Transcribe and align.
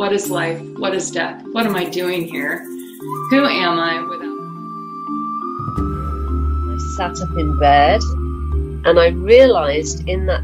What 0.00 0.14
is 0.14 0.30
life? 0.30 0.58
What 0.78 0.94
is 0.94 1.10
death? 1.10 1.44
What 1.52 1.66
am 1.66 1.76
I 1.76 1.84
doing 1.84 2.26
here? 2.26 2.64
Who 3.28 3.44
am 3.44 3.78
I 3.78 4.00
without? 4.08 4.40
I 6.72 6.78
sat 6.96 7.20
up 7.20 7.36
in 7.36 7.58
bed 7.58 8.00
and 8.86 8.98
I 8.98 9.08
realized 9.08 10.08
in 10.08 10.24
that 10.24 10.40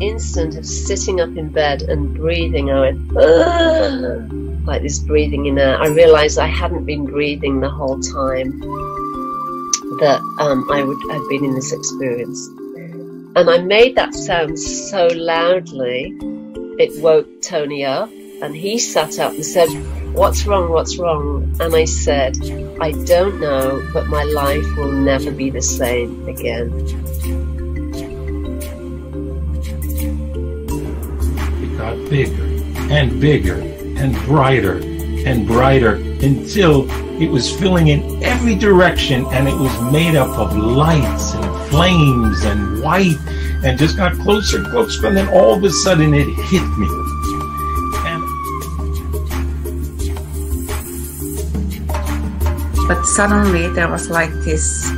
instant 0.00 0.56
of 0.56 0.66
sitting 0.66 1.20
up 1.20 1.28
in 1.36 1.50
bed 1.50 1.82
and 1.82 2.16
breathing, 2.16 2.72
I 2.72 2.80
went, 2.80 3.12
ah, 3.16 4.26
like 4.64 4.82
this 4.82 4.98
breathing 4.98 5.46
in 5.46 5.56
air. 5.56 5.80
I 5.80 5.86
realized 5.86 6.40
I 6.40 6.48
hadn't 6.48 6.84
been 6.84 7.04
breathing 7.04 7.60
the 7.60 7.70
whole 7.70 8.00
time 8.00 8.58
that 10.00 10.20
um, 10.40 10.68
I 10.68 10.82
would 10.82 10.98
have 11.12 11.28
been 11.28 11.44
in 11.44 11.54
this 11.54 11.72
experience. 11.72 12.44
And 13.36 13.48
I 13.48 13.58
made 13.58 13.94
that 13.94 14.14
sound 14.14 14.58
so 14.58 15.06
loudly, 15.14 16.12
it 16.80 17.00
woke 17.00 17.28
Tony 17.40 17.84
up, 17.84 18.10
and 18.42 18.54
he 18.54 18.78
sat 18.78 19.18
up 19.18 19.32
and 19.32 19.44
said, 19.44 19.68
What's 20.14 20.46
wrong? 20.46 20.70
What's 20.70 20.98
wrong? 20.98 21.54
And 21.60 21.74
I 21.74 21.84
said, 21.84 22.36
I 22.80 22.92
don't 22.92 23.40
know, 23.40 23.86
but 23.92 24.06
my 24.06 24.24
life 24.24 24.66
will 24.76 24.92
never 24.92 25.30
be 25.30 25.50
the 25.50 25.62
same 25.62 26.26
again. 26.28 26.70
It 31.62 31.78
got 31.78 32.10
bigger 32.10 32.44
and 32.92 33.20
bigger 33.20 33.60
and 33.98 34.14
brighter 34.24 34.78
and 35.26 35.46
brighter 35.46 35.94
until 35.94 36.90
it 37.20 37.30
was 37.30 37.54
filling 37.58 37.88
in 37.88 38.22
every 38.22 38.54
direction 38.54 39.26
and 39.26 39.48
it 39.48 39.54
was 39.54 39.92
made 39.92 40.14
up 40.14 40.28
of 40.38 40.56
lights 40.56 41.34
and 41.34 41.68
flames 41.70 42.44
and 42.44 42.82
white 42.82 43.16
and 43.64 43.78
just 43.78 43.96
got 43.96 44.12
closer 44.18 44.58
and 44.58 44.66
closer 44.68 45.06
and 45.06 45.16
then 45.16 45.28
all 45.28 45.54
of 45.54 45.64
a 45.64 45.70
sudden 45.70 46.14
it 46.14 46.28
hit 46.44 46.66
me. 46.78 47.05
But 52.86 53.04
suddenly 53.04 53.68
there 53.68 53.88
was 53.88 54.08
like 54.08 54.32
this 54.44 54.88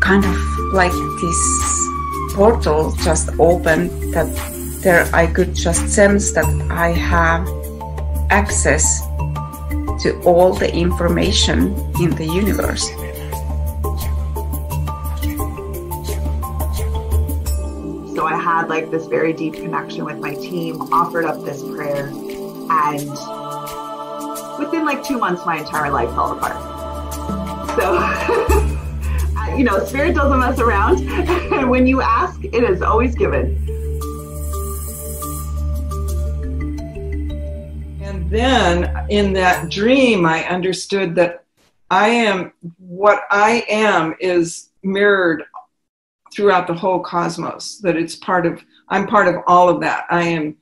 kind 0.00 0.24
of 0.24 0.36
like 0.72 0.92
this 1.20 1.88
portal 2.34 2.94
just 3.02 3.28
opened 3.38 3.90
that 4.14 4.28
there 4.82 5.08
I 5.12 5.26
could 5.26 5.54
just 5.54 5.88
sense 5.88 6.32
that 6.32 6.46
I 6.70 6.90
have 6.90 7.46
access 8.30 9.00
to 10.02 10.20
all 10.24 10.54
the 10.54 10.72
information 10.72 11.74
in 12.00 12.10
the 12.12 12.24
universe. 12.24 12.88
So 18.14 18.26
I 18.26 18.40
had 18.40 18.68
like 18.68 18.90
this 18.90 19.06
very 19.06 19.32
deep 19.32 19.54
connection 19.54 20.04
with 20.04 20.18
my 20.18 20.34
team, 20.34 20.80
offered 20.92 21.24
up 21.24 21.44
this 21.44 21.62
prayer, 21.62 22.06
and 22.06 23.49
within 24.60 24.84
like 24.84 25.02
two 25.02 25.18
months, 25.18 25.44
my 25.46 25.58
entire 25.58 25.90
life 25.90 26.10
fell 26.10 26.32
apart. 26.32 26.56
So, 27.76 29.56
you 29.56 29.64
know, 29.64 29.82
spirit 29.84 30.14
doesn't 30.14 30.38
mess 30.38 30.60
around. 30.60 31.00
And 31.08 31.70
when 31.74 31.86
you 31.86 32.02
ask, 32.02 32.44
it 32.44 32.62
is 32.62 32.82
always 32.82 33.14
given. 33.14 33.56
And 38.02 38.30
then 38.30 39.06
in 39.08 39.32
that 39.32 39.70
dream, 39.70 40.26
I 40.26 40.44
understood 40.44 41.14
that 41.14 41.44
I 41.90 42.08
am 42.08 42.52
what 42.78 43.22
I 43.30 43.64
am 43.68 44.14
is 44.20 44.68
mirrored 44.82 45.44
throughout 46.32 46.66
the 46.66 46.74
whole 46.74 47.00
cosmos, 47.00 47.78
that 47.78 47.96
it's 47.96 48.14
part 48.14 48.46
of, 48.46 48.62
I'm 48.88 49.06
part 49.06 49.26
of 49.26 49.42
all 49.46 49.68
of 49.68 49.80
that. 49.80 50.04
I 50.10 50.22
am 50.22 50.56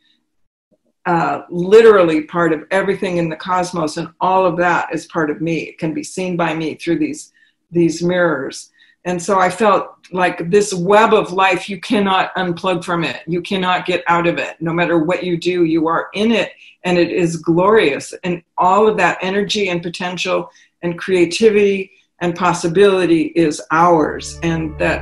uh, 1.08 1.46
literally 1.48 2.20
part 2.24 2.52
of 2.52 2.66
everything 2.70 3.16
in 3.16 3.30
the 3.30 3.36
cosmos, 3.36 3.96
and 3.96 4.10
all 4.20 4.44
of 4.44 4.58
that 4.58 4.94
is 4.94 5.06
part 5.06 5.30
of 5.30 5.40
me. 5.40 5.60
It 5.60 5.78
can 5.78 5.94
be 5.94 6.04
seen 6.04 6.36
by 6.36 6.52
me 6.52 6.74
through 6.74 6.98
these, 6.98 7.32
these 7.70 8.02
mirrors. 8.02 8.70
And 9.06 9.22
so 9.22 9.40
I 9.40 9.48
felt 9.48 10.06
like 10.12 10.50
this 10.50 10.74
web 10.74 11.14
of 11.14 11.32
life, 11.32 11.66
you 11.66 11.80
cannot 11.80 12.34
unplug 12.34 12.84
from 12.84 13.04
it. 13.04 13.22
You 13.26 13.40
cannot 13.40 13.86
get 13.86 14.04
out 14.06 14.26
of 14.26 14.36
it. 14.36 14.60
No 14.60 14.74
matter 14.74 14.98
what 14.98 15.24
you 15.24 15.38
do, 15.38 15.64
you 15.64 15.88
are 15.88 16.10
in 16.12 16.30
it, 16.30 16.52
and 16.84 16.98
it 16.98 17.10
is 17.10 17.36
glorious. 17.36 18.12
And 18.22 18.42
all 18.58 18.86
of 18.86 18.98
that 18.98 19.16
energy 19.22 19.70
and 19.70 19.82
potential 19.82 20.50
and 20.82 20.98
creativity 20.98 21.90
and 22.20 22.36
possibility 22.36 23.32
is 23.34 23.62
ours. 23.70 24.38
And 24.42 24.78
that 24.78 25.00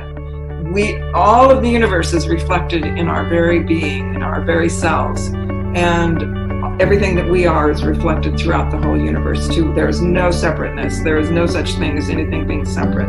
we, 0.71 1.01
all 1.11 1.51
of 1.51 1.61
the 1.61 1.69
universe 1.69 2.13
is 2.13 2.29
reflected 2.29 2.85
in 2.85 3.09
our 3.09 3.27
very 3.27 3.61
being, 3.61 4.15
in 4.15 4.23
our 4.23 4.45
very 4.45 4.69
selves. 4.69 5.31
And 5.75 6.81
everything 6.81 7.15
that 7.15 7.29
we 7.29 7.45
are 7.45 7.69
is 7.71 7.83
reflected 7.83 8.37
throughout 8.37 8.71
the 8.71 8.77
whole 8.77 8.99
universe, 8.99 9.47
too. 9.47 9.73
There 9.73 9.89
is 9.89 10.01
no 10.01 10.31
separateness, 10.31 10.99
there 11.03 11.17
is 11.17 11.29
no 11.29 11.45
such 11.45 11.73
thing 11.73 11.97
as 11.97 12.09
anything 12.09 12.47
being 12.47 12.65
separate. 12.65 13.07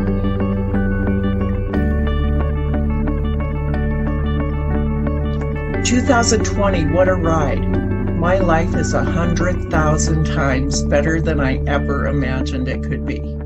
2020, 5.84 6.86
what 6.86 7.08
a 7.08 7.14
ride. 7.14 7.66
My 8.18 8.38
life 8.38 8.74
is 8.74 8.92
a 8.92 9.02
hundred 9.02 9.70
thousand 9.70 10.26
times 10.26 10.82
better 10.82 11.20
than 11.20 11.40
I 11.40 11.64
ever 11.66 12.08
imagined 12.08 12.68
it 12.68 12.82
could 12.82 13.06
be. 13.06 13.37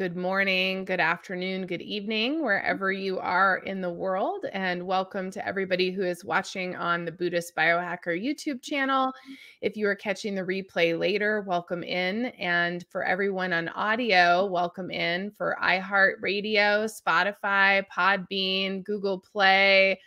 Good 0.00 0.16
morning, 0.16 0.86
good 0.86 0.98
afternoon, 0.98 1.66
good 1.66 1.82
evening, 1.82 2.36
mm-hmm. 2.36 2.44
wherever 2.44 2.90
you 2.90 3.18
are 3.18 3.58
in 3.58 3.82
the 3.82 3.92
world. 3.92 4.46
And 4.54 4.86
welcome 4.86 5.30
to 5.32 5.46
everybody 5.46 5.90
who 5.90 6.00
is 6.00 6.24
watching 6.24 6.74
on 6.74 7.04
the 7.04 7.12
Buddhist 7.12 7.54
Biohacker 7.54 8.18
YouTube 8.18 8.62
channel. 8.62 9.08
Mm-hmm. 9.08 9.32
If 9.60 9.76
you 9.76 9.86
are 9.88 9.94
catching 9.94 10.34
the 10.34 10.40
replay 10.40 10.98
later, 10.98 11.42
welcome 11.42 11.82
in. 11.82 12.32
And 12.38 12.82
for 12.88 13.04
everyone 13.04 13.52
on 13.52 13.68
audio, 13.68 14.46
welcome 14.46 14.90
in 14.90 15.32
for 15.32 15.58
iHeartRadio, 15.62 16.88
Spotify, 16.88 17.84
Podbean, 17.94 18.82
Google 18.82 19.18
Play. 19.18 20.00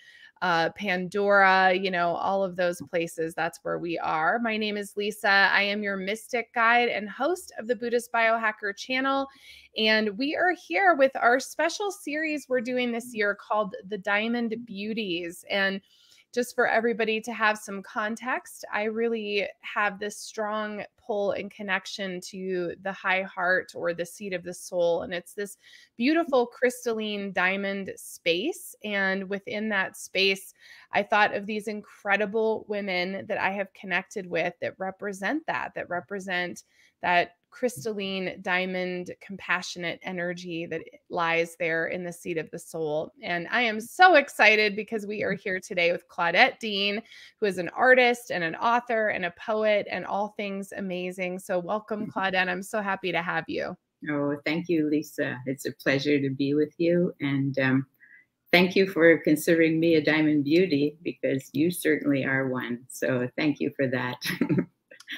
Uh, 0.43 0.69
Pandora, 0.71 1.73
you 1.73 1.89
know, 1.89 2.15
all 2.15 2.43
of 2.43 2.57
those 2.57 2.81
places. 2.89 3.33
That's 3.33 3.59
where 3.63 3.79
we 3.79 3.97
are. 3.97 4.39
My 4.39 4.57
name 4.57 4.75
is 4.75 4.97
Lisa. 4.97 5.29
I 5.29 5.63
am 5.63 5.81
your 5.81 5.95
mystic 5.95 6.53
guide 6.53 6.89
and 6.89 7.09
host 7.09 7.53
of 7.57 7.67
the 7.67 7.77
Buddhist 7.77 8.11
Biohacker 8.11 8.75
channel. 8.75 9.25
And 9.77 10.17
we 10.17 10.35
are 10.35 10.53
here 10.67 10.95
with 10.95 11.15
our 11.15 11.39
special 11.39 11.91
series 11.91 12.47
we're 12.49 12.59
doing 12.59 12.91
this 12.91 13.15
year 13.15 13.35
called 13.35 13.73
The 13.87 13.97
Diamond 13.97 14.53
Beauties. 14.65 15.45
And 15.49 15.79
just 16.33 16.55
for 16.55 16.67
everybody 16.67 17.21
to 17.21 17.31
have 17.31 17.59
some 17.59 17.83
context, 17.83 18.65
I 18.73 18.83
really 18.83 19.47
have 19.61 19.99
this 19.99 20.17
strong 20.17 20.83
pull 20.97 21.31
and 21.31 21.51
connection 21.51 22.19
to 22.21 22.73
the 22.81 22.91
high 22.91 23.21
heart 23.21 23.73
or 23.75 23.93
the 23.93 24.05
seat 24.05 24.33
of 24.33 24.43
the 24.43 24.53
soul. 24.53 25.03
And 25.03 25.13
it's 25.13 25.33
this 25.33 25.57
beautiful 25.95 26.47
crystalline 26.47 27.33
diamond 27.33 27.91
space. 27.95 28.75
And 28.83 29.29
within 29.29 29.69
that 29.69 29.95
space, 29.95 30.53
I 30.91 31.03
thought 31.03 31.35
of 31.35 31.45
these 31.45 31.67
incredible 31.67 32.65
women 32.67 33.25
that 33.27 33.37
I 33.37 33.51
have 33.51 33.73
connected 33.73 34.27
with 34.27 34.53
that 34.61 34.79
represent 34.79 35.45
that, 35.45 35.73
that 35.75 35.89
represent 35.89 36.63
that 37.03 37.35
crystalline 37.53 38.39
diamond 38.41 39.11
compassionate 39.21 39.99
energy 40.01 40.65
that 40.65 40.81
lies 41.11 41.55
there 41.59 41.85
in 41.85 42.03
the 42.03 42.11
seat 42.11 42.39
of 42.39 42.49
the 42.49 42.57
soul. 42.57 43.13
And 43.21 43.47
i 43.51 43.61
am 43.61 43.79
so 43.79 44.15
excited 44.15 44.75
because 44.75 45.05
we 45.05 45.21
are 45.21 45.33
here 45.33 45.59
today 45.59 45.91
with 45.91 46.07
claudette 46.09 46.57
dean 46.57 46.99
who 47.39 47.45
is 47.45 47.59
an 47.59 47.69
artist 47.69 48.31
and 48.31 48.43
an 48.43 48.55
author 48.55 49.09
and 49.09 49.25
a 49.25 49.33
poet 49.39 49.87
and 49.91 50.03
all 50.03 50.29
things 50.29 50.73
amazing. 50.75 51.37
So 51.37 51.59
welcome 51.59 52.07
mm-hmm. 52.07 52.19
claudette. 52.19 52.49
I'm 52.49 52.63
so 52.63 52.81
happy 52.81 53.11
to 53.11 53.21
have 53.21 53.45
you. 53.47 53.77
Oh 54.09 54.35
thank 54.45 54.67
you 54.67 54.89
lisa. 54.89 55.37
It's 55.45 55.67
a 55.67 55.73
pleasure 55.73 56.19
to 56.19 56.31
be 56.31 56.55
with 56.55 56.73
you. 56.79 57.13
And 57.21 57.57
um, 57.59 57.85
thank 58.51 58.75
you 58.75 58.87
for 58.87 59.19
considering 59.19 59.79
me 59.79 59.95
a 59.95 60.03
diamond 60.03 60.43
beauty 60.43 60.97
because 61.03 61.51
you 61.53 61.69
certainly 61.69 62.25
are 62.25 62.47
one. 62.47 62.79
So 62.89 63.29
thank 63.37 63.59
you 63.59 63.71
for 63.77 63.87
that 63.89 64.17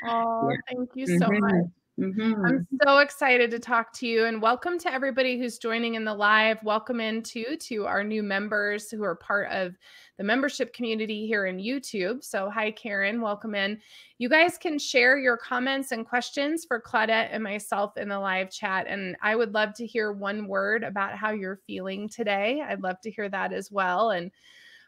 oh 0.08 0.50
yeah. 0.50 0.58
thank 0.70 0.90
you 0.96 1.08
so 1.08 1.28
mm-hmm. 1.28 1.40
much 1.40 1.72
Mm-hmm. 1.98 2.46
I'm 2.46 2.68
so 2.84 2.98
excited 2.98 3.50
to 3.52 3.60
talk 3.60 3.94
to 3.94 4.08
you 4.08 4.26
and 4.26 4.42
welcome 4.42 4.78
to 4.80 4.92
everybody 4.92 5.40
who's 5.40 5.58
joining 5.58 5.96
in 5.96 6.04
the 6.04 6.14
live. 6.14 6.58
Welcome 6.62 7.00
in 7.00 7.16
into 7.16 7.56
to 7.56 7.86
our 7.86 8.04
new 8.04 8.22
members 8.22 8.92
who 8.92 9.02
are 9.02 9.16
part 9.16 9.50
of 9.50 9.78
the 10.18 10.24
membership 10.26 10.74
community 10.74 11.26
here 11.26 11.46
in 11.46 11.56
YouTube. 11.56 12.22
So 12.22 12.50
hi 12.50 12.72
Karen, 12.72 13.22
welcome 13.22 13.56
in. 13.56 13.80
You 14.18 14.28
guys 14.28 14.58
can 14.58 14.78
share 14.78 15.18
your 15.18 15.38
comments 15.38 15.94
and 15.94 16.06
questions 16.06 16.66
for 16.66 16.82
Claudette 16.82 17.30
and 17.32 17.42
myself 17.42 17.96
in 17.96 18.10
the 18.10 18.20
live 18.20 18.52
chat 18.52 18.88
and 18.90 19.16
I 19.22 19.38
would 19.38 19.54
love 19.54 19.74
to 19.76 19.86
hear 19.86 20.12
one 20.12 20.50
word 20.50 20.84
about 20.84 21.16
how 21.16 21.32
you're 21.32 21.62
feeling 21.66 22.10
today. 22.10 22.62
I'd 22.62 22.84
love 22.84 23.00
to 23.02 23.12
hear 23.12 23.30
that 23.30 23.54
as 23.54 23.72
well 23.72 24.12
and 24.12 24.32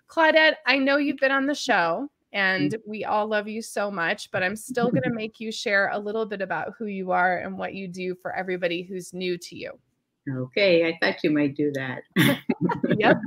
Claudette, 0.09 0.55
I 0.65 0.77
know 0.77 0.97
you've 0.97 1.17
been 1.17 1.31
on 1.31 1.45
the 1.45 1.55
show 1.55 2.09
and 2.37 2.73
mm. 2.73 2.79
we 2.85 3.03
all 3.03 3.25
love 3.25 3.47
you 3.47 3.63
so 3.63 3.89
much, 3.89 4.29
but 4.31 4.43
I'm 4.43 4.55
still 4.55 4.91
going 4.91 5.01
to 5.05 5.13
make 5.13 5.39
you 5.39 5.51
share 5.51 5.89
a 5.91 5.97
little 5.97 6.25
bit 6.25 6.41
about 6.41 6.73
who 6.77 6.85
you 6.85 7.11
are 7.11 7.39
and 7.39 7.57
what 7.57 7.73
you 7.73 7.87
do 7.87 8.15
for 8.21 8.33
everybody 8.35 8.83
who's 8.83 9.11
new 9.11 9.37
to 9.39 9.55
you. 9.55 9.71
Okay, 10.29 10.85
I 10.85 10.97
thought 11.01 11.23
you 11.23 11.31
might 11.31 11.55
do 11.55 11.71
that. 11.73 12.03
yep. 12.97 13.17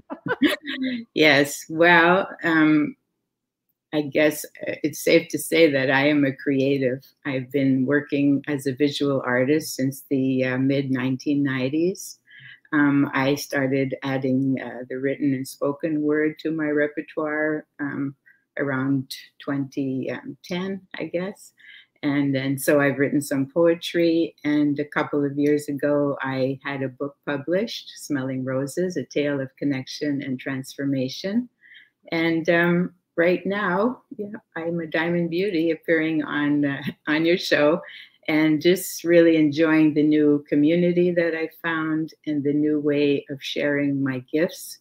yes. 1.14 1.64
Well, 1.68 2.28
um, 2.44 2.94
I 3.92 4.02
guess 4.02 4.44
uh, 4.44 4.74
it's 4.84 5.02
safe 5.02 5.28
to 5.30 5.38
say 5.38 5.72
that 5.72 5.90
I 5.90 6.08
am 6.08 6.24
a 6.24 6.36
creative. 6.36 7.04
I've 7.26 7.50
been 7.50 7.86
working 7.86 8.44
as 8.46 8.66
a 8.66 8.74
visual 8.74 9.22
artist 9.24 9.74
since 9.74 10.04
the 10.08 10.44
uh, 10.44 10.58
mid 10.58 10.90
1990s. 10.90 12.18
Um, 12.72 13.10
I 13.12 13.34
started 13.34 13.96
adding 14.04 14.60
uh, 14.62 14.84
the 14.88 14.98
written 14.98 15.34
and 15.34 15.48
spoken 15.48 16.02
word 16.02 16.38
to 16.40 16.52
my 16.52 16.68
repertoire 16.68 17.66
um, 17.80 18.14
around 18.60 19.10
2010, 19.44 20.80
I 20.98 21.04
guess. 21.04 21.52
And 22.02 22.34
then 22.34 22.58
so 22.58 22.80
I've 22.80 22.98
written 22.98 23.20
some 23.20 23.50
poetry. 23.52 24.34
And 24.44 24.78
a 24.78 24.84
couple 24.84 25.24
of 25.24 25.38
years 25.38 25.68
ago, 25.68 26.16
I 26.22 26.58
had 26.64 26.82
a 26.82 26.88
book 26.88 27.16
published, 27.26 27.92
Smelling 27.96 28.44
Roses, 28.44 28.96
A 28.96 29.04
Tale 29.04 29.40
of 29.40 29.54
Connection 29.58 30.22
and 30.22 30.40
Transformation. 30.40 31.48
And 32.10 32.48
um, 32.48 32.94
right 33.16 33.44
now, 33.44 34.02
yeah, 34.16 34.38
I'm 34.56 34.80
a 34.80 34.86
Diamond 34.86 35.30
Beauty 35.30 35.70
appearing 35.70 36.24
on, 36.24 36.64
uh, 36.64 36.82
on 37.06 37.24
your 37.24 37.38
show 37.38 37.82
and 38.28 38.62
just 38.62 39.04
really 39.04 39.36
enjoying 39.36 39.92
the 39.92 40.02
new 40.02 40.44
community 40.48 41.10
that 41.10 41.34
I 41.34 41.50
found 41.62 42.14
and 42.26 42.44
the 42.44 42.52
new 42.52 42.80
way 42.80 43.26
of 43.28 43.42
sharing 43.42 44.02
my 44.02 44.24
gifts 44.32 44.78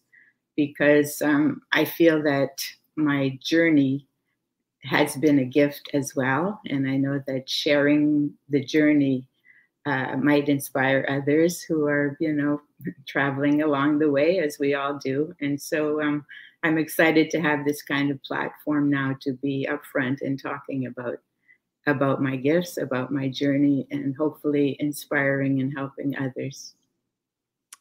because 0.56 1.22
um, 1.22 1.62
I 1.72 1.86
feel 1.86 2.22
that 2.24 2.62
my 3.00 3.38
journey 3.42 4.08
has 4.84 5.16
been 5.18 5.40
a 5.40 5.46
gift 5.46 5.90
as 5.94 6.16
well. 6.16 6.62
And 6.68 6.90
I 6.90 6.98
know 6.98 7.22
that 7.28 7.50
sharing 7.50 8.34
the 8.50 8.64
journey 8.64 9.28
uh, 9.86 10.16
might 10.18 10.50
inspire 10.50 11.06
others 11.10 11.62
who 11.62 11.86
are, 11.86 12.16
you 12.20 12.34
know, 12.34 12.62
traveling 13.08 13.62
along 13.62 14.00
the 14.00 14.12
way 14.12 14.40
as 14.40 14.58
we 14.60 14.74
all 14.74 14.98
do. 14.98 15.34
And 15.42 15.62
so 15.62 16.02
um, 16.02 16.26
I'm 16.64 16.78
excited 16.78 17.30
to 17.32 17.42
have 17.42 17.66
this 17.66 17.82
kind 17.82 18.12
of 18.12 18.22
platform 18.24 18.90
now 18.90 19.16
to 19.22 19.34
be 19.34 19.68
upfront 19.70 20.22
and 20.22 20.42
talking 20.42 20.86
about 20.88 21.20
about 21.88 22.22
my 22.22 22.36
gifts, 22.36 22.78
about 22.78 23.12
my 23.12 23.30
journey, 23.30 23.88
and 23.90 24.16
hopefully 24.16 24.76
inspiring 24.80 25.60
and 25.60 25.74
helping 25.76 26.16
others. 26.18 26.76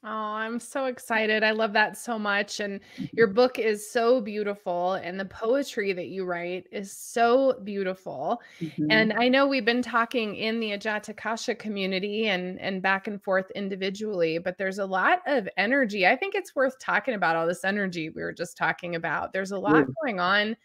Oh, 0.05 0.09
I'm 0.09 0.61
so 0.61 0.85
excited. 0.85 1.43
I 1.43 1.50
love 1.50 1.73
that 1.73 1.97
so 1.99 2.21
much. 2.21 2.61
And 2.61 2.79
your 3.12 3.27
book 3.35 3.59
is 3.59 3.91
so 3.91 4.21
beautiful. 4.21 4.93
And 4.93 5.19
the 5.19 5.25
poetry 5.25 5.93
that 5.93 6.06
you 6.06 6.25
write 6.25 6.69
is 6.71 6.97
so 6.97 7.59
beautiful. 7.65 8.41
Mm-hmm. 8.61 8.87
And 8.91 9.12
I 9.15 9.29
know 9.29 9.49
we've 9.49 9.65
been 9.65 9.83
talking 9.83 10.37
in 10.37 10.61
the 10.61 10.71
Ajatakasha 10.71 11.59
community 11.59 12.29
and, 12.29 12.61
and 12.61 12.81
back 12.81 13.09
and 13.09 13.21
forth 13.21 13.50
individually, 13.56 14.39
but 14.39 14.56
there's 14.56 14.79
a 14.79 14.87
lot 14.87 15.19
of 15.27 15.49
energy. 15.56 16.06
I 16.06 16.15
think 16.15 16.37
it's 16.37 16.55
worth 16.55 16.79
talking 16.79 17.15
about 17.15 17.35
all 17.35 17.47
this 17.47 17.65
energy 17.65 18.11
we 18.11 18.23
were 18.23 18.33
just 18.33 18.56
talking 18.56 18.95
about. 18.95 19.33
There's 19.33 19.50
a 19.50 19.59
lot 19.59 19.85
going 20.00 20.21
on 20.21 20.56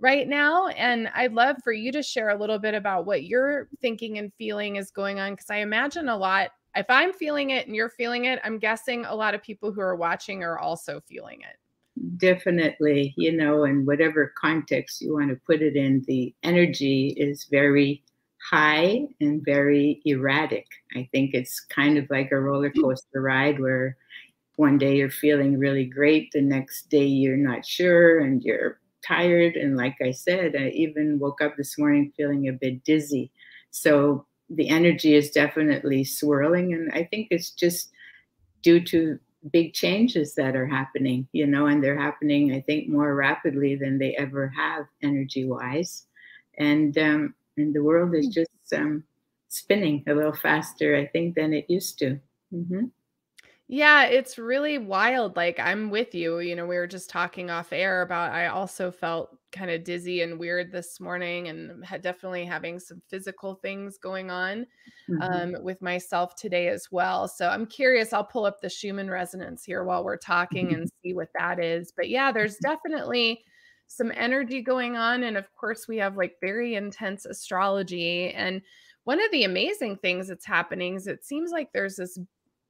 right 0.00 0.26
now. 0.28 0.68
And 0.68 1.10
I'd 1.14 1.34
love 1.34 1.56
for 1.62 1.72
you 1.72 1.92
to 1.92 2.02
share 2.02 2.30
a 2.30 2.38
little 2.38 2.58
bit 2.58 2.74
about 2.74 3.04
what 3.04 3.24
you're 3.24 3.68
thinking 3.82 4.16
and 4.16 4.32
feeling 4.38 4.76
is 4.76 4.90
going 4.90 5.20
on. 5.20 5.36
Cause 5.36 5.50
I 5.50 5.56
imagine 5.56 6.08
a 6.08 6.16
lot 6.16 6.50
if 6.76 6.86
I'm 6.88 7.12
feeling 7.12 7.50
it 7.50 7.66
and 7.66 7.74
you're 7.74 7.90
feeling 7.90 8.26
it, 8.26 8.40
I'm 8.44 8.58
guessing 8.58 9.04
a 9.04 9.14
lot 9.14 9.34
of 9.34 9.42
people 9.42 9.72
who 9.72 9.80
are 9.80 9.96
watching 9.96 10.42
are 10.42 10.58
also 10.58 11.00
feeling 11.06 11.40
it. 11.40 11.56
Definitely, 12.18 13.14
you 13.16 13.32
know, 13.32 13.64
in 13.64 13.84
whatever 13.84 14.32
context 14.40 15.00
you 15.00 15.14
want 15.14 15.30
to 15.30 15.40
put 15.46 15.62
it 15.62 15.74
in, 15.74 16.04
the 16.06 16.34
energy 16.42 17.14
is 17.16 17.46
very 17.50 18.04
high 18.50 19.00
and 19.20 19.44
very 19.44 20.00
erratic. 20.04 20.66
I 20.94 21.08
think 21.12 21.30
it's 21.34 21.60
kind 21.60 21.98
of 21.98 22.08
like 22.10 22.30
a 22.30 22.40
roller 22.40 22.70
mm. 22.70 22.80
coaster 22.80 23.20
ride 23.20 23.58
where 23.58 23.96
one 24.56 24.78
day 24.78 24.96
you're 24.96 25.10
feeling 25.10 25.58
really 25.58 25.84
great, 25.84 26.30
the 26.32 26.40
next 26.40 26.88
day 26.88 27.04
you're 27.04 27.36
not 27.36 27.66
sure 27.66 28.20
and 28.20 28.42
you're 28.42 28.80
tired. 29.06 29.54
And 29.56 29.76
like 29.76 29.96
I 30.02 30.10
said, 30.10 30.56
I 30.56 30.68
even 30.70 31.18
woke 31.18 31.40
up 31.40 31.56
this 31.56 31.78
morning 31.78 32.12
feeling 32.16 32.48
a 32.48 32.52
bit 32.52 32.84
dizzy. 32.84 33.30
So 33.70 34.26
the 34.50 34.68
energy 34.68 35.14
is 35.14 35.30
definitely 35.30 36.04
swirling 36.04 36.72
and 36.74 36.90
i 36.92 37.04
think 37.04 37.28
it's 37.30 37.50
just 37.50 37.90
due 38.62 38.80
to 38.80 39.18
big 39.52 39.72
changes 39.72 40.34
that 40.34 40.56
are 40.56 40.66
happening 40.66 41.26
you 41.32 41.46
know 41.46 41.66
and 41.66 41.82
they're 41.82 41.98
happening 41.98 42.52
i 42.52 42.60
think 42.60 42.88
more 42.88 43.14
rapidly 43.14 43.76
than 43.76 43.98
they 43.98 44.14
ever 44.16 44.48
have 44.48 44.84
energy 45.02 45.44
wise 45.44 46.06
and 46.58 46.98
um 46.98 47.34
and 47.56 47.74
the 47.74 47.82
world 47.82 48.14
is 48.14 48.26
hmm. 48.26 48.32
just 48.32 48.72
um 48.74 49.04
spinning 49.48 50.02
a 50.08 50.14
little 50.14 50.34
faster 50.34 50.96
i 50.96 51.06
think 51.06 51.34
than 51.34 51.52
it 51.52 51.64
used 51.68 51.98
to 51.98 52.18
mm-hmm. 52.52 52.86
Yeah, 53.70 54.04
it's 54.04 54.38
really 54.38 54.78
wild. 54.78 55.36
Like, 55.36 55.60
I'm 55.60 55.90
with 55.90 56.14
you. 56.14 56.38
You 56.38 56.56
know, 56.56 56.66
we 56.66 56.76
were 56.76 56.86
just 56.86 57.10
talking 57.10 57.50
off 57.50 57.70
air 57.70 58.00
about 58.00 58.32
I 58.32 58.46
also 58.46 58.90
felt 58.90 59.37
kind 59.52 59.70
of 59.70 59.84
dizzy 59.84 60.22
and 60.22 60.38
weird 60.38 60.70
this 60.70 61.00
morning 61.00 61.48
and 61.48 61.84
had 61.84 62.02
definitely 62.02 62.44
having 62.44 62.78
some 62.78 63.00
physical 63.08 63.54
things 63.54 63.98
going 63.98 64.30
on 64.30 64.66
mm-hmm. 65.08 65.22
um, 65.22 65.62
with 65.62 65.80
myself 65.80 66.34
today 66.34 66.68
as 66.68 66.88
well. 66.90 67.28
So 67.28 67.48
I'm 67.48 67.66
curious. 67.66 68.12
I'll 68.12 68.24
pull 68.24 68.44
up 68.44 68.60
the 68.60 68.68
Schumann 68.68 69.10
resonance 69.10 69.64
here 69.64 69.84
while 69.84 70.04
we're 70.04 70.16
talking 70.16 70.74
and 70.74 70.90
see 71.02 71.14
what 71.14 71.28
that 71.38 71.58
is. 71.58 71.92
But 71.96 72.08
yeah, 72.08 72.32
there's 72.32 72.56
mm-hmm. 72.56 72.70
definitely 72.70 73.44
some 73.86 74.12
energy 74.14 74.62
going 74.62 74.96
on. 74.96 75.22
And 75.22 75.36
of 75.36 75.52
course, 75.54 75.88
we 75.88 75.96
have 75.96 76.16
like 76.16 76.34
very 76.40 76.74
intense 76.74 77.24
astrology. 77.24 78.30
And 78.32 78.60
one 79.04 79.22
of 79.22 79.30
the 79.32 79.44
amazing 79.44 79.96
things 79.96 80.28
that's 80.28 80.44
happening 80.46 80.94
is 80.94 81.06
it 81.06 81.24
seems 81.24 81.50
like 81.50 81.72
there's 81.72 81.96
this 81.96 82.18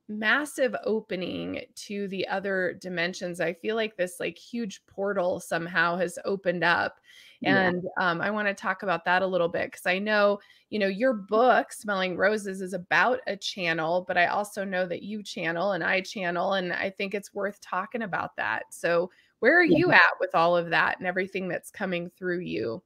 massive 0.09 0.75
opening 0.85 1.61
to 1.75 2.09
the 2.09 2.27
other 2.29 2.79
dimensions. 2.81 3.41
I 3.41 3.53
feel 3.53 3.77
like 3.77 3.97
this 3.97 4.19
like 4.19 4.38
huge 4.38 4.85
portal 4.87 5.38
somehow 5.41 5.97
has 5.99 6.19
opened 6.25 6.65
up. 6.65 6.99
And 7.45 7.85
yeah. 7.85 8.11
um, 8.11 8.21
I 8.21 8.31
want 8.31 8.49
to 8.49 8.55
talk 8.55 8.83
about 8.83 9.05
that 9.05 9.23
a 9.23 9.27
little 9.27 9.49
bit 9.49 9.67
because 9.71 9.87
I 9.87 9.99
know, 9.99 10.41
you 10.71 10.79
know, 10.79 10.88
your 10.88 11.12
book, 11.12 11.73
Smelling 11.73 12.17
Roses, 12.17 12.61
is 12.61 12.73
about 12.73 13.21
a 13.29 13.37
channel, 13.37 14.05
but 14.09 14.17
I 14.19 14.27
also 14.27 14.65
know 14.65 14.87
that 14.87 15.03
you 15.03 15.23
channel 15.23 15.73
and 15.73 15.85
I 15.85 16.00
channel. 16.00 16.55
And 16.55 16.73
I 16.73 16.91
think 16.91 17.15
it's 17.15 17.33
worth 17.35 17.61
talking 17.61 18.03
about 18.03 18.35
that. 18.37 18.65
So, 18.71 19.11
where 19.41 19.57
are 19.61 19.65
Yeah. 19.65 19.79
you 19.79 19.93
at 19.93 20.19
with 20.19 20.35
all 20.35 20.57
of 20.57 20.71
that 20.71 20.99
and 20.99 21.07
everything 21.07 21.49
that's 21.49 21.71
coming 21.71 22.11
through 22.11 22.41
you? 22.41 22.83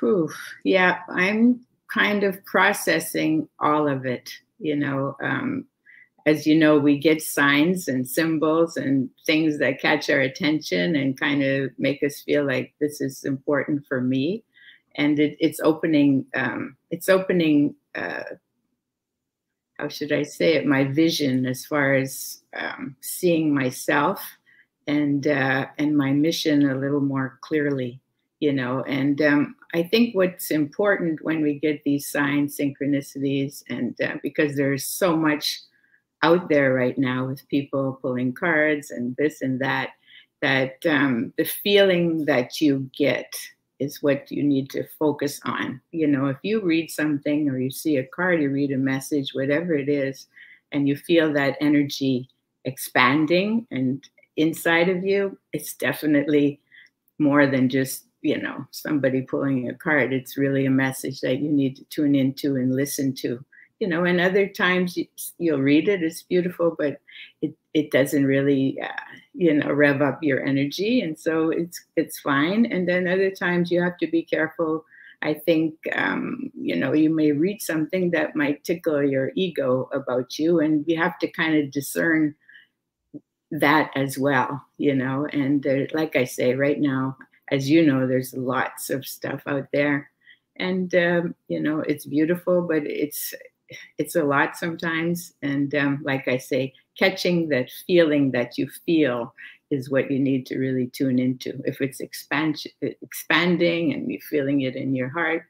Whew. 0.00 0.30
Yeah, 0.64 1.00
I'm 1.08 1.66
kind 1.92 2.24
of 2.24 2.44
processing 2.44 3.48
all 3.58 3.88
of 3.88 4.06
it. 4.06 4.30
You 4.58 4.76
know, 4.76 5.16
um, 5.22 5.66
as 6.26 6.46
you 6.46 6.54
know, 6.54 6.78
we 6.78 6.98
get 6.98 7.22
signs 7.22 7.88
and 7.88 8.08
symbols 8.08 8.76
and 8.76 9.10
things 9.26 9.58
that 9.58 9.80
catch 9.80 10.08
our 10.08 10.20
attention 10.20 10.96
and 10.96 11.20
kind 11.20 11.42
of 11.42 11.70
make 11.78 12.02
us 12.02 12.20
feel 12.20 12.46
like 12.46 12.72
this 12.80 13.00
is 13.00 13.24
important 13.24 13.86
for 13.86 14.00
me. 14.00 14.42
And 14.96 15.18
it, 15.18 15.36
it's 15.38 15.60
opening, 15.60 16.24
um, 16.34 16.76
it's 16.90 17.08
opening, 17.08 17.74
uh, 17.94 18.22
how 19.78 19.88
should 19.88 20.12
I 20.12 20.22
say 20.22 20.54
it, 20.54 20.66
my 20.66 20.84
vision 20.84 21.46
as 21.46 21.66
far 21.66 21.94
as 21.94 22.42
um, 22.56 22.96
seeing 23.00 23.54
myself 23.54 24.22
and 24.86 25.26
uh, 25.26 25.66
and 25.78 25.96
my 25.96 26.12
mission 26.12 26.68
a 26.70 26.76
little 26.76 27.00
more 27.00 27.38
clearly 27.40 28.00
you 28.40 28.52
know 28.52 28.82
and 28.82 29.22
um, 29.22 29.56
i 29.72 29.82
think 29.82 30.14
what's 30.14 30.50
important 30.50 31.22
when 31.22 31.42
we 31.42 31.58
get 31.58 31.82
these 31.84 32.06
signs 32.06 32.56
synchronicities 32.58 33.62
and 33.68 33.98
uh, 34.02 34.16
because 34.22 34.56
there's 34.56 34.84
so 34.84 35.16
much 35.16 35.60
out 36.24 36.48
there 36.48 36.72
right 36.72 36.98
now 36.98 37.26
with 37.26 37.48
people 37.48 37.98
pulling 38.00 38.32
cards 38.32 38.90
and 38.90 39.14
this 39.16 39.42
and 39.42 39.60
that 39.60 39.90
that 40.40 40.74
um, 40.86 41.32
the 41.38 41.44
feeling 41.44 42.24
that 42.26 42.60
you 42.60 42.90
get 42.96 43.30
is 43.78 44.02
what 44.02 44.30
you 44.30 44.42
need 44.42 44.68
to 44.70 44.84
focus 44.98 45.40
on. 45.44 45.80
You 45.92 46.06
know 46.06 46.26
if 46.26 46.38
you 46.42 46.56
read 46.60 46.90
something 46.90 47.48
or 47.48 47.58
you 47.58 47.70
see 47.70 47.96
a 47.98 48.06
card 48.16 48.40
you 48.40 48.50
read 48.50 48.72
a 48.72 48.86
message 48.92 49.34
whatever 49.34 49.74
it 49.74 49.88
is 49.88 50.26
and 50.72 50.88
you 50.88 50.96
feel 50.96 51.32
that 51.34 51.58
energy 51.60 52.28
expanding 52.64 53.66
and 53.70 54.02
inside 54.36 54.88
of 54.88 55.04
you 55.04 55.38
it's 55.52 55.74
definitely 55.74 56.60
more 57.18 57.46
than 57.46 57.68
just 57.68 58.06
you 58.22 58.40
know 58.40 58.66
somebody 58.70 59.20
pulling 59.22 59.68
a 59.68 59.74
card. 59.74 60.12
It's 60.12 60.38
really 60.38 60.64
a 60.66 60.70
message 60.70 61.20
that 61.20 61.38
you 61.40 61.52
need 61.52 61.76
to 61.76 61.84
tune 61.84 62.14
into 62.14 62.56
and 62.56 62.74
listen 62.74 63.14
to 63.16 63.44
you 63.80 63.88
know 63.88 64.04
and 64.04 64.20
other 64.20 64.46
times 64.48 64.96
you, 64.96 65.06
you'll 65.38 65.60
read 65.60 65.88
it 65.88 66.02
it's 66.02 66.22
beautiful 66.22 66.74
but 66.78 66.98
it 67.42 67.54
it 67.74 67.90
doesn't 67.90 68.26
really 68.26 68.78
uh, 68.80 68.88
you 69.34 69.52
know 69.52 69.70
rev 69.72 70.00
up 70.02 70.18
your 70.22 70.44
energy 70.44 71.00
and 71.00 71.18
so 71.18 71.50
it's 71.50 71.84
it's 71.96 72.20
fine. 72.20 72.66
And 72.66 72.88
then 72.88 73.08
other 73.08 73.30
times 73.30 73.70
you 73.70 73.82
have 73.82 73.98
to 73.98 74.06
be 74.06 74.22
careful 74.22 74.84
i 75.22 75.34
think 75.34 75.74
um, 75.94 76.50
you 76.54 76.76
know 76.76 76.92
you 76.92 77.10
may 77.10 77.32
read 77.32 77.60
something 77.62 78.10
that 78.12 78.36
might 78.36 78.64
tickle 78.64 79.02
your 79.02 79.32
ego 79.34 79.88
about 79.92 80.38
you 80.38 80.60
and 80.60 80.84
you 80.86 80.96
have 80.96 81.18
to 81.18 81.28
kind 81.28 81.56
of 81.56 81.70
discern 81.70 82.34
that 83.50 83.90
as 83.94 84.18
well 84.18 84.62
you 84.78 84.94
know? 84.94 85.26
And 85.32 85.62
there, 85.62 85.86
like 85.92 86.16
i 86.16 86.24
say 86.24 86.54
right 86.54 86.80
now 86.80 87.16
as 87.50 87.68
you 87.68 87.84
know, 87.86 88.06
there's 88.06 88.32
lots 88.34 88.88
of 88.88 89.04
stuff 89.04 89.42
out 89.46 89.68
there, 89.70 90.10
and 90.56 90.92
um, 90.94 91.34
you 91.46 91.60
know 91.60 91.80
it's 91.80 92.06
beautiful, 92.06 92.62
but 92.62 92.86
it's 92.86 93.34
it's 93.98 94.16
a 94.16 94.24
lot 94.24 94.56
sometimes. 94.56 95.34
And 95.42 95.74
um, 95.74 96.00
like 96.04 96.28
I 96.28 96.38
say, 96.38 96.72
catching 96.98 97.48
that 97.48 97.70
feeling 97.86 98.30
that 98.32 98.58
you 98.58 98.68
feel 98.86 99.34
is 99.70 99.90
what 99.90 100.10
you 100.10 100.18
need 100.18 100.46
to 100.46 100.58
really 100.58 100.88
tune 100.88 101.18
into. 101.18 101.60
If 101.64 101.80
it's 101.80 102.00
expansion, 102.00 102.72
expanding, 102.80 103.92
and 103.92 104.10
you're 104.10 104.20
feeling 104.20 104.60
it 104.62 104.76
in 104.76 104.94
your 104.94 105.08
heart, 105.08 105.46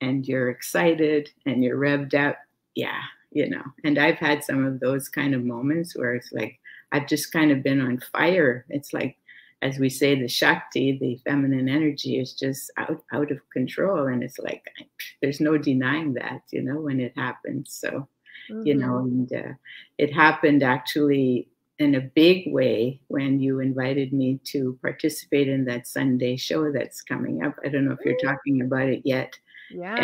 and 0.00 0.26
you're 0.26 0.50
excited 0.50 1.30
and 1.46 1.62
you're 1.62 1.78
revved 1.78 2.14
up, 2.14 2.38
yeah, 2.74 3.00
you 3.30 3.48
know. 3.48 3.62
And 3.84 3.98
I've 3.98 4.16
had 4.16 4.42
some 4.44 4.64
of 4.64 4.80
those 4.80 5.08
kind 5.08 5.34
of 5.34 5.44
moments 5.44 5.96
where 5.96 6.14
it's 6.14 6.32
like 6.32 6.58
I've 6.92 7.06
just 7.06 7.32
kind 7.32 7.50
of 7.50 7.62
been 7.62 7.80
on 7.80 8.02
fire. 8.12 8.64
It's 8.68 8.92
like 8.92 9.16
as 9.62 9.78
we 9.78 9.90
say, 9.90 10.18
the 10.18 10.28
Shakti, 10.28 10.98
the 10.98 11.20
feminine 11.24 11.68
energy, 11.68 12.18
is 12.18 12.32
just 12.32 12.70
out 12.76 13.02
out 13.12 13.30
of 13.30 13.38
control, 13.50 14.06
and 14.06 14.22
it's 14.22 14.38
like 14.38 14.64
there's 15.20 15.40
no 15.40 15.58
denying 15.58 16.14
that, 16.14 16.42
you 16.50 16.62
know, 16.62 16.80
when 16.80 17.00
it 17.00 17.12
happens. 17.16 17.72
So, 17.72 18.08
mm-hmm. 18.50 18.66
you 18.66 18.74
know, 18.74 18.98
and 18.98 19.32
uh, 19.32 19.52
it 19.98 20.12
happened 20.12 20.62
actually 20.62 21.48
in 21.78 21.94
a 21.94 22.00
big 22.00 22.52
way 22.52 23.00
when 23.08 23.40
you 23.40 23.60
invited 23.60 24.12
me 24.12 24.38
to 24.44 24.78
participate 24.82 25.48
in 25.48 25.64
that 25.64 25.86
Sunday 25.86 26.36
show 26.36 26.70
that's 26.70 27.00
coming 27.00 27.42
up. 27.42 27.56
I 27.64 27.68
don't 27.68 27.86
know 27.86 27.96
if 27.98 28.04
you're 28.04 28.18
talking 28.22 28.60
about 28.60 28.88
it 28.88 29.00
yet. 29.04 29.34
Yeah. 29.70 29.96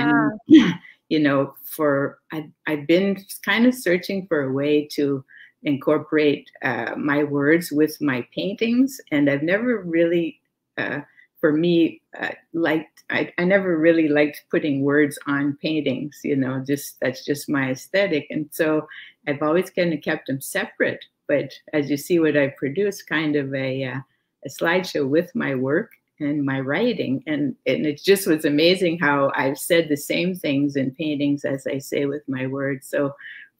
And, 0.48 0.74
you 1.08 1.20
know, 1.20 1.54
for 1.64 2.18
I, 2.32 2.50
I've 2.66 2.86
been 2.86 3.22
kind 3.44 3.66
of 3.66 3.74
searching 3.74 4.26
for 4.26 4.44
a 4.44 4.52
way 4.52 4.88
to 4.92 5.24
incorporate 5.66 6.50
uh, 6.62 6.94
my 6.96 7.24
words 7.24 7.70
with 7.70 8.00
my 8.00 8.26
paintings 8.34 9.00
and 9.10 9.28
i've 9.28 9.42
never 9.42 9.82
really 9.82 10.40
uh, 10.78 11.00
for 11.40 11.52
me 11.52 12.00
uh, 12.18 12.30
liked 12.54 13.04
I, 13.10 13.32
I 13.38 13.44
never 13.44 13.76
really 13.78 14.08
liked 14.08 14.44
putting 14.50 14.82
words 14.82 15.18
on 15.26 15.58
paintings 15.60 16.20
you 16.24 16.36
know 16.36 16.62
just 16.66 16.98
that's 17.00 17.24
just 17.24 17.48
my 17.48 17.70
aesthetic. 17.70 18.26
And 18.30 18.48
so 18.50 18.86
i've 19.28 19.42
always 19.42 19.70
kind 19.70 19.92
of 19.92 20.02
kept 20.02 20.28
them 20.28 20.40
separate 20.40 21.04
but 21.28 21.52
as 21.72 21.90
you 21.90 21.96
see 21.96 22.18
what 22.20 22.36
i 22.36 22.48
produced 22.48 23.08
kind 23.08 23.36
of 23.36 23.52
a, 23.54 23.84
uh, 23.84 24.00
a 24.44 24.48
slideshow 24.48 25.08
with 25.08 25.34
my 25.34 25.54
work 25.54 25.92
and 26.18 26.46
my 26.46 26.60
writing. 26.60 27.22
And, 27.26 27.54
and 27.66 27.84
it 27.84 28.02
just 28.02 28.26
was 28.26 28.44
amazing 28.44 28.98
how 28.98 29.32
i've 29.34 29.58
said 29.58 29.88
the 29.88 29.96
same 29.96 30.34
things 30.34 30.76
in 30.76 30.92
paintings 30.92 31.44
as 31.44 31.66
i 31.66 31.78
say 31.78 32.06
with 32.06 32.22
my 32.28 32.46
words. 32.46 32.88
So 32.88 33.14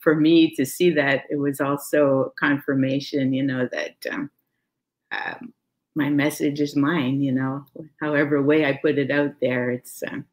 for 0.07 0.15
me 0.15 0.55
to 0.55 0.65
see 0.65 0.91
that, 0.91 1.25
it 1.31 1.35
was 1.35 1.61
also 1.61 2.33
confirmation, 2.39 3.33
you 3.33 3.43
know, 3.43 3.69
that 3.73 3.97
um, 4.13 4.31
um, 5.11 5.53
my 5.97 6.09
message 6.09 6.61
is 6.61 6.77
mine. 6.77 7.21
You 7.21 7.33
know, 7.33 7.67
however 8.01 8.41
way 8.41 8.65
I 8.65 8.79
put 8.81 8.99
it 8.99 9.11
out 9.11 9.33
there, 9.41 9.73
it's 9.73 10.05
um, 10.07 10.25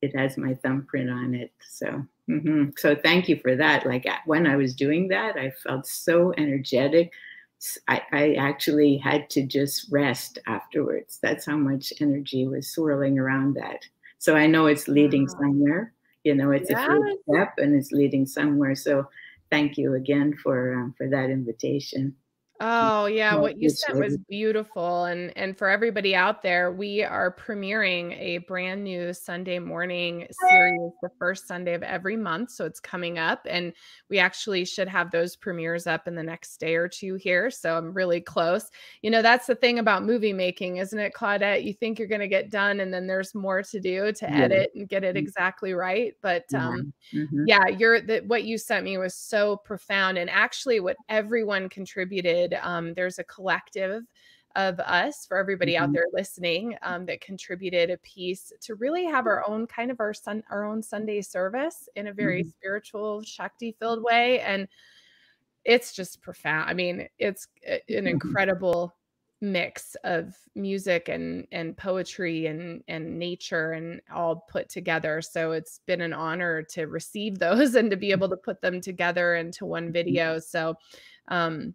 it 0.00 0.16
has 0.16 0.38
my 0.38 0.54
thumbprint 0.54 1.10
on 1.10 1.34
it. 1.34 1.52
So, 1.68 2.02
mm-hmm. 2.30 2.70
so 2.78 2.96
thank 2.96 3.28
you 3.28 3.36
for 3.42 3.54
that. 3.56 3.84
Like 3.84 4.06
when 4.24 4.46
I 4.46 4.56
was 4.56 4.74
doing 4.74 5.08
that, 5.08 5.36
I 5.36 5.50
felt 5.50 5.86
so 5.86 6.32
energetic. 6.38 7.12
I, 7.86 8.00
I 8.10 8.34
actually 8.36 8.96
had 8.96 9.28
to 9.30 9.42
just 9.42 9.92
rest 9.92 10.38
afterwards. 10.46 11.18
That's 11.20 11.44
how 11.44 11.58
much 11.58 11.92
energy 12.00 12.46
was 12.46 12.72
swirling 12.72 13.18
around 13.18 13.52
that. 13.56 13.84
So 14.18 14.34
I 14.34 14.46
know 14.46 14.64
it's 14.64 14.88
leading 14.88 15.26
wow. 15.26 15.38
somewhere 15.40 15.93
you 16.24 16.34
know 16.34 16.50
it's 16.50 16.70
yes. 16.70 16.82
a 16.82 16.86
first 16.86 17.16
step 17.30 17.54
and 17.58 17.74
it's 17.74 17.92
leading 17.92 18.26
somewhere 18.26 18.74
so 18.74 19.06
thank 19.50 19.78
you 19.78 19.94
again 19.94 20.34
for 20.42 20.74
um, 20.74 20.94
for 20.96 21.08
that 21.08 21.30
invitation 21.30 22.14
Oh 22.60 23.06
yeah, 23.06 23.34
what 23.34 23.58
you 23.58 23.68
said 23.68 23.96
was 23.96 24.16
beautiful 24.16 25.06
and 25.06 25.36
and 25.36 25.58
for 25.58 25.68
everybody 25.68 26.14
out 26.14 26.40
there, 26.40 26.70
we 26.70 27.02
are 27.02 27.34
premiering 27.34 28.16
a 28.16 28.38
brand 28.38 28.84
new 28.84 29.12
Sunday 29.12 29.58
morning 29.58 30.28
series 30.48 30.92
the 31.02 31.10
first 31.18 31.48
Sunday 31.48 31.74
of 31.74 31.82
every 31.82 32.16
month, 32.16 32.52
so 32.52 32.64
it's 32.64 32.78
coming 32.78 33.18
up 33.18 33.44
and 33.50 33.72
we 34.08 34.20
actually 34.20 34.64
should 34.64 34.86
have 34.86 35.10
those 35.10 35.34
premieres 35.34 35.88
up 35.88 36.06
in 36.06 36.14
the 36.14 36.22
next 36.22 36.58
day 36.58 36.76
or 36.76 36.86
two 36.86 37.16
here, 37.16 37.50
so 37.50 37.76
I'm 37.76 37.92
really 37.92 38.20
close. 38.20 38.70
You 39.02 39.10
know, 39.10 39.20
that's 39.20 39.48
the 39.48 39.56
thing 39.56 39.80
about 39.80 40.04
movie 40.04 40.32
making, 40.32 40.76
isn't 40.76 40.98
it, 40.98 41.12
Claudette? 41.12 41.64
You 41.64 41.72
think 41.72 41.98
you're 41.98 42.06
going 42.06 42.20
to 42.20 42.28
get 42.28 42.50
done 42.50 42.78
and 42.78 42.94
then 42.94 43.08
there's 43.08 43.34
more 43.34 43.64
to 43.64 43.80
do 43.80 44.12
to 44.12 44.26
yeah. 44.26 44.42
edit 44.42 44.70
and 44.76 44.88
get 44.88 45.02
it 45.02 45.16
exactly 45.16 45.72
right, 45.72 46.14
but 46.22 46.44
um 46.54 46.92
mm-hmm. 47.12 47.44
yeah, 47.48 47.66
you're 47.66 48.00
that 48.02 48.26
what 48.26 48.44
you 48.44 48.58
sent 48.58 48.84
me 48.84 48.96
was 48.96 49.16
so 49.16 49.56
profound 49.56 50.18
and 50.18 50.30
actually 50.30 50.78
what 50.78 50.96
everyone 51.08 51.68
contributed 51.68 52.43
um, 52.62 52.92
there's 52.94 53.18
a 53.18 53.24
collective 53.24 54.02
of 54.56 54.78
us 54.80 55.26
for 55.26 55.36
everybody 55.36 55.74
mm-hmm. 55.74 55.84
out 55.84 55.92
there 55.92 56.06
listening 56.12 56.76
um, 56.82 57.06
that 57.06 57.20
contributed 57.20 57.90
a 57.90 57.98
piece 57.98 58.52
to 58.60 58.76
really 58.76 59.04
have 59.04 59.26
our 59.26 59.42
own 59.48 59.66
kind 59.66 59.90
of 59.90 59.98
our 59.98 60.14
sun 60.14 60.42
our 60.50 60.64
own 60.64 60.82
Sunday 60.82 61.20
service 61.20 61.88
in 61.96 62.06
a 62.08 62.12
very 62.12 62.42
mm-hmm. 62.42 62.50
spiritual 62.50 63.22
Shakti 63.22 63.74
filled 63.80 64.02
way 64.02 64.40
and 64.40 64.68
it's 65.64 65.94
just 65.94 66.20
profound. 66.20 66.68
I 66.68 66.74
mean, 66.74 67.08
it's 67.18 67.48
an 67.66 67.80
mm-hmm. 67.88 68.06
incredible 68.06 68.94
mix 69.40 69.94
of 70.04 70.34
music 70.54 71.08
and 71.08 71.46
and 71.52 71.76
poetry 71.76 72.46
and 72.46 72.82
and 72.88 73.18
nature 73.18 73.72
and 73.72 74.00
all 74.14 74.46
put 74.48 74.70
together 74.70 75.20
so 75.20 75.52
it's 75.52 75.80
been 75.86 76.00
an 76.00 76.14
honor 76.14 76.62
to 76.62 76.86
receive 76.86 77.38
those 77.38 77.74
and 77.74 77.90
to 77.90 77.96
be 77.96 78.10
able 78.10 78.28
to 78.28 78.38
put 78.38 78.62
them 78.62 78.80
together 78.80 79.34
into 79.34 79.66
one 79.66 79.92
video 79.92 80.38
so 80.38 80.74
um 81.28 81.74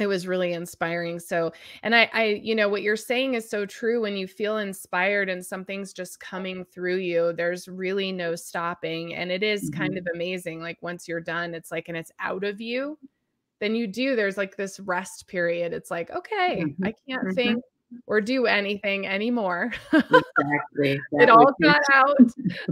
it 0.00 0.06
was 0.06 0.26
really 0.26 0.52
inspiring 0.52 1.20
so 1.20 1.52
and 1.82 1.94
i 1.94 2.10
i 2.12 2.40
you 2.42 2.54
know 2.54 2.68
what 2.68 2.82
you're 2.82 2.96
saying 2.96 3.34
is 3.34 3.48
so 3.48 3.64
true 3.64 4.00
when 4.00 4.16
you 4.16 4.26
feel 4.26 4.58
inspired 4.58 5.28
and 5.28 5.44
something's 5.44 5.92
just 5.92 6.18
coming 6.18 6.64
through 6.64 6.96
you 6.96 7.32
there's 7.32 7.68
really 7.68 8.10
no 8.10 8.34
stopping 8.34 9.14
and 9.14 9.30
it 9.30 9.42
is 9.42 9.70
mm-hmm. 9.70 9.80
kind 9.80 9.98
of 9.98 10.06
amazing 10.14 10.60
like 10.60 10.78
once 10.80 11.06
you're 11.06 11.20
done 11.20 11.54
it's 11.54 11.70
like 11.70 11.88
and 11.88 11.96
it's 11.96 12.12
out 12.18 12.44
of 12.44 12.60
you 12.60 12.98
then 13.60 13.74
you 13.74 13.86
do 13.86 14.16
there's 14.16 14.36
like 14.36 14.56
this 14.56 14.80
rest 14.80 15.28
period 15.28 15.72
it's 15.72 15.90
like 15.90 16.10
okay 16.10 16.64
mm-hmm. 16.64 16.84
i 16.84 16.92
can't 17.06 17.24
mm-hmm. 17.24 17.34
think 17.34 17.64
or 18.06 18.20
do 18.20 18.46
anything 18.46 19.06
anymore. 19.06 19.72
exactly. 20.38 21.00
it 21.12 21.30
all 21.30 21.52
got 21.62 21.80
out. 21.92 22.18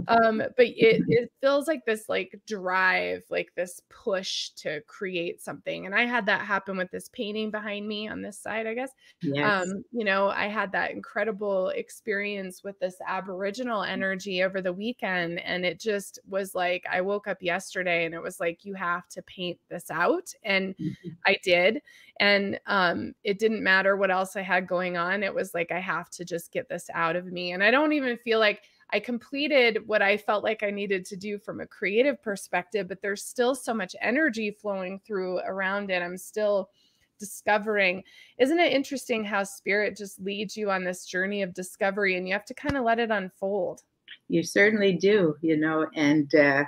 Um, 0.07 0.37
but 0.37 0.65
it, 0.65 1.03
it 1.07 1.31
feels 1.41 1.67
like 1.67 1.85
this 1.85 2.07
like 2.09 2.39
drive, 2.47 3.23
like 3.29 3.49
this 3.55 3.81
push 3.89 4.49
to 4.57 4.81
create 4.87 5.41
something. 5.41 5.85
And 5.85 5.95
I 5.95 6.05
had 6.05 6.25
that 6.27 6.41
happen 6.41 6.77
with 6.77 6.91
this 6.91 7.09
painting 7.09 7.51
behind 7.51 7.87
me 7.87 8.07
on 8.07 8.21
this 8.21 8.39
side, 8.39 8.67
I 8.67 8.73
guess. 8.73 8.91
Yes. 9.21 9.67
Um, 9.67 9.83
you 9.91 10.03
know, 10.05 10.29
I 10.29 10.47
had 10.47 10.71
that 10.73 10.91
incredible 10.91 11.69
experience 11.69 12.63
with 12.63 12.79
this 12.79 12.95
Aboriginal 13.07 13.83
energy 13.83 14.43
over 14.43 14.61
the 14.61 14.73
weekend. 14.73 15.39
And 15.39 15.65
it 15.65 15.79
just 15.79 16.19
was 16.27 16.53
like 16.53 16.85
I 16.91 17.01
woke 17.01 17.27
up 17.27 17.41
yesterday 17.41 18.05
and 18.05 18.13
it 18.13 18.21
was 18.21 18.39
like, 18.39 18.63
you 18.63 18.73
have 18.75 19.07
to 19.09 19.21
paint 19.23 19.59
this 19.69 19.89
out. 19.89 20.31
And 20.43 20.75
Mm-hmm. 20.83 21.09
I 21.25 21.37
did. 21.43 21.81
And 22.19 22.59
um, 22.67 23.13
it 23.23 23.39
didn't 23.39 23.63
matter 23.63 23.95
what 23.97 24.11
else 24.11 24.35
I 24.35 24.41
had 24.41 24.67
going 24.67 24.97
on. 24.97 25.23
It 25.23 25.33
was 25.33 25.53
like, 25.53 25.71
I 25.71 25.79
have 25.79 26.09
to 26.11 26.25
just 26.25 26.51
get 26.51 26.69
this 26.69 26.89
out 26.93 27.15
of 27.15 27.25
me. 27.25 27.52
And 27.53 27.63
I 27.63 27.71
don't 27.71 27.93
even 27.93 28.17
feel 28.17 28.39
like 28.39 28.63
I 28.91 28.99
completed 28.99 29.87
what 29.87 30.01
I 30.01 30.17
felt 30.17 30.43
like 30.43 30.61
I 30.61 30.69
needed 30.69 31.05
to 31.05 31.15
do 31.15 31.39
from 31.39 31.61
a 31.61 31.67
creative 31.67 32.21
perspective, 32.21 32.87
but 32.87 33.01
there's 33.01 33.23
still 33.23 33.55
so 33.55 33.73
much 33.73 33.95
energy 34.01 34.51
flowing 34.51 34.99
through 35.05 35.39
around 35.39 35.89
it. 35.89 36.03
I'm 36.03 36.17
still 36.17 36.69
discovering. 37.19 38.03
Isn't 38.37 38.59
it 38.59 38.73
interesting 38.73 39.23
how 39.23 39.43
spirit 39.43 39.97
just 39.97 40.19
leads 40.19 40.57
you 40.57 40.69
on 40.69 40.83
this 40.83 41.05
journey 41.05 41.41
of 41.41 41.53
discovery 41.53 42.17
and 42.17 42.27
you 42.27 42.33
have 42.33 42.45
to 42.45 42.53
kind 42.53 42.77
of 42.77 42.83
let 42.83 42.99
it 42.99 43.11
unfold? 43.11 43.81
You 44.27 44.43
certainly 44.43 44.93
do, 44.93 45.37
you 45.41 45.57
know, 45.57 45.87
and, 45.95 46.33
uh, 46.35 46.65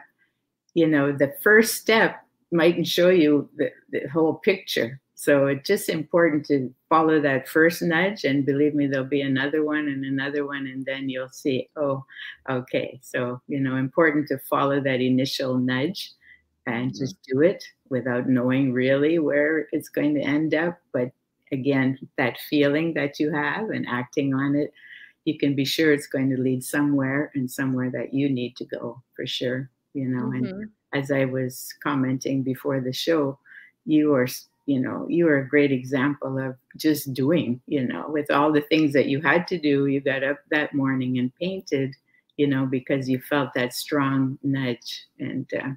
you 0.73 0.87
know, 0.87 1.11
the 1.11 1.33
first 1.43 1.75
step 1.75 2.25
mightn't 2.51 2.87
show 2.87 3.09
you 3.09 3.49
the, 3.55 3.71
the 3.91 4.07
whole 4.07 4.35
picture. 4.35 4.99
So 5.15 5.47
it's 5.47 5.67
just 5.67 5.89
important 5.89 6.45
to 6.47 6.73
follow 6.89 7.21
that 7.21 7.47
first 7.47 7.81
nudge, 7.81 8.25
and 8.25 8.45
believe 8.45 8.75
me, 8.75 8.87
there'll 8.87 9.05
be 9.07 9.21
another 9.21 9.63
one 9.63 9.87
and 9.87 10.03
another 10.05 10.45
one, 10.45 10.67
and 10.67 10.85
then 10.85 11.09
you'll 11.09 11.29
see, 11.29 11.69
oh, 11.77 12.05
okay. 12.49 12.99
So, 13.01 13.41
you 13.47 13.59
know, 13.59 13.77
important 13.77 14.27
to 14.29 14.39
follow 14.39 14.81
that 14.81 15.01
initial 15.01 15.57
nudge 15.57 16.11
and 16.65 16.93
Mm-hmm. 16.93 16.97
just 16.97 17.15
do 17.27 17.41
it 17.41 17.63
without 17.89 18.27
knowing 18.27 18.73
really 18.73 19.19
where 19.19 19.67
it's 19.71 19.89
going 19.89 20.15
to 20.15 20.21
end 20.21 20.53
up. 20.53 20.79
But 20.91 21.11
again, 21.51 21.97
that 22.17 22.39
feeling 22.49 22.93
that 22.95 23.19
you 23.19 23.31
have 23.31 23.69
and 23.69 23.85
acting 23.87 24.33
on 24.33 24.55
it, 24.55 24.73
you 25.25 25.37
can 25.37 25.55
be 25.55 25.65
sure 25.65 25.93
it's 25.93 26.07
going 26.07 26.29
to 26.31 26.41
lead 26.41 26.63
somewhere 26.63 27.31
and 27.35 27.49
somewhere 27.49 27.89
that 27.91 28.13
you 28.13 28.29
need 28.29 28.55
to 28.57 28.65
go 28.65 29.03
for 29.15 29.25
sure, 29.25 29.69
you 29.93 30.07
know. 30.07 30.31
And 30.31 30.51
Mhm. 30.51 30.75
as 30.93 31.11
I 31.11 31.25
was 31.25 31.73
commenting 31.83 32.43
before 32.43 32.79
the 32.81 32.93
show, 32.93 33.39
you 33.85 34.13
are, 34.13 34.27
you 34.65 34.79
know, 34.79 35.05
you 35.09 35.27
are 35.27 35.39
a 35.39 35.47
great 35.47 35.71
example 35.71 36.39
of 36.39 36.55
just 36.77 37.13
doing, 37.13 37.61
you 37.67 37.83
know, 37.85 38.05
with 38.09 38.31
all 38.31 38.51
the 38.51 38.61
things 38.61 38.93
that 38.93 39.07
you 39.07 39.21
had 39.21 39.47
to 39.49 39.57
do. 39.59 39.87
You 39.87 40.01
got 40.01 40.23
up 40.23 40.39
that 40.51 40.73
morning 40.73 41.19
and 41.19 41.33
painted, 41.35 41.95
you 42.37 42.47
know, 42.47 42.65
because 42.65 43.07
you 43.09 43.19
felt 43.19 43.53
that 43.55 43.73
strong 43.73 44.39
nudge. 44.43 45.05
And 45.19 45.49
uh, 45.53 45.69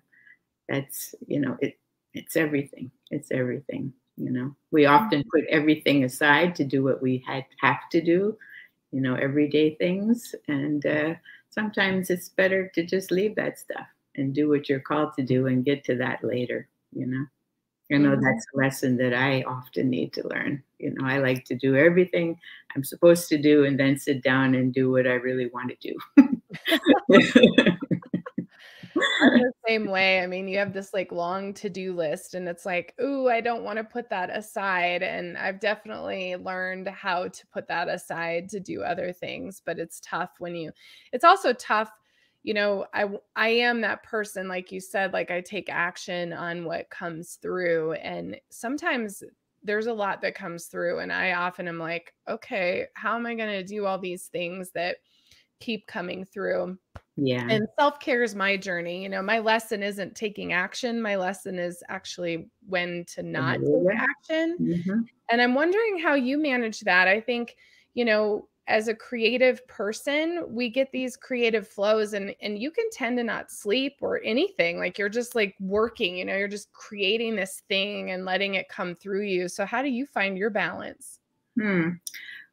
that's, 0.69 1.15
you 1.27 1.41
know, 1.41 1.57
it, 1.61 1.79
it's 2.15 2.37
everything. 2.37 2.91
It's 3.11 3.31
everything, 3.31 3.93
you 4.17 4.31
know. 4.31 4.55
We 4.71 4.87
often 4.87 5.25
put 5.33 5.45
everything 5.51 6.05
aside 6.05 6.55
to 6.57 6.65
do 6.65 6.83
what 6.83 7.03
we 7.03 7.23
had 7.27 7.45
have 7.61 7.89
to 7.93 8.01
do, 8.01 8.37
you 8.93 9.01
know, 9.01 9.15
everyday 9.15 9.75
things. 9.77 10.35
And 10.49 10.85
uh, 10.87 11.15
sometimes 11.51 12.11
it's 12.11 12.29
better 12.31 12.71
to 12.75 12.85
just 12.85 13.11
leave 13.11 13.35
that 13.37 13.59
stuff 13.59 13.87
and 14.17 14.35
do 14.35 14.49
what 14.49 14.69
you're 14.69 14.81
called 14.81 15.15
to 15.15 15.23
do 15.23 15.47
and 15.47 15.65
get 15.65 15.85
to 15.85 15.95
that 15.97 16.23
later 16.25 16.69
you 16.93 17.07
know 17.07 17.25
i 17.93 17.97
know 17.97 18.17
Mhm. 18.17 18.23
that's 18.23 18.47
a 18.55 18.59
lesson 18.59 18.97
that 18.99 19.15
i 19.15 19.43
often 19.43 19.89
need 19.91 20.13
to 20.13 20.27
learn 20.29 20.63
you 20.79 20.91
know 20.95 21.07
i 21.07 21.19
like 21.19 21.45
to 21.47 21.55
do 21.55 21.77
everything 21.77 22.39
i'm 22.77 22.85
supposed 22.85 23.29
to 23.29 23.39
do 23.39 23.65
and 23.65 23.79
then 23.79 23.97
sit 23.99 24.23
down 24.23 24.55
and 24.55 24.75
do 24.75 24.91
what 24.91 25.07
i 25.07 25.15
really 25.15 25.49
want 25.49 25.71
to 25.71 25.93
do 25.93 25.99
I'm 29.21 29.39
the 29.39 29.53
same 29.67 29.87
way. 29.91 30.21
I 30.21 30.27
mean, 30.27 30.49
you 30.49 30.59
have 30.59 30.73
this 30.73 30.93
like 30.95 31.13
long 31.13 31.55
to 31.55 31.69
do 31.69 31.93
list, 31.93 32.35
and 32.35 32.49
it's 32.49 32.67
like, 32.67 32.95
ooh, 33.01 33.29
I 33.29 33.41
don't 33.41 33.65
want 33.65 33.79
to 33.79 33.85
put 33.85 34.09
that 34.11 34.35
aside. 34.37 35.03
And 35.03 35.37
I've 35.37 35.61
definitely 35.61 36.37
learned 36.37 36.89
how 36.89 37.29
to 37.29 37.47
put 37.49 37.69
that 37.69 37.89
aside 37.89 38.49
to 38.51 38.61
do 38.61 38.83
other 38.83 39.13
things, 39.13 39.63
but 39.65 39.79
it's 39.79 40.01
tough 40.01 40.31
when 40.39 40.55
you, 40.55 40.73
it's 41.13 41.25
also 41.25 41.53
tough. 41.53 41.91
You 42.45 42.55
know, 42.55 42.87
i 42.95 43.07
i 43.37 43.49
am 43.49 43.81
that 43.83 44.03
person, 44.05 44.49
like 44.49 44.73
you 44.73 44.81
said, 44.81 45.13
like 45.13 45.31
I 45.31 45.41
take 45.41 45.69
action 45.69 46.33
on 46.33 46.65
what 46.65 46.91
comes 46.91 47.35
through. 47.37 47.93
And 47.95 48.41
sometimes 48.51 49.23
there's 49.63 49.87
a 49.89 49.93
lot 49.93 50.21
that 50.23 50.35
comes 50.37 50.67
through, 50.67 51.01
and 51.01 51.13
I 51.13 51.33
often 51.33 51.69
am 51.69 51.79
like, 51.79 52.15
okay, 52.29 52.87
how 52.95 53.17
am 53.17 53.27
I 53.27 53.35
going 53.35 53.51
to 53.51 53.65
do 53.65 53.87
all 53.87 53.99
these 53.99 54.29
things 54.29 54.71
that 54.73 54.99
keep 55.61 55.87
coming 55.89 56.25
through? 56.25 56.79
yeah 57.17 57.51
and 57.51 57.67
self-care 57.79 58.23
is 58.23 58.35
my 58.35 58.57
journey 58.57 59.03
you 59.03 59.09
know 59.09 59.23
my 59.23 59.39
lesson 59.39 59.83
isn't 59.83 60.15
taking 60.17 60.53
action 60.53 61.01
my 61.03 61.17
lesson 61.17 61.59
is 61.59 61.83
actually 61.89 62.51
when 62.67 63.05
to 63.07 63.23
not 63.23 63.61
Yeah. 63.61 63.69
take 63.73 63.99
action 63.99 64.61
Mhm. 64.61 65.09
and 65.31 65.41
i'm 65.43 65.55
wondering 65.55 65.99
how 65.99 66.15
you 66.15 66.39
manage 66.39 66.81
that 66.81 67.09
i 67.09 67.21
think 67.21 67.57
you 67.95 68.05
know 68.05 68.48
as 68.69 68.87
a 68.87 68.95
creative 68.95 69.67
person 69.67 70.45
we 70.49 70.69
get 70.69 70.93
these 70.93 71.17
creative 71.17 71.67
flows 71.67 72.13
and 72.13 72.35
and 72.41 72.59
you 72.59 72.71
can 72.71 72.89
tend 72.93 73.17
to 73.17 73.25
not 73.25 73.51
sleep 73.51 73.97
or 74.01 74.21
anything 74.23 74.79
like 74.79 74.99
you're 74.99 75.09
just 75.09 75.35
like 75.35 75.57
working 75.59 76.17
you 76.17 76.25
know 76.25 76.37
you're 76.37 76.47
just 76.47 76.73
creating 76.73 77.35
this 77.35 77.63
thing 77.69 78.11
and 78.11 78.25
letting 78.25 78.55
it 78.55 78.69
come 78.69 78.95
through 78.95 79.23
you 79.23 79.49
so 79.49 79.65
how 79.65 79.83
do 79.83 79.89
you 79.89 80.07
find 80.07 80.39
your 80.39 80.51
balance 80.51 81.19
Hmm. 81.59 81.91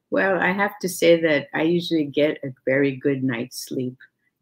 Well, 0.10 0.40
I 0.40 0.52
have 0.52 0.80
to 0.80 0.90
say 0.90 1.22
that 1.22 1.48
I 1.54 1.64
usually 1.64 2.06
get 2.06 2.40
a 2.44 2.54
very 2.66 2.96
good 2.96 3.24
night's 3.24 3.66
sleep. 3.66 3.98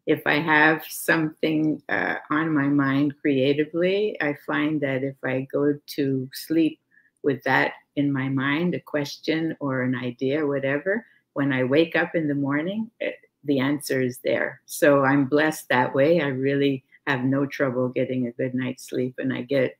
If 0.05 0.21
I 0.25 0.35
have 0.35 0.83
something 0.87 1.81
uh, 1.89 2.15
on 2.29 2.53
my 2.53 2.67
mind 2.67 3.15
creatively, 3.19 4.17
I 4.21 4.37
find 4.45 4.79
that 4.81 5.03
if 5.03 5.15
I 5.23 5.47
go 5.51 5.73
to 5.95 6.29
sleep 6.33 6.79
with 7.23 7.41
that 7.43 7.73
in 7.95 8.11
my 8.11 8.29
mind, 8.29 8.75
a 8.75 8.79
question 8.79 9.55
or 9.59 9.81
an 9.81 9.95
idea 9.95 10.45
whatever, 10.45 11.05
when 11.33 11.51
I 11.51 11.63
wake 11.63 11.95
up 11.95 12.15
in 12.15 12.27
the 12.27 12.35
morning, 12.35 12.89
it, 12.99 13.15
the 13.43 13.59
answer 13.59 14.01
is 14.01 14.19
there. 14.23 14.61
So 14.65 15.03
I'm 15.03 15.25
blessed 15.25 15.69
that 15.69 15.93
way. 15.93 16.21
I 16.21 16.27
really 16.27 16.83
have 17.07 17.23
no 17.23 17.45
trouble 17.45 17.89
getting 17.89 18.27
a 18.27 18.31
good 18.31 18.53
night's 18.53 18.87
sleep, 18.87 19.15
and 19.17 19.33
I 19.33 19.41
get 19.41 19.77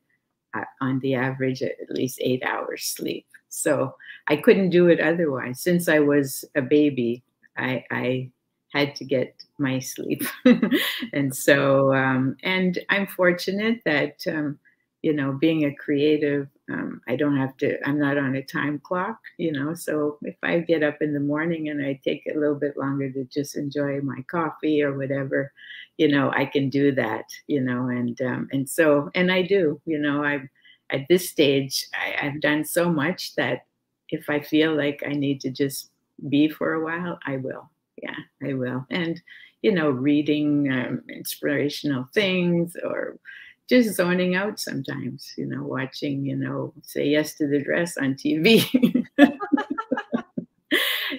uh, 0.54 0.64
on 0.80 0.98
the 1.00 1.14
average 1.14 1.62
at 1.62 1.90
least 1.90 2.18
eight 2.20 2.42
hours 2.44 2.84
sleep. 2.84 3.26
So 3.48 3.94
I 4.26 4.36
couldn't 4.36 4.70
do 4.70 4.88
it 4.88 5.00
otherwise. 5.00 5.60
Since 5.60 5.88
I 5.88 6.00
was 6.00 6.44
a 6.54 6.62
baby, 6.62 7.22
I, 7.56 7.84
I 7.90 8.30
had 8.72 8.94
to 8.96 9.04
get 9.04 9.34
my 9.58 9.78
sleep. 9.78 10.24
and 11.12 11.34
so, 11.34 11.94
um, 11.94 12.36
and 12.42 12.78
I'm 12.90 13.06
fortunate 13.06 13.80
that, 13.84 14.16
um, 14.26 14.58
you 15.04 15.12
know, 15.12 15.32
being 15.32 15.66
a 15.66 15.74
creative, 15.74 16.48
um, 16.72 17.02
I 17.06 17.14
don't 17.16 17.36
have 17.36 17.58
to, 17.58 17.76
I'm 17.86 17.98
not 17.98 18.16
on 18.16 18.36
a 18.36 18.42
time 18.42 18.78
clock, 18.78 19.18
you 19.36 19.52
know. 19.52 19.74
So 19.74 20.16
if 20.22 20.36
I 20.42 20.60
get 20.60 20.82
up 20.82 21.02
in 21.02 21.12
the 21.12 21.20
morning 21.20 21.68
and 21.68 21.84
I 21.84 22.00
take 22.02 22.22
a 22.26 22.38
little 22.38 22.54
bit 22.54 22.78
longer 22.78 23.10
to 23.12 23.24
just 23.24 23.54
enjoy 23.54 24.00
my 24.00 24.22
coffee 24.30 24.80
or 24.82 24.96
whatever, 24.96 25.52
you 25.98 26.08
know, 26.08 26.30
I 26.30 26.46
can 26.46 26.70
do 26.70 26.90
that, 26.92 27.26
you 27.48 27.60
know, 27.60 27.88
and, 27.88 28.18
um, 28.22 28.48
and 28.50 28.66
so, 28.66 29.10
and 29.14 29.30
I 29.30 29.42
do, 29.42 29.78
you 29.84 29.98
know, 29.98 30.24
I, 30.24 30.48
at 30.88 31.06
this 31.10 31.28
stage, 31.28 31.86
I, 31.92 32.26
I've 32.26 32.40
done 32.40 32.64
so 32.64 32.90
much 32.90 33.34
that 33.34 33.66
if 34.08 34.30
I 34.30 34.40
feel 34.40 34.74
like 34.74 35.02
I 35.06 35.12
need 35.12 35.42
to 35.42 35.50
just 35.50 35.90
be 36.30 36.48
for 36.48 36.72
a 36.72 36.82
while, 36.82 37.18
I 37.26 37.36
will. 37.36 37.68
Yeah, 38.02 38.16
I 38.42 38.54
will. 38.54 38.86
And, 38.88 39.20
you 39.60 39.72
know, 39.72 39.90
reading 39.90 40.72
um, 40.72 41.02
inspirational 41.10 42.08
things 42.14 42.74
or 42.82 43.18
just 43.68 43.96
zoning 43.96 44.34
out 44.34 44.60
sometimes, 44.60 45.32
you 45.36 45.46
know, 45.46 45.62
watching, 45.62 46.24
you 46.24 46.36
know, 46.36 46.72
say 46.82 47.06
yes 47.06 47.34
to 47.34 47.46
the 47.46 47.62
dress 47.62 47.96
on 47.96 48.14
TV. 48.14 49.06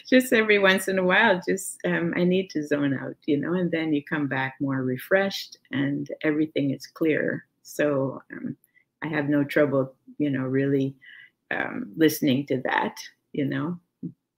just 0.10 0.32
every 0.32 0.60
once 0.60 0.88
in 0.88 1.00
a 1.00 1.04
while, 1.04 1.42
just 1.48 1.78
um, 1.86 2.14
I 2.16 2.24
need 2.24 2.50
to 2.52 2.66
zone 2.66 2.98
out, 2.98 3.16
you 3.26 3.38
know, 3.38 3.54
and 3.54 3.72
then 3.72 3.94
you 3.94 4.04
come 4.04 4.28
back 4.28 4.56
more 4.60 4.84
refreshed 4.84 5.58
and 5.72 6.08
everything 6.22 6.72
is 6.72 6.86
clear. 6.86 7.46
So 7.64 8.22
um, 8.32 8.56
I 9.04 9.08
have 9.08 9.28
no 9.28 9.44
trouble, 9.44 9.96
you 10.18 10.30
know, 10.30 10.44
really 10.44 10.96
um, 11.52 11.92
listening 11.96 12.46
to 12.48 12.62
that, 12.66 12.98
you 13.34 13.46
know. 13.46 13.80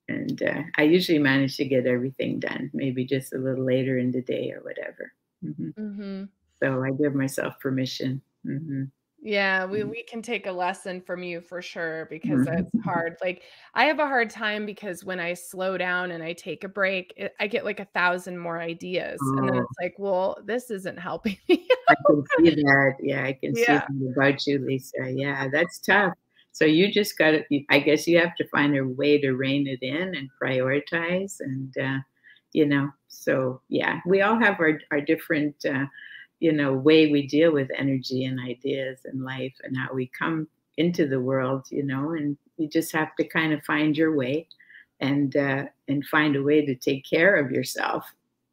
And 0.09 0.41
uh, 0.41 0.61
I 0.77 0.83
usually 0.83 1.19
manage 1.19 1.57
to 1.57 1.65
get 1.65 1.85
everything 1.85 2.39
done, 2.39 2.71
maybe 2.73 3.03
just 3.03 3.33
a 3.33 3.37
little 3.37 3.65
later 3.65 3.97
in 3.97 4.11
the 4.11 4.21
day 4.21 4.53
or 4.55 4.61
whatever. 4.61 5.11
Mm-hmm. 5.43 5.81
mm-hmm. 5.81 6.23
So 6.61 6.83
I 6.83 6.91
give 6.91 7.13
myself 7.15 7.59
permission. 7.59 8.21
hmm 8.43 8.85
Yeah, 9.21 9.65
we 9.65 9.83
Mhm. 9.83 9.89
we 9.91 10.03
can 10.03 10.21
take 10.21 10.45
a 10.47 10.51
lesson 10.51 11.01
from 11.01 11.23
you 11.23 11.41
for 11.41 11.61
sure 11.61 12.05
because 12.09 12.45
Mhm. 12.45 12.47
it's 12.47 12.73
hard. 12.83 13.17
Like 13.21 13.43
I 13.73 13.85
have 13.85 13.99
a 13.99 14.05
hard 14.07 14.29
time 14.29 14.65
because 14.65 15.03
when 15.03 15.19
I 15.19 15.33
slow 15.33 15.77
down 15.77 16.11
and 16.11 16.23
I 16.23 16.33
take 16.33 16.63
a 16.63 16.69
break, 16.69 17.13
it, 17.17 17.33
I 17.39 17.47
get 17.47 17.65
like 17.65 17.79
a 17.79 17.85
thousand 17.93 18.37
more 18.37 18.59
ideas, 18.61 19.31
and 19.37 19.47
then 19.47 19.55
Oh. 19.55 19.61
it's 19.63 19.75
like, 19.81 19.95
well, 19.97 20.37
this 20.45 20.69
isn't 20.71 20.99
helping 20.99 21.37
me. 21.49 21.67
I 21.89 21.95
can 22.05 22.23
see 22.37 22.49
that. 22.55 22.95
Yeah, 23.01 23.23
I 23.23 23.33
can 23.33 23.55
see 23.55 23.77
that 23.77 24.11
about 24.11 24.45
you, 24.45 24.59
Lisa. 24.59 25.11
Yeah, 25.13 25.47
that's 25.51 25.79
tough. 25.79 26.13
So 26.51 26.65
you 26.65 26.91
just 26.91 27.17
got 27.17 27.31
to, 27.31 27.43
I 27.69 27.79
guess 27.79 28.07
you 28.07 28.19
have 28.19 28.35
to 28.37 28.47
find 28.49 28.75
a 28.77 28.85
way 28.85 29.19
to 29.21 29.31
rein 29.33 29.67
it 29.67 29.79
in 29.81 30.15
and 30.15 30.29
prioritize. 30.41 31.35
And, 31.39 31.73
uh, 31.77 31.99
you 32.53 32.65
know, 32.65 32.89
so 33.07 33.61
yeah, 33.69 33.99
we 34.05 34.21
all 34.21 34.39
have 34.39 34.59
our, 34.59 34.79
our 34.91 35.01
different, 35.01 35.55
uh, 35.65 35.85
you 36.39 36.51
know, 36.51 36.73
way 36.73 37.11
we 37.11 37.27
deal 37.27 37.51
with 37.51 37.69
energy 37.75 38.25
and 38.25 38.39
ideas 38.39 38.99
and 39.05 39.23
life 39.23 39.53
and 39.63 39.75
how 39.75 39.93
we 39.93 40.11
come 40.17 40.47
into 40.77 41.07
the 41.07 41.19
world, 41.19 41.65
you 41.71 41.83
know, 41.83 42.11
and 42.11 42.37
you 42.57 42.67
just 42.67 42.91
have 42.91 43.15
to 43.15 43.27
kind 43.27 43.53
of 43.53 43.63
find 43.63 43.97
your 43.97 44.15
way 44.15 44.47
and, 44.99 45.35
uh, 45.35 45.65
and 45.87 46.05
find 46.05 46.35
a 46.35 46.43
way 46.43 46.65
to 46.65 46.75
take 46.75 47.03
care 47.09 47.35
of 47.35 47.51
yourself 47.51 48.05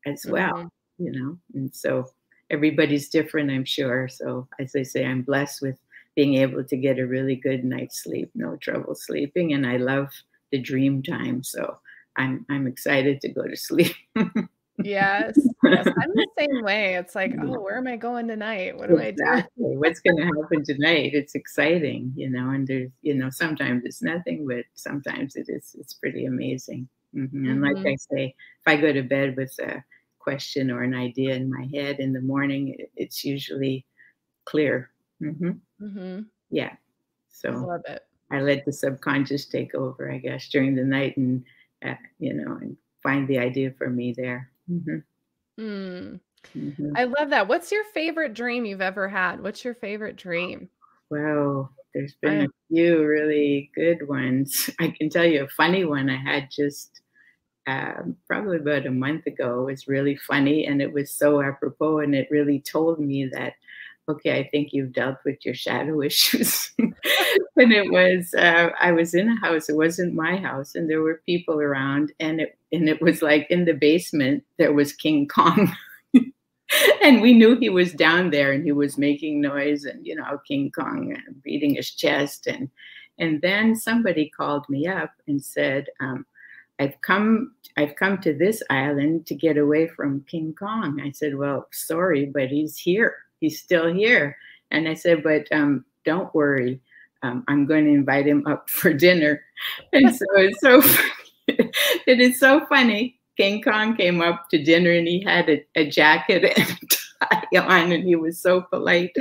as 0.07 0.25
well, 0.27 0.55
mm-hmm. 0.55 1.05
you 1.05 1.13
know, 1.13 1.39
and 1.55 1.75
so 1.75 2.07
everybody's 2.51 3.09
different, 3.09 3.51
I'm 3.51 3.65
sure. 3.65 4.09
So 4.09 4.49
as 4.59 4.75
I 4.77 4.83
say, 4.83 5.05
I'm 5.05 5.23
blessed 5.23 5.63
with 5.63 5.79
being 6.15 6.35
able 6.35 6.65
to 6.65 6.77
get 6.77 6.99
a 6.99 7.07
really 7.07 7.37
good 7.37 7.65
night's 7.65 8.03
sleep, 8.03 8.31
no 8.35 8.57
trouble 8.57 8.95
sleeping, 8.95 9.53
and 9.53 9.67
I 9.67 9.77
love 9.77 10.09
the 10.53 10.59
dream 10.59 11.03
time. 11.03 11.43
So 11.43 11.79
I'm 12.17 12.47
I'm 12.49 12.67
excited 12.67 13.21
to 13.23 13.29
go 13.29 13.43
to 13.43 13.57
sleep. 13.69 13.95
Yes, 14.83 15.39
yes, 15.63 15.87
I'm 15.87 16.11
the 16.15 16.27
same 16.39 16.63
way. 16.63 16.95
It's 16.95 17.15
like, 17.15 17.35
oh, 17.41 17.61
where 17.61 17.79
am 17.79 17.87
I 17.87 17.97
going 17.97 18.29
tonight? 18.29 18.77
What 18.77 18.89
do 18.89 18.97
exactly. 18.97 19.65
I 19.67 19.73
do? 19.73 19.79
What's 19.79 20.01
going 20.01 20.17
to 20.17 20.25
happen 20.25 20.65
tonight? 20.65 21.15
It's 21.15 21.35
exciting, 21.35 22.13
you 22.17 22.31
know. 22.31 22.51
And 22.51 22.67
there's, 22.67 22.91
you 23.03 23.15
know, 23.15 23.31
sometimes 23.31 23.83
it's 23.85 24.03
nothing, 24.03 24.47
but 24.47 24.65
sometimes 24.75 25.37
it 25.37 25.47
is. 25.49 25.77
It's 25.79 25.95
pretty 25.95 26.27
amazing. 26.27 26.89
Mm-hmm. 27.15 27.49
And 27.49 27.63
like 27.63 27.77
mm-hmm. 27.77 27.89
I 27.89 27.97
say, 27.97 28.35
if 28.61 28.67
I 28.67 28.77
go 28.77 28.93
to 28.93 29.03
bed 29.03 29.37
with 29.37 29.57
a 29.61 29.85
question 30.19 30.71
or 30.71 30.83
an 30.83 30.95
idea 30.95 31.35
in 31.35 31.51
my 31.51 31.69
head 31.73 32.01
in 32.01 32.13
the 32.13 32.21
morning, 32.21 32.77
it's 32.97 33.25
usually 33.25 33.87
clear. 34.45 34.91
Mm-hmm. 35.23 35.51
Mm-hmm. 35.81 36.21
Yeah. 36.51 36.73
So 37.29 37.51
I 37.51 37.55
love 37.55 37.83
it. 37.87 38.03
I 38.31 38.41
let 38.41 38.65
the 38.65 38.73
subconscious 38.73 39.47
take 39.47 39.75
over, 39.75 40.11
I 40.11 40.19
guess, 40.19 40.49
during 40.49 40.75
the 40.75 40.83
night 40.83 41.17
and, 41.17 41.45
uh, 41.85 41.95
you 42.19 42.33
know, 42.33 42.57
and 42.57 42.77
find 43.03 43.29
the 43.29 43.39
idea 43.39 43.71
for 43.77 43.91
me 43.91 44.15
there. 44.17 44.51
Mm-hmm. 44.71 45.63
Mm. 45.63 46.21
Mm-hmm. 46.57 46.97
I 46.97 47.05
love 47.05 47.31
that. 47.31 47.49
What's 47.49 47.73
your 47.73 47.85
favorite 47.95 48.35
dream 48.35 48.65
you've 48.65 48.81
ever 48.81 49.09
had? 49.09 49.43
What's 49.43 49.65
your 49.65 49.75
favorite 49.75 50.17
dream? 50.17 50.69
Well, 51.11 51.71
there's 51.95 52.15
been 52.21 52.43
I... 52.43 52.45
a 52.45 52.49
few 52.69 53.05
really 53.05 53.71
good 53.75 54.07
ones. 54.09 54.69
I 54.81 54.95
can 54.97 55.09
tell 55.09 55.25
you 55.25 55.45
a 55.45 55.49
funny 55.49 55.85
one 55.85 56.11
I 56.11 56.17
had 56.17 56.49
just 56.51 57.01
um, 57.67 58.17
probably 58.27 58.59
about 58.59 58.87
a 58.87 58.91
month 58.91 59.27
ago. 59.27 59.63
It 59.63 59.73
was 59.73 59.89
really 59.89 60.17
funny 60.17 60.67
and 60.67 60.83
it 60.83 60.93
was 60.93 61.11
so 61.11 61.41
apropos 61.41 62.01
and 62.01 62.15
it 62.15 62.29
really 62.31 62.61
told 62.61 63.01
me 63.01 63.27
that 63.33 63.55
okay, 64.09 64.39
I 64.39 64.49
think 64.49 64.73
you've 64.73 64.93
dealt 64.93 65.19
with 65.25 65.45
your 65.45 65.55
shadow 65.55 66.03
issues. 66.03 66.73
and 66.79 67.73
it 67.73 67.91
was, 67.91 68.35
uh, 68.35 68.71
I 68.81 68.93
was 68.93 69.15
in 69.15 69.29
a 69.29 69.41
house, 69.41 69.69
it 69.69 69.77
wasn't 69.77 70.15
my 70.15 70.37
house, 70.37 70.75
and 70.75 70.89
there 70.89 71.03
were 71.03 71.23
people 71.27 71.61
around, 71.61 72.13
and 72.21 72.41
it, 72.41 72.59
and 72.73 72.89
it 72.89 73.01
was 73.01 73.23
like 73.23 73.47
in 73.51 73.65
the 73.65 73.75
basement, 73.75 74.45
there 74.59 74.73
was 74.73 74.93
King 74.93 75.29
Kong. 75.35 75.75
and 77.03 77.21
we 77.23 77.35
knew 77.35 77.57
he 77.57 77.71
was 77.71 77.93
down 77.93 78.31
there 78.31 78.53
and 78.53 78.65
he 78.65 78.73
was 78.73 78.99
making 78.99 79.41
noise 79.41 79.85
and, 79.85 80.05
you 80.07 80.15
know, 80.15 80.41
King 80.47 80.73
Kong 80.73 81.15
uh, 81.15 81.33
beating 81.43 81.75
his 81.75 81.91
chest. 81.91 82.47
And, 82.47 82.69
and 83.19 83.41
then 83.43 83.77
somebody 83.77 84.29
called 84.29 84.69
me 84.69 84.89
up 84.89 85.13
and 85.29 85.45
said, 85.45 85.87
um, 86.01 86.27
I've 86.79 87.01
come 87.03 87.55
I've 87.77 87.97
come 87.97 88.19
to 88.19 88.33
this 88.33 88.63
island 88.71 89.27
to 89.27 89.35
get 89.35 89.57
away 89.57 89.89
from 89.89 90.25
King 90.29 90.55
Kong. 90.59 91.01
I 91.01 91.11
said, 91.11 91.37
Well, 91.37 91.69
sorry, 91.73 92.27
but 92.27 92.49
he's 92.49 92.77
here 92.77 93.15
he's 93.41 93.61
still 93.61 93.93
here. 93.93 94.37
And 94.71 94.89
I 94.89 94.95
said, 94.95 95.23
but 95.23 95.47
um, 95.53 95.85
don't 96.05 96.35
worry. 96.35 96.81
Um, 97.23 97.45
I'm 97.49 97.67
going 97.67 97.87
to 97.87 97.91
invite 97.91 98.27
him 98.27 98.47
up 98.47 98.69
for 98.71 98.93
dinner. 98.93 99.43
And 99.93 100.15
so 100.15 100.27
it's 100.37 100.61
so 100.61 100.83
it 101.49 102.21
is 102.21 102.39
so 102.39 102.65
funny. 102.67 103.19
King 103.37 103.63
Kong 103.63 103.97
came 103.97 104.21
up 104.21 104.49
to 104.51 104.63
dinner 104.63 104.93
and 104.93 105.09
he 105.09 105.21
had 105.21 105.49
a, 105.49 105.65
a 105.75 105.91
jacket 105.91 106.45
and 106.57 106.91
tie 106.91 107.59
on 107.59 107.91
and 107.91 108.05
he 108.05 108.15
was 108.15 108.41
so 108.41 108.61
polite. 108.63 109.15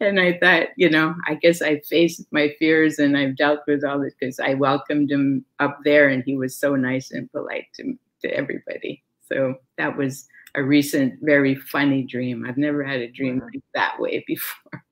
And 0.00 0.20
I 0.20 0.38
thought, 0.38 0.68
you 0.76 0.90
know, 0.90 1.14
I 1.26 1.34
guess 1.34 1.62
I 1.62 1.80
faced 1.80 2.26
my 2.30 2.54
fears 2.58 2.98
and 2.98 3.16
I've 3.16 3.36
dealt 3.36 3.60
with 3.66 3.84
all 3.84 4.00
this 4.00 4.14
because 4.18 4.38
I 4.38 4.54
welcomed 4.54 5.10
him 5.10 5.46
up 5.60 5.78
there 5.84 6.08
and 6.08 6.22
he 6.24 6.36
was 6.36 6.56
so 6.56 6.76
nice 6.76 7.10
and 7.10 7.30
polite 7.32 7.66
to, 7.76 7.94
to 8.22 8.34
everybody. 8.34 9.02
So 9.26 9.54
that 9.78 9.96
was 9.96 10.28
a 10.54 10.62
recent, 10.62 11.14
very 11.22 11.54
funny 11.54 12.02
dream. 12.02 12.44
I've 12.46 12.56
never 12.56 12.84
had 12.84 13.00
a 13.00 13.10
dream 13.10 13.40
like 13.40 13.62
that 13.74 13.98
way 13.98 14.24
before. 14.26 14.84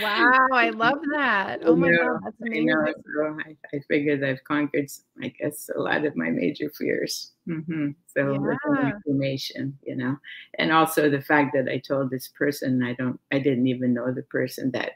wow, 0.00 0.48
I 0.52 0.70
love 0.74 0.98
that. 1.12 1.60
Oh 1.64 1.74
my 1.74 1.90
god, 1.90 2.20
that's 2.24 2.40
amazing. 2.40 2.66
Know, 2.66 2.86
so 2.86 3.38
I, 3.44 3.56
I 3.74 3.80
figured 3.88 4.22
I've 4.22 4.44
conquered, 4.44 4.88
I 5.22 5.28
guess, 5.28 5.68
a 5.74 5.80
lot 5.80 6.04
of 6.04 6.16
my 6.16 6.30
major 6.30 6.70
fears. 6.78 7.32
Mm-hmm. 7.48 7.90
So 8.06 8.56
yeah. 8.74 8.92
information, 8.92 9.76
you 9.82 9.96
know, 9.96 10.16
and 10.58 10.70
also 10.70 11.10
the 11.10 11.20
fact 11.20 11.54
that 11.54 11.68
I 11.68 11.78
told 11.78 12.10
this 12.10 12.28
person 12.28 12.82
I 12.84 12.94
don't, 12.94 13.18
I 13.32 13.40
didn't 13.40 13.66
even 13.66 13.92
know 13.92 14.12
the 14.12 14.22
person 14.22 14.70
that, 14.70 14.92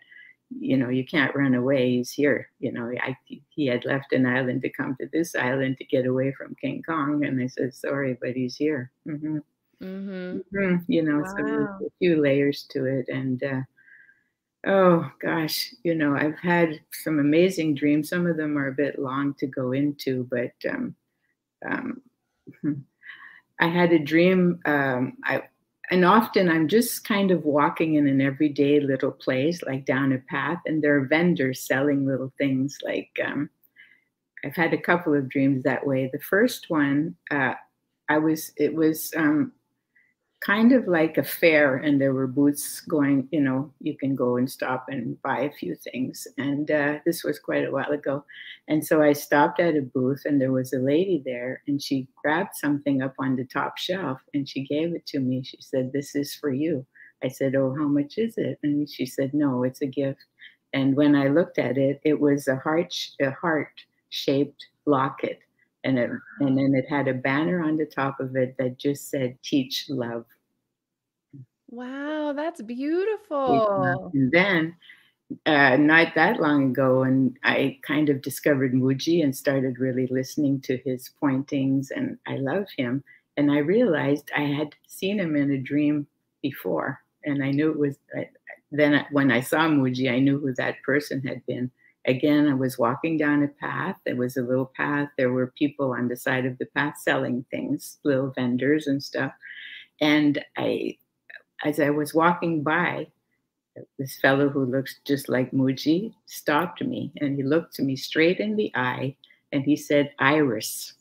you 0.56 0.76
know, 0.76 0.88
you 0.88 1.04
can't 1.04 1.34
run 1.34 1.54
away. 1.54 1.90
He's 1.96 2.12
here. 2.12 2.48
You 2.60 2.70
know, 2.70 2.92
I, 3.02 3.16
he 3.48 3.66
had 3.66 3.84
left 3.84 4.12
an 4.12 4.26
island 4.26 4.62
to 4.62 4.70
come 4.70 4.94
to 5.00 5.08
this 5.12 5.34
island 5.34 5.78
to 5.78 5.84
get 5.84 6.06
away 6.06 6.32
from 6.38 6.54
King 6.60 6.84
Kong, 6.86 7.24
and 7.24 7.42
I 7.42 7.48
said 7.48 7.74
sorry, 7.74 8.16
but 8.20 8.34
he's 8.34 8.54
here. 8.54 8.92
Mm-hmm. 9.08 9.38
Mm-hmm. 9.82 10.38
Mm-hmm. 10.56 10.92
You 10.92 11.02
know, 11.02 11.18
wow. 11.18 11.24
so 11.36 11.44
there's 11.44 11.68
a 11.86 11.90
few 11.98 12.20
layers 12.20 12.64
to 12.70 12.84
it. 12.86 13.08
And 13.08 13.42
uh, 13.42 13.60
oh 14.66 15.10
gosh, 15.20 15.72
you 15.82 15.94
know, 15.94 16.14
I've 16.16 16.38
had 16.38 16.80
some 16.92 17.18
amazing 17.18 17.74
dreams. 17.74 18.08
Some 18.08 18.26
of 18.26 18.36
them 18.36 18.56
are 18.58 18.68
a 18.68 18.72
bit 18.72 18.98
long 18.98 19.34
to 19.34 19.46
go 19.46 19.72
into, 19.72 20.26
but 20.30 20.52
um, 20.70 20.94
um, 21.70 22.02
I 23.60 23.68
had 23.68 23.92
a 23.92 23.98
dream. 23.98 24.60
Um, 24.64 25.16
I 25.24 25.42
and 25.90 26.04
often 26.04 26.48
I'm 26.48 26.68
just 26.68 27.04
kind 27.06 27.30
of 27.30 27.44
walking 27.44 27.94
in 27.94 28.08
an 28.08 28.20
everyday 28.20 28.80
little 28.80 29.12
place, 29.12 29.62
like 29.62 29.86
down 29.86 30.12
a 30.12 30.18
path, 30.18 30.58
and 30.66 30.82
there 30.82 30.96
are 30.96 31.06
vendors 31.06 31.66
selling 31.66 32.06
little 32.06 32.32
things. 32.38 32.78
Like 32.82 33.10
um, 33.24 33.50
I've 34.44 34.56
had 34.56 34.72
a 34.72 34.78
couple 34.80 35.14
of 35.14 35.28
dreams 35.28 35.62
that 35.64 35.86
way. 35.86 36.10
The 36.12 36.20
first 36.20 36.66
one, 36.68 37.16
uh, 37.30 37.54
I 38.08 38.18
was 38.18 38.52
it 38.56 38.74
was 38.74 39.12
um, 39.16 39.52
kind 40.40 40.72
of 40.72 40.86
like 40.86 41.16
a 41.16 41.24
fair 41.24 41.76
and 41.76 42.00
there 42.00 42.12
were 42.12 42.26
booths 42.26 42.80
going 42.82 43.26
you 43.32 43.40
know 43.40 43.72
you 43.80 43.96
can 43.96 44.14
go 44.14 44.36
and 44.36 44.50
stop 44.50 44.84
and 44.88 45.20
buy 45.22 45.40
a 45.40 45.52
few 45.52 45.74
things. 45.74 46.26
And 46.38 46.70
uh, 46.70 46.98
this 47.06 47.24
was 47.24 47.38
quite 47.38 47.66
a 47.66 47.70
while 47.70 47.90
ago. 47.90 48.24
And 48.68 48.84
so 48.86 49.02
i 49.02 49.12
stopped 49.12 49.60
at 49.60 49.76
a 49.76 49.82
booth 49.82 50.22
and 50.24 50.40
there 50.40 50.52
was 50.52 50.72
a 50.72 50.78
lady 50.78 51.22
there 51.24 51.62
and 51.66 51.82
she 51.82 52.08
grabbed 52.22 52.54
something 52.54 53.02
up 53.02 53.14
on 53.18 53.36
the 53.36 53.44
top 53.44 53.78
shelf 53.78 54.20
and 54.34 54.48
she 54.48 54.64
gave 54.64 54.94
it 54.94 55.06
to 55.06 55.20
me. 55.20 55.42
She 55.42 55.58
said 55.60 55.92
this 55.92 56.14
is 56.14 56.34
for 56.34 56.50
you. 56.52 56.86
I 57.24 57.28
said 57.28 57.54
oh 57.56 57.74
how 57.76 57.88
much 57.88 58.18
is 58.18 58.34
it? 58.36 58.58
And 58.62 58.88
she 58.88 59.06
said 59.06 59.32
no 59.34 59.64
it's 59.64 59.80
a 59.82 59.86
gift. 59.86 60.20
And 60.74 60.96
when 60.96 61.16
i 61.16 61.28
looked 61.28 61.58
at 61.58 61.78
it 61.78 62.00
it 62.04 62.20
was 62.20 62.46
a 62.46 62.56
heart 62.56 62.94
a 63.20 63.30
heart 63.30 63.72
shaped 64.10 64.66
locket 64.84 65.40
and 65.86 65.98
it, 65.98 66.10
and 66.40 66.58
then 66.58 66.74
it 66.74 66.84
had 66.88 67.08
a 67.08 67.14
banner 67.14 67.62
on 67.62 67.76
the 67.76 67.86
top 67.86 68.20
of 68.20 68.36
it 68.36 68.56
that 68.58 68.78
just 68.78 69.08
said 69.08 69.38
teach 69.42 69.86
love. 69.88 70.26
Wow 71.70 72.32
that's 72.34 72.62
beautiful. 72.62 74.10
and 74.14 74.30
then 74.30 74.76
uh, 75.44 75.76
not 75.76 76.14
that 76.14 76.40
long 76.40 76.70
ago 76.70 77.02
and 77.02 77.36
i 77.42 77.78
kind 77.82 78.08
of 78.08 78.22
discovered 78.22 78.72
Mooji 78.72 79.24
and 79.24 79.34
started 79.34 79.80
really 79.80 80.06
listening 80.06 80.60
to 80.60 80.76
his 80.78 81.10
pointings 81.18 81.90
and 81.90 82.16
i 82.28 82.36
love 82.36 82.66
him 82.76 83.02
and 83.36 83.50
i 83.50 83.58
realized 83.58 84.30
i 84.36 84.42
had 84.42 84.74
seen 84.86 85.18
him 85.18 85.34
in 85.34 85.50
a 85.50 85.58
dream 85.58 86.06
before 86.42 87.00
and 87.24 87.42
i 87.42 87.50
knew 87.50 87.70
it 87.70 87.78
was 87.78 87.96
uh, 88.16 88.22
then 88.70 89.04
when 89.10 89.32
i 89.32 89.40
saw 89.40 89.66
Mooji 89.66 90.12
i 90.12 90.20
knew 90.20 90.38
who 90.38 90.54
that 90.54 90.80
person 90.84 91.20
had 91.22 91.44
been 91.46 91.70
again, 92.06 92.48
I 92.48 92.54
was 92.54 92.78
walking 92.78 93.16
down 93.16 93.42
a 93.42 93.48
path. 93.48 93.96
There 94.04 94.16
was 94.16 94.36
a 94.36 94.42
little 94.42 94.72
path. 94.76 95.08
There 95.16 95.32
were 95.32 95.52
people 95.58 95.92
on 95.92 96.08
the 96.08 96.16
side 96.16 96.46
of 96.46 96.58
the 96.58 96.66
path 96.66 96.94
selling 96.98 97.44
things, 97.50 97.98
little 98.04 98.32
vendors 98.34 98.86
and 98.86 99.02
stuff. 99.02 99.32
And 100.00 100.44
I, 100.56 100.96
as 101.64 101.80
I 101.80 101.90
was 101.90 102.14
walking 102.14 102.62
by, 102.62 103.08
this 103.98 104.18
fellow 104.18 104.48
who 104.48 104.64
looks 104.64 105.00
just 105.04 105.28
like 105.28 105.50
Mooji 105.50 106.14
stopped 106.26 106.82
me 106.82 107.12
and 107.20 107.36
he 107.36 107.42
looked 107.42 107.78
me 107.78 107.94
straight 107.94 108.40
in 108.40 108.56
the 108.56 108.72
eye 108.74 109.14
and 109.52 109.64
he 109.64 109.76
said, 109.76 110.12
Iris. 110.18 110.94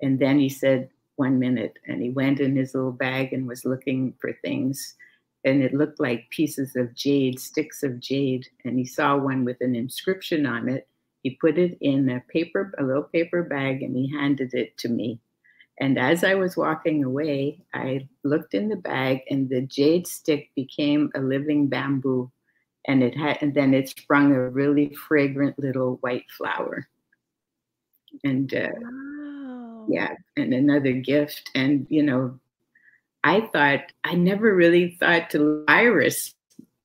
And 0.00 0.18
then 0.18 0.38
he 0.38 0.48
said, 0.48 0.90
one 1.16 1.38
minute. 1.38 1.78
And 1.86 2.02
he 2.02 2.10
went 2.10 2.40
in 2.40 2.56
his 2.56 2.74
little 2.74 2.92
bag 2.92 3.32
and 3.32 3.46
was 3.46 3.64
looking 3.64 4.14
for 4.20 4.32
things 4.42 4.94
and 5.44 5.62
it 5.62 5.74
looked 5.74 6.00
like 6.00 6.30
pieces 6.30 6.76
of 6.76 6.94
jade, 6.94 7.38
sticks 7.40 7.82
of 7.82 8.00
jade. 8.00 8.46
And 8.64 8.78
he 8.78 8.84
saw 8.86 9.16
one 9.16 9.44
with 9.44 9.58
an 9.60 9.74
inscription 9.76 10.46
on 10.46 10.68
it. 10.68 10.88
He 11.22 11.36
put 11.40 11.58
it 11.58 11.78
in 11.80 12.08
a 12.10 12.20
paper, 12.32 12.74
a 12.78 12.84
little 12.84 13.04
paper 13.04 13.42
bag, 13.42 13.82
and 13.82 13.96
he 13.96 14.10
handed 14.12 14.54
it 14.54 14.76
to 14.78 14.88
me. 14.88 15.20
And 15.80 15.98
as 15.98 16.24
I 16.24 16.34
was 16.34 16.56
walking 16.56 17.04
away, 17.04 17.64
I 17.74 18.08
looked 18.24 18.54
in 18.54 18.68
the 18.68 18.76
bag, 18.76 19.20
and 19.30 19.48
the 19.48 19.62
jade 19.62 20.06
stick 20.06 20.50
became 20.56 21.10
a 21.14 21.20
living 21.20 21.68
bamboo. 21.68 22.30
and 22.86 23.02
it 23.02 23.16
had 23.16 23.38
and 23.42 23.54
then 23.54 23.74
it 23.74 23.88
sprung 23.90 24.32
a 24.32 24.48
really 24.50 24.94
fragrant 24.94 25.58
little 25.58 25.96
white 26.02 26.30
flower 26.30 26.88
and 28.24 28.52
uh, 28.54 28.68
Wow. 28.68 29.86
yeah 29.86 30.14
and 30.36 30.52
another 30.54 30.92
gift 30.92 31.50
and 31.54 31.86
you 31.90 32.02
know 32.02 32.38
i 33.24 33.40
thought 33.52 33.80
i 34.04 34.14
never 34.14 34.54
really 34.54 34.96
thought 35.00 35.28
to 35.30 35.64
iris 35.66 36.34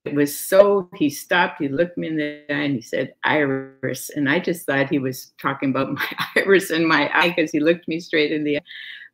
it 0.04 0.14
was 0.14 0.36
so 0.36 0.88
he 0.96 1.10
stopped 1.10 1.60
he 1.60 1.68
looked 1.68 1.98
me 1.98 2.08
in 2.08 2.16
the 2.16 2.42
eye 2.48 2.62
and 2.62 2.74
he 2.74 2.80
said 2.80 3.14
iris. 3.22 4.10
And 4.10 4.28
i 4.30 4.38
just 4.40 4.66
thought 4.66 4.88
he 4.88 4.98
was 4.98 5.32
talking 5.40 5.70
about 5.70 5.92
my 5.92 6.06
iris 6.36 6.70
in 6.70 6.86
my 6.86 7.10
eye 7.14 7.28
because 7.28 7.52
he 7.52 7.60
looked 7.60 7.86
me 7.86 8.00
straight 8.00 8.32
in 8.32 8.44
the 8.44 8.58
eye. 8.58 8.62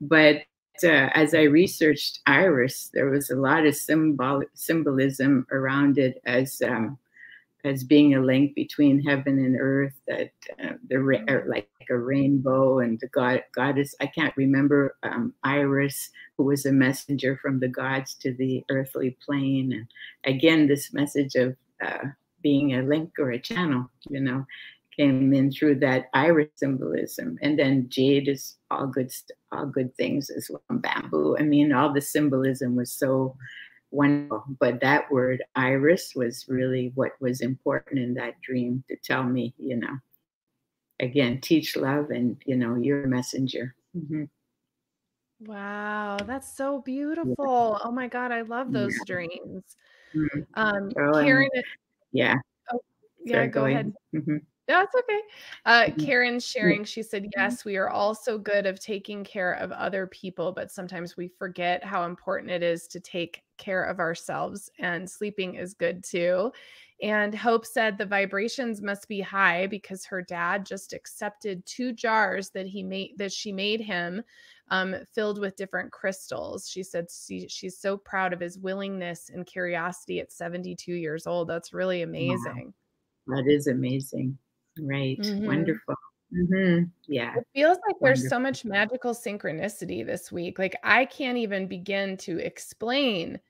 But 0.00 0.42
uh, 0.84 1.08
as 1.14 1.34
i 1.34 1.42
researched 1.42 2.20
iris 2.26 2.90
there 2.92 3.08
was 3.08 3.30
a 3.30 3.34
lot 3.34 3.64
of 3.64 3.74
symbol 3.74 4.42
symbolism 4.54 5.46
around 5.50 5.96
it 5.96 6.20
as 6.26 6.60
um, 6.62 6.98
as 7.64 7.84
being 7.84 8.14
a 8.14 8.20
link 8.20 8.54
between 8.54 9.02
heaven 9.02 9.38
and 9.38 9.56
earth 9.60 9.94
that 10.06 10.30
uh, 10.62 10.74
the 10.88 10.98
ra- 10.98 11.42
like 11.46 11.68
a 11.90 11.96
rainbow 11.96 12.80
and 12.80 12.98
the 13.00 13.08
god 13.08 13.42
goddess 13.54 13.94
i 14.00 14.06
can't 14.06 14.36
remember 14.36 14.96
um, 15.02 15.32
iris 15.44 16.10
who 16.36 16.44
was 16.44 16.66
a 16.66 16.72
messenger 16.72 17.38
from 17.40 17.58
the 17.58 17.68
gods 17.68 18.14
to 18.14 18.32
the 18.34 18.64
earthly 18.70 19.16
plane. 19.24 19.72
And 19.72 19.86
again 20.24 20.66
this 20.66 20.92
message 20.92 21.34
of 21.34 21.56
uh, 21.84 22.08
being 22.42 22.74
a 22.74 22.82
link 22.82 23.12
or 23.18 23.30
a 23.32 23.38
channel 23.38 23.90
you 24.08 24.20
know 24.20 24.44
came 24.96 25.34
in 25.34 25.52
through 25.52 25.78
that 25.78 26.06
iris 26.14 26.48
symbolism. 26.56 27.38
And 27.42 27.58
then 27.58 27.86
jade 27.88 28.28
is 28.28 28.56
all 28.70 28.86
good 28.86 29.12
st- 29.12 29.36
all 29.52 29.66
good 29.66 29.94
things 29.96 30.30
as 30.30 30.50
well 30.50 30.78
bamboo. 30.80 31.36
I 31.38 31.42
mean 31.42 31.72
all 31.72 31.92
the 31.92 32.00
symbolism 32.00 32.76
was 32.76 32.92
so 32.92 33.36
wonderful. 33.96 34.44
But 34.60 34.80
that 34.80 35.10
word 35.10 35.42
iris 35.56 36.14
was 36.14 36.44
really 36.48 36.92
what 36.94 37.12
was 37.20 37.40
important 37.40 37.98
in 37.98 38.14
that 38.14 38.40
dream 38.42 38.84
to 38.88 38.96
tell 39.02 39.24
me, 39.24 39.54
you 39.58 39.76
know, 39.76 39.96
again, 41.00 41.40
teach 41.40 41.76
love 41.76 42.10
and, 42.10 42.36
you 42.46 42.56
know, 42.56 42.76
you're 42.76 43.04
a 43.04 43.08
messenger. 43.08 43.74
hmm 43.92 44.24
Wow, 45.40 46.16
that's 46.26 46.56
so 46.56 46.80
beautiful. 46.80 47.78
Oh 47.84 47.90
my 47.92 48.08
God, 48.08 48.32
I 48.32 48.40
love 48.40 48.72
those 48.72 48.96
Yeah. 48.96 49.04
dreams. 49.04 49.76
Mhm. 50.14 50.46
Um, 50.54 50.90
Oh, 50.96 51.22
Karen, 51.22 51.48
Yeah. 52.12 52.36
oh, 52.72 52.80
yeah, 53.24 53.32
Sorry, 53.34 53.48
go 53.48 53.64
ahead. 53.66 53.92
hmm 54.12 54.18
No, 54.32 54.40
it's 54.68 54.94
okay. 54.94 55.20
Uh. 55.64 55.90
Karen 56.04 56.40
sharing, 56.40 56.84
she 56.84 57.02
said, 57.02 57.26
Yes, 57.36 57.64
we 57.64 57.76
are 57.76 57.88
all 57.88 58.14
so 58.14 58.36
good 58.38 58.66
of 58.66 58.80
taking 58.80 59.22
care 59.24 59.52
of 59.54 59.70
other 59.72 60.06
people, 60.08 60.52
but 60.52 60.70
sometimes 60.70 61.16
we 61.16 61.28
forget 61.28 61.84
how 61.84 62.04
important 62.04 62.50
it 62.50 62.62
is 62.62 62.86
to 62.88 63.00
take 63.00 63.42
care 63.58 63.84
of 63.84 64.00
ourselves, 64.00 64.70
and 64.78 65.08
sleeping 65.08 65.54
is 65.54 65.74
good 65.74 66.02
too. 66.02 66.52
And 67.02 67.34
Hope 67.34 67.66
said 67.66 67.98
the 67.98 68.06
vibrations 68.06 68.80
must 68.80 69.06
be 69.06 69.20
high 69.20 69.66
because 69.66 70.06
her 70.06 70.22
dad 70.22 70.64
just 70.64 70.94
accepted 70.94 71.64
two 71.66 71.92
jars 71.92 72.50
that 72.50 72.66
he 72.66 72.82
made 72.82 73.18
that 73.18 73.32
she 73.32 73.52
made 73.52 73.80
him 73.82 74.22
um, 74.70 74.96
filled 75.14 75.38
with 75.38 75.56
different 75.56 75.92
crystals. 75.92 76.68
She 76.68 76.82
said 76.82 77.06
she, 77.10 77.48
she's 77.48 77.78
so 77.78 77.98
proud 77.98 78.32
of 78.32 78.40
his 78.40 78.58
willingness 78.58 79.30
and 79.32 79.46
curiosity 79.46 80.20
at 80.20 80.32
72 80.32 80.92
years 80.92 81.26
old. 81.26 81.48
That's 81.48 81.74
really 81.74 82.02
amazing. 82.02 82.72
That 83.26 83.46
is 83.46 83.66
amazing. 83.66 84.38
Right. 84.80 85.18
Mhm. 85.20 85.46
Wonderful. 85.46 85.94
hmm 86.30 86.84
Yeah. 87.06 87.36
It 87.36 87.46
feels 87.54 87.78
like 87.86 87.96
there's 88.02 88.26
so 88.26 88.38
much 88.38 88.64
magical 88.64 89.12
synchronicity 89.14 90.04
this 90.04 90.32
week. 90.32 90.58
Like 90.58 90.76
I 90.82 91.04
can't 91.04 91.38
even 91.38 91.66
begin 91.68 92.16
to 92.18 92.38
explain 92.38 93.40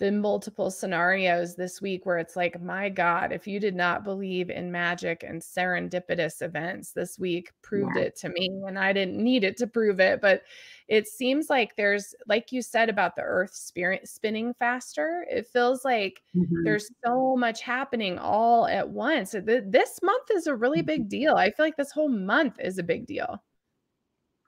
the 0.00 0.10
multiple 0.10 0.70
scenarios 0.70 1.54
this 1.56 1.80
week 1.80 2.06
where 2.06 2.18
it's 2.18 2.34
like, 2.34 2.60
my 2.60 2.88
God, 2.88 3.32
if 3.32 3.46
you 3.46 3.60
did 3.60 3.76
not 3.76 4.02
believe 4.02 4.50
in 4.50 4.72
magic 4.72 5.22
and 5.22 5.40
serendipitous 5.42 6.42
events 6.42 6.92
this 6.92 7.18
week, 7.18 7.52
proved 7.62 7.96
Yeah. 7.96 8.04
it 8.04 8.16
to 8.16 8.30
me. 8.30 8.48
And 8.66 8.78
I 8.78 8.92
didn't 8.92 9.22
need 9.22 9.44
it 9.44 9.56
to 9.58 9.66
prove 9.66 10.00
it. 10.00 10.20
But 10.20 10.42
it 10.88 11.06
seems 11.06 11.50
like 11.50 11.76
there's, 11.76 12.14
like 12.26 12.50
you 12.50 12.62
said 12.62 12.88
about 12.88 13.14
the 13.14 13.22
earth 13.22 13.54
spirit 13.54 14.08
spinning 14.08 14.54
faster, 14.54 15.26
it 15.30 15.46
feels 15.46 15.84
like 15.84 16.22
Mhm. 16.34 16.64
there's 16.64 16.90
so 17.04 17.36
much 17.36 17.60
happening 17.60 18.18
all 18.18 18.66
at 18.66 18.88
once. 18.88 19.32
This 19.32 20.00
month 20.02 20.30
is 20.32 20.46
a 20.48 20.56
really 20.56 20.82
big 20.82 21.08
deal. 21.08 21.36
I 21.36 21.50
feel 21.50 21.66
like 21.66 21.76
this 21.76 21.92
whole 21.92 22.08
month 22.08 22.58
is 22.58 22.78
a 22.78 22.82
big 22.82 23.06
deal. 23.06 23.42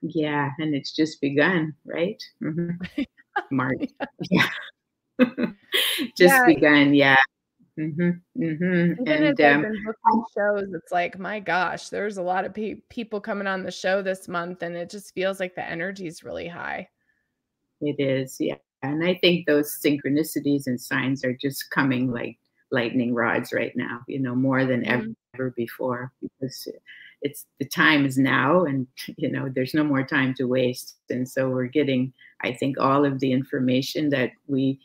Yeah. 0.03 0.51
And 0.59 0.75
it's 0.75 0.95
just 0.95 1.21
begun, 1.21 1.75
right? 1.85 2.21
hmm 2.41 2.71
March. 3.51 3.89
Yeah. 4.31 4.49
just 6.17 6.19
Yeah. 6.19 6.45
begun. 6.47 6.95
Yeah. 6.95 7.17
hmm 7.77 7.91
hmm 8.37 8.93
Even 9.01 9.07
And 9.07 9.41
um, 9.41 9.67
shows, 10.37 10.67
it's 10.75 10.93
like, 10.93 11.19
my 11.19 11.41
gosh, 11.41 11.89
there's 11.89 12.19
a 12.19 12.23
lot 12.23 12.45
of 12.45 12.55
pe- 12.55 12.83
people 12.91 13.21
coming 13.21 13.47
on 13.47 13.63
the 13.63 13.71
show 13.71 14.03
this 14.03 14.29
month, 14.29 14.63
and 14.63 14.77
it 14.77 14.91
just 14.91 15.15
feels 15.15 15.41
like 15.41 15.55
the 15.55 15.67
energy 15.69 16.07
is 16.07 16.23
really 16.25 16.49
high. 16.49 16.89
It 17.81 17.97
is, 17.99 18.37
yeah. 18.41 18.57
And 18.83 19.05
I 19.05 19.15
think 19.15 19.47
those 19.47 19.79
synchronicities 19.85 20.67
and 20.67 20.81
signs 20.81 21.25
are 21.25 21.33
just 21.35 21.71
coming 21.71 22.11
like 22.11 22.39
lightning 22.71 23.15
rods 23.15 23.53
right 23.53 23.75
now, 23.77 24.01
you 24.09 24.19
know, 24.19 24.35
more 24.35 24.65
than 24.65 24.85
ever, 24.87 25.05
Mhm. 25.05 25.15
ever 25.35 25.51
before 25.51 26.13
because 26.21 26.69
it's 27.23 27.47
the 27.61 27.67
time 27.67 28.05
is 28.05 28.19
now 28.19 28.65
and, 28.65 28.87
you 29.17 29.31
know, 29.31 29.49
there's 29.49 29.75
no 29.75 29.85
more 29.85 30.05
time 30.05 30.35
to 30.35 30.45
waste. 30.45 30.97
And 31.11 31.29
so 31.29 31.49
we're 31.51 31.67
getting, 31.67 32.13
I 32.43 32.53
think, 32.53 32.79
all 32.79 33.05
of 33.05 33.21
the 33.21 33.33
information 33.33 34.11
that 34.11 34.33
we, 34.47 34.81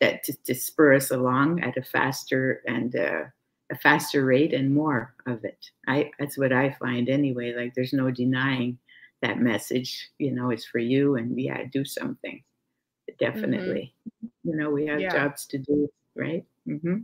that 0.00 0.22
to, 0.24 0.32
to 0.44 0.54
spur 0.54 0.94
us 0.94 1.10
along 1.10 1.60
at 1.62 1.76
a 1.76 1.82
faster 1.82 2.62
and 2.66 2.96
uh, 2.96 3.24
a 3.70 3.76
faster 3.78 4.24
rate 4.24 4.52
and 4.54 4.74
more 4.74 5.14
of 5.26 5.44
it. 5.44 5.70
I, 5.86 6.10
that's 6.18 6.38
what 6.38 6.52
I 6.52 6.76
find 6.80 7.08
anyway. 7.08 7.54
Like 7.54 7.74
there's 7.74 7.92
no 7.92 8.10
denying 8.10 8.78
that 9.22 9.38
message, 9.40 10.10
you 10.18 10.32
know, 10.32 10.50
it's 10.50 10.64
for 10.64 10.78
you 10.78 11.16
and 11.16 11.38
yeah, 11.40 11.64
do 11.72 11.84
something 11.84 12.42
definitely. 13.18 13.94
You 14.44 14.56
know, 14.56 14.70
we 14.70 14.86
have 14.86 14.98
Mm-hmm. 14.98 15.00
Yeah. 15.00 15.12
jobs 15.12 15.46
to 15.46 15.58
do, 15.58 15.88
right? 16.16 16.44
Mm-hmm. 16.68 16.98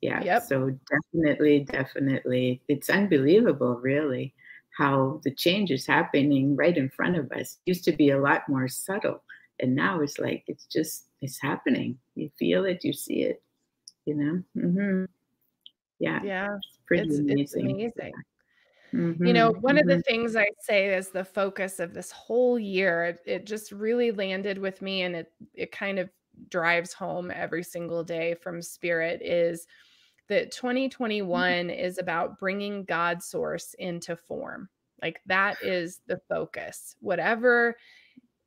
Yeah. 0.00 0.22
Yep. 0.22 0.42
So 0.42 0.78
definitely, 0.90 1.60
definitely, 1.60 2.62
it's 2.68 2.90
unbelievable, 2.90 3.76
really, 3.82 4.34
how 4.76 5.20
the 5.24 5.30
change 5.34 5.70
is 5.70 5.86
happening 5.86 6.56
right 6.56 6.76
in 6.76 6.88
front 6.90 7.16
of 7.16 7.30
us. 7.32 7.58
It 7.66 7.70
used 7.70 7.84
to 7.84 7.92
be 7.92 8.10
a 8.10 8.20
lot 8.20 8.48
more 8.48 8.68
subtle, 8.68 9.22
and 9.60 9.74
now 9.74 10.00
it's 10.00 10.18
like 10.18 10.44
it's 10.46 10.64
just 10.66 11.06
it's 11.20 11.40
happening. 11.40 11.98
You 12.14 12.30
feel 12.38 12.64
it, 12.64 12.84
you 12.84 12.92
see 12.92 13.22
it. 13.22 13.42
You 14.06 14.14
know. 14.14 14.42
mm-hmm. 14.56 15.04
Yeah. 15.98 16.20
Yeah, 16.24 16.56
It's 16.56 16.78
pretty 16.86 17.08
it's 17.08 17.18
it's 17.18 17.54
amazing. 17.54 17.70
amazing. 17.70 18.12
You 18.92 19.32
know, 19.32 19.52
one 19.52 19.78
of 19.78 19.84
mhm. 19.84 19.96
the 19.98 20.02
things 20.02 20.34
I 20.34 20.48
say 20.62 20.92
is 20.92 21.10
the 21.10 21.24
focus 21.24 21.78
of 21.78 21.94
this 21.94 22.10
whole 22.10 22.58
year. 22.58 23.04
It, 23.04 23.20
it 23.24 23.46
just 23.46 23.70
really 23.70 24.10
landed 24.10 24.58
with 24.58 24.82
me, 24.82 25.02
and 25.02 25.14
it 25.14 25.32
it 25.54 25.70
kind 25.70 26.00
of 26.00 26.10
drives 26.48 26.92
home 26.92 27.30
every 27.32 27.62
single 27.62 28.02
day 28.02 28.34
from 28.34 28.62
spirit 28.62 29.20
is 29.22 29.66
that 30.28 30.50
2021 30.52 31.70
is 31.70 31.98
about 31.98 32.38
bringing 32.38 32.84
God 32.84 33.22
source 33.22 33.74
into 33.78 34.16
form. 34.16 34.68
Like 35.02 35.20
that 35.26 35.56
is 35.62 36.00
the 36.06 36.20
focus. 36.28 36.96
Whatever 37.00 37.76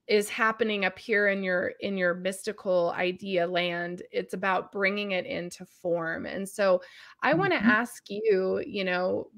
is 0.08 0.30
happening 0.30 0.86
up 0.86 1.00
here 1.00 1.28
in 1.28 1.44
your 1.44 1.70
in 1.80 1.98
your 1.98 2.13
mystical 2.13 2.92
idea 2.98 3.48
land 3.48 4.04
it's 4.12 4.34
about 4.34 4.72
bringing 4.72 5.12
it 5.12 5.26
into 5.26 5.66
form 5.66 6.26
and 6.26 6.48
so 6.50 6.82
i 7.22 7.34
want 7.34 7.52
to 7.54 7.58
Mhm. 7.60 7.76
ask 7.80 8.04
you 8.10 8.62
you 8.68 8.84
know 8.84 9.30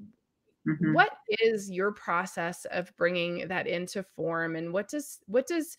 Mhm. 0.64 0.96
what 0.96 1.10
is 1.40 1.70
your 1.70 1.92
process 1.92 2.64
of 2.66 2.94
bringing 2.96 3.48
that 3.48 3.66
into 3.66 4.02
form 4.02 4.56
and 4.56 4.72
what 4.72 4.88
does 4.88 5.20
what 5.26 5.46
does 5.46 5.76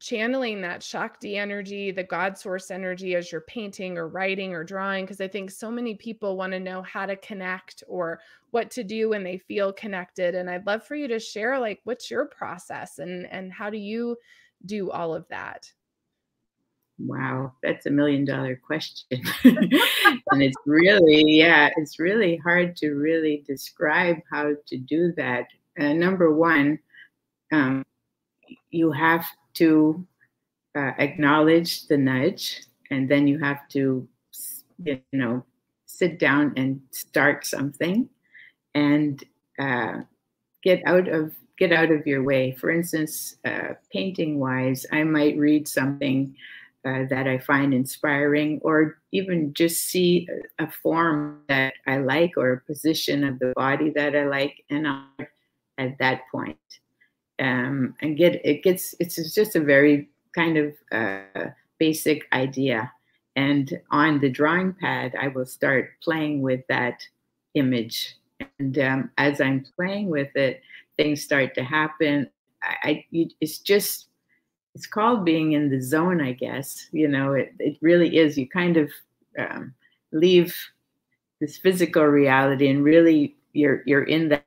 channeling 0.00 0.60
that 0.60 0.82
shakti 0.82 1.36
energy 1.36 1.90
the 1.90 2.02
god 2.02 2.36
source 2.36 2.70
energy 2.70 3.14
as 3.14 3.30
you're 3.30 3.40
painting 3.42 3.96
or 3.98 4.08
writing 4.08 4.54
or 4.54 4.64
drawing 4.64 5.04
because 5.04 5.20
i 5.20 5.28
think 5.28 5.50
so 5.50 5.70
many 5.70 5.94
people 5.94 6.36
want 6.36 6.52
to 6.52 6.60
know 6.60 6.82
how 6.82 7.06
to 7.06 7.16
connect 7.16 7.82
or 7.88 8.20
what 8.50 8.70
to 8.70 8.82
do 8.84 9.10
when 9.10 9.22
they 9.22 9.38
feel 9.38 9.72
connected 9.72 10.34
and 10.34 10.48
i'd 10.48 10.66
love 10.66 10.84
for 10.84 10.94
you 10.94 11.08
to 11.08 11.18
share 11.18 11.58
like 11.58 11.80
what's 11.84 12.10
your 12.10 12.26
process 12.26 12.98
and 12.98 13.26
and 13.26 13.52
how 13.52 13.70
do 13.70 13.78
you 13.78 14.16
do 14.66 14.90
all 14.90 15.14
of 15.14 15.26
that 15.28 15.70
Wow, 17.00 17.52
that's 17.62 17.86
a 17.86 17.90
million 17.90 18.24
dollar 18.24 18.56
question. 18.56 19.22
and 19.44 20.42
it's 20.42 20.56
really, 20.66 21.22
yeah, 21.24 21.70
it's 21.76 22.00
really 22.00 22.36
hard 22.38 22.74
to 22.78 22.90
really 22.90 23.44
describe 23.46 24.16
how 24.30 24.54
to 24.66 24.76
do 24.76 25.12
that. 25.16 25.46
Uh, 25.78 25.92
number 25.92 26.34
one, 26.34 26.76
um, 27.52 27.84
you 28.70 28.90
have 28.90 29.24
to 29.54 30.06
uh, 30.76 30.92
acknowledge 30.98 31.86
the 31.86 31.96
nudge, 31.96 32.62
and 32.90 33.08
then 33.08 33.26
you 33.26 33.38
have 33.38 33.68
to, 33.70 34.06
you 34.84 35.00
know, 35.12 35.44
sit 35.86 36.18
down 36.18 36.52
and 36.56 36.80
start 36.90 37.46
something, 37.46 38.08
and 38.74 39.24
uh, 39.58 40.00
get 40.62 40.82
out 40.86 41.08
of 41.08 41.34
get 41.58 41.72
out 41.72 41.90
of 41.90 42.06
your 42.06 42.22
way. 42.22 42.52
For 42.52 42.70
instance, 42.70 43.36
uh, 43.44 43.74
painting 43.92 44.38
wise, 44.38 44.86
I 44.92 45.02
might 45.02 45.36
read 45.36 45.66
something 45.66 46.36
uh, 46.84 47.04
that 47.10 47.26
I 47.26 47.38
find 47.38 47.74
inspiring, 47.74 48.60
or 48.62 48.98
even 49.10 49.52
just 49.52 49.84
see 49.84 50.28
a, 50.58 50.70
form 50.70 51.40
that 51.48 51.74
I 51.86 51.98
like 51.98 52.32
or 52.36 52.52
a 52.52 52.60
position 52.60 53.24
of 53.24 53.40
the 53.40 53.52
body 53.56 53.90
that 53.90 54.14
I 54.14 54.26
like, 54.26 54.64
and 54.70 54.86
I'll 54.86 55.26
at 55.78 55.98
that 55.98 56.22
point. 56.30 56.58
Um, 57.40 57.94
and 58.00 58.16
get 58.16 58.44
it 58.44 58.62
gets 58.64 58.94
it's 58.98 59.34
just 59.34 59.54
a 59.54 59.60
very 59.60 60.08
kind 60.34 60.56
of 60.56 60.74
uh, 60.92 61.50
basic 61.78 62.26
idea. 62.32 62.92
And 63.36 63.80
on 63.90 64.18
the 64.18 64.30
drawing 64.30 64.72
pad, 64.72 65.14
I 65.20 65.28
will 65.28 65.46
start 65.46 65.90
playing 66.02 66.42
with 66.42 66.66
that 66.68 67.06
image. 67.54 68.16
And 68.58 68.78
um, 68.78 69.10
as 69.16 69.40
I'm 69.40 69.64
playing 69.76 70.08
with 70.10 70.34
it, 70.34 70.62
things 70.96 71.22
start 71.22 71.54
to 71.54 71.62
happen. 71.62 72.28
I, 72.62 73.04
I 73.14 73.30
it's 73.40 73.58
just 73.58 74.08
it's 74.74 74.86
called 74.86 75.24
being 75.24 75.52
in 75.52 75.70
the 75.70 75.80
zone, 75.80 76.20
I 76.20 76.32
guess. 76.32 76.88
You 76.92 77.08
know, 77.08 77.32
it, 77.32 77.52
it 77.58 77.78
really 77.80 78.16
is. 78.16 78.36
You 78.36 78.48
kind 78.48 78.76
of 78.76 78.90
um, 79.38 79.74
leave 80.12 80.56
this 81.40 81.56
physical 81.56 82.04
reality 82.04 82.68
and 82.68 82.82
really 82.82 83.36
you're 83.52 83.82
you're 83.86 84.04
in 84.04 84.28
that 84.30 84.44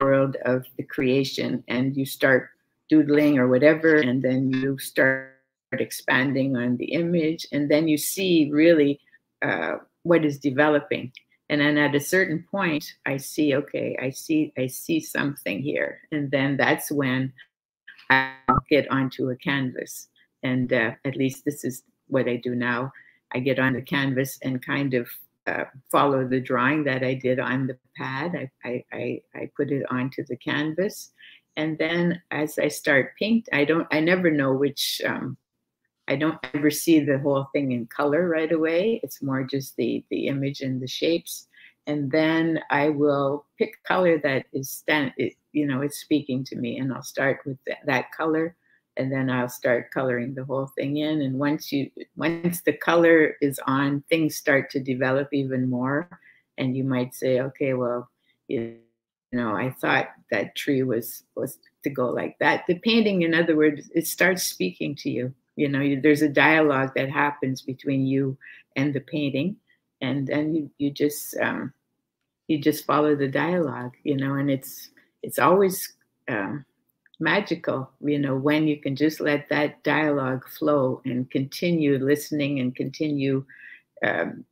world 0.00 0.36
of 0.44 0.64
the 0.76 0.82
creation 0.82 1.62
and 1.68 1.96
you 1.96 2.06
start 2.06 2.50
doodling 2.88 3.38
or 3.38 3.48
whatever 3.48 3.96
and 3.96 4.22
then 4.22 4.50
you 4.50 4.78
start 4.78 5.34
expanding 5.72 6.56
on 6.56 6.76
the 6.76 6.92
image 6.92 7.46
and 7.52 7.70
then 7.70 7.86
you 7.86 7.96
see 7.96 8.50
really 8.52 9.00
uh, 9.42 9.76
what 10.02 10.24
is 10.24 10.38
developing 10.38 11.12
and 11.48 11.60
then 11.60 11.78
at 11.78 11.94
a 11.94 12.00
certain 12.00 12.44
point 12.50 12.94
i 13.06 13.16
see 13.16 13.54
okay 13.54 13.96
i 14.02 14.10
see 14.10 14.52
i 14.58 14.66
see 14.66 14.98
something 14.98 15.62
here 15.62 16.00
and 16.10 16.30
then 16.30 16.56
that's 16.56 16.90
when 16.90 17.32
I'll 18.10 18.64
get 18.68 18.90
onto 18.90 19.30
a 19.30 19.36
canvas. 19.36 20.08
And 20.42 20.72
uh, 20.72 20.92
at 21.04 21.16
least 21.16 21.44
this 21.44 21.64
is 21.64 21.82
what 22.08 22.28
I 22.28 22.36
do 22.36 22.54
now. 22.54 22.92
I 23.32 23.38
get 23.38 23.58
on 23.58 23.74
the 23.74 23.82
canvas 23.82 24.38
and 24.42 24.64
kind 24.64 24.94
of 24.94 25.08
uh, 25.46 25.64
follow 25.90 26.26
the 26.26 26.40
drawing 26.40 26.84
that 26.84 27.02
I 27.02 27.14
did 27.14 27.40
on 27.40 27.66
the 27.66 27.78
pad. 27.96 28.34
I, 28.36 28.68
I, 28.68 28.84
I, 28.92 29.22
I, 29.34 29.50
put 29.56 29.70
it 29.70 29.84
onto 29.90 30.24
the 30.24 30.36
canvas. 30.36 31.12
And 31.56 31.78
then 31.78 32.20
as 32.30 32.58
I 32.58 32.68
start 32.68 33.14
paint, 33.18 33.48
I 33.52 33.64
don't, 33.64 33.86
I 33.90 34.00
never 34.00 34.30
know 34.30 34.52
which, 34.52 35.00
um, 35.06 35.36
I 36.08 36.16
don't 36.16 36.38
ever 36.54 36.70
see 36.70 37.00
the 37.00 37.18
whole 37.18 37.46
thing 37.52 37.72
in 37.72 37.86
color 37.86 38.28
right 38.28 38.50
away. 38.50 39.00
It's 39.02 39.22
more 39.22 39.44
just 39.44 39.76
the, 39.76 40.04
the 40.10 40.26
image 40.26 40.60
and 40.60 40.80
the 40.80 40.88
shapes. 40.88 41.48
And 41.86 42.10
then 42.10 42.60
I 42.70 42.90
will 42.90 43.46
pick 43.58 43.82
color 43.84 44.18
that 44.18 44.46
is 44.52 44.70
stand, 44.70 45.12
you 45.52 45.66
know, 45.66 45.80
it's 45.80 45.98
speaking 45.98 46.44
to 46.44 46.56
me. 46.56 46.78
And 46.78 46.92
I'll 46.92 47.02
start 47.02 47.40
with 47.46 47.58
th- 47.64 47.78
that 47.86 48.12
color 48.12 48.56
and 49.00 49.10
then 49.10 49.30
I'll 49.30 49.48
start 49.48 49.90
coloring 49.90 50.34
the 50.34 50.44
whole 50.44 50.66
thing 50.66 50.98
in. 50.98 51.22
And 51.22 51.38
once 51.38 51.72
you, 51.72 51.90
once 52.16 52.60
the 52.60 52.74
color 52.74 53.34
is 53.40 53.58
on, 53.66 54.04
things 54.10 54.36
start 54.36 54.68
to 54.72 54.78
develop 54.78 55.30
even 55.32 55.70
more. 55.70 56.06
And 56.58 56.76
you 56.76 56.84
might 56.84 57.14
say, 57.14 57.40
okay, 57.40 57.72
well, 57.72 58.10
you 58.46 58.76
know, 59.32 59.56
I 59.56 59.70
thought 59.70 60.08
that 60.30 60.54
tree 60.54 60.82
was 60.82 61.22
was 61.34 61.58
to 61.82 61.88
go 61.88 62.10
like 62.10 62.36
that. 62.40 62.64
The 62.68 62.78
painting, 62.80 63.22
in 63.22 63.32
other 63.32 63.56
words, 63.56 63.90
it 63.94 64.06
starts 64.06 64.42
speaking 64.42 64.94
to 64.96 65.08
you. 65.10 65.32
You 65.56 65.70
know, 65.70 65.80
you, 65.80 65.98
there's 65.98 66.20
a 66.20 66.28
dialogue 66.28 66.92
that 66.94 67.10
happens 67.10 67.62
between 67.62 68.04
you 68.04 68.36
and 68.76 68.92
the 68.92 69.00
painting, 69.00 69.56
and 70.02 70.26
then 70.26 70.54
you 70.54 70.70
you 70.76 70.90
just 70.90 71.38
um, 71.38 71.72
you 72.48 72.58
just 72.58 72.84
follow 72.84 73.16
the 73.16 73.28
dialogue. 73.28 73.94
You 74.04 74.18
know, 74.18 74.34
and 74.34 74.50
it's 74.50 74.90
it's 75.22 75.38
always 75.38 75.94
um, 76.28 76.66
magical, 77.20 77.90
you 78.00 78.18
know, 78.18 78.34
when 78.34 78.66
you 78.66 78.80
can 78.80 78.96
just 78.96 79.20
let 79.20 79.48
that 79.50 79.82
dialogue 79.84 80.48
flow 80.48 81.02
and 81.04 81.30
continue 81.30 81.98
listening 81.98 82.60
and 82.60 82.74
continue 82.74 83.44
um, 84.04 84.44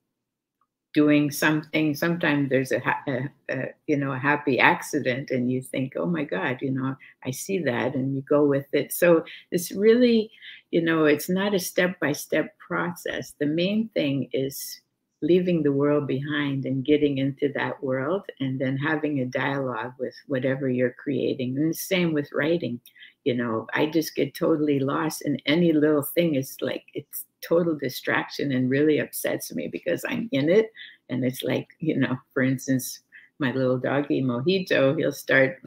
doing 0.94 1.30
something. 1.30 1.94
Sometimes 1.94 2.48
there's 2.48 2.72
a, 2.72 2.82
a, 3.06 3.30
a, 3.50 3.64
you 3.86 3.96
know 3.96 4.12
a 4.12 4.18
happy 4.18 4.58
accident, 4.58 5.30
and 5.30 5.50
you 5.50 5.62
think, 5.62 5.94
oh 5.96 6.06
my 6.06 6.24
God, 6.24 6.58
you 6.60 6.70
know, 6.70 6.96
I 7.24 7.30
see 7.30 7.58
that, 7.60 7.94
and 7.94 8.14
you 8.14 8.22
go 8.22 8.44
with 8.44 8.66
it. 8.72 8.92
So 8.92 9.24
it's 9.50 9.70
really, 9.72 10.30
you 10.70 10.82
know, 10.82 11.04
it's 11.04 11.28
not 11.28 11.54
a 11.54 11.58
step 11.58 11.98
by 12.00 12.12
step 12.12 12.56
process. 12.58 13.34
The 13.38 13.46
main 13.46 13.88
thing 13.94 14.28
is 14.32 14.80
leaving 15.20 15.62
the 15.62 15.72
world 15.72 16.06
behind 16.06 16.64
and 16.64 16.84
getting 16.84 17.18
into 17.18 17.50
that 17.54 17.82
world 17.82 18.22
and 18.40 18.60
then 18.60 18.76
having 18.76 19.20
a 19.20 19.26
dialogue 19.26 19.92
with 19.98 20.14
whatever 20.26 20.68
you're 20.68 20.94
creating. 21.02 21.56
And 21.56 21.70
the 21.70 21.76
same 21.76 22.12
with 22.12 22.32
writing 22.32 22.80
you 23.24 23.34
know 23.34 23.66
i 23.74 23.84
just 23.84 24.14
get 24.14 24.34
totally 24.34 24.78
lost 24.78 25.22
and 25.22 25.42
any 25.44 25.72
little 25.72 26.02
thing. 26.02 26.34
Is 26.34 26.56
like 26.60 26.84
it's 26.94 27.24
total 27.46 27.76
distraction 27.76 28.52
and 28.52 28.70
really 28.70 28.98
upsets 29.00 29.54
me 29.54 29.68
because 29.68 30.04
i'm 30.08 30.28
in 30.32 30.48
it. 30.48 30.70
And 31.10 31.24
it's 31.24 31.42
like 31.42 31.68
you 31.78 31.96
know 31.98 32.16
for 32.32 32.42
instance 32.42 33.00
my 33.38 33.52
little 33.52 33.78
doggy 33.78 34.22
mojito 34.22 34.96
he'll 34.98 35.12
start 35.12 35.58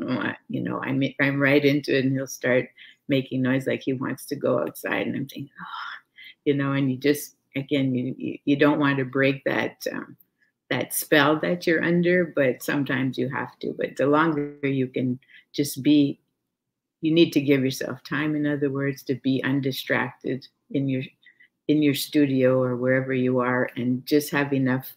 you 0.50 0.62
know 0.62 0.82
i'm, 0.84 1.02
I'm 1.22 1.40
right 1.40 1.64
into 1.64 1.98
it 1.98 2.06
and 2.06 2.14
he'll 2.14 2.28
start 2.28 2.70
making 3.08 3.42
noise 3.42 3.68
like 3.68 3.82
he 3.84 3.94
wants 3.94 4.26
to 4.26 4.36
go 4.36 4.60
outside 4.60 5.08
and 5.08 5.16
i'm 5.16 5.28
thinking 5.28 5.50
oh 5.62 5.92
you 6.46 6.54
know 6.54 6.74
and 6.74 6.92
you 6.92 6.98
just 6.98 7.36
again, 7.56 7.94
you 7.96 8.38
you 8.46 8.56
don't 8.56 8.80
want 8.80 8.98
to 9.00 9.06
break 9.06 9.44
that 9.46 9.86
um, 9.92 10.18
that 10.70 10.94
spell 10.94 11.40
that 11.40 11.68
you're 11.68 11.84
under, 11.84 12.26
but 12.36 12.64
sometimes 12.64 13.18
you 13.18 13.30
have 13.30 13.58
to. 13.60 13.74
But 13.78 13.98
the 13.98 14.08
longer 14.08 14.58
you 14.64 14.88
can 14.88 15.20
just 15.54 15.84
be, 15.84 16.20
you 17.02 17.14
need 17.14 17.32
to 17.32 17.42
give 17.42 17.64
yourself 17.64 18.00
time. 18.04 18.36
In 18.36 18.48
other 18.48 18.70
words, 18.70 19.04
to 19.04 19.16
be 19.16 19.44
undistracted 19.44 20.48
in 20.72 20.88
your 20.88 21.04
in 21.68 21.82
your 21.84 21.96
studio 21.96 22.62
or 22.62 22.76
wherever 22.76 23.14
you 23.14 23.40
are, 23.40 23.70
and 23.76 24.06
just 24.06 24.32
have 24.32 24.54
enough 24.54 24.96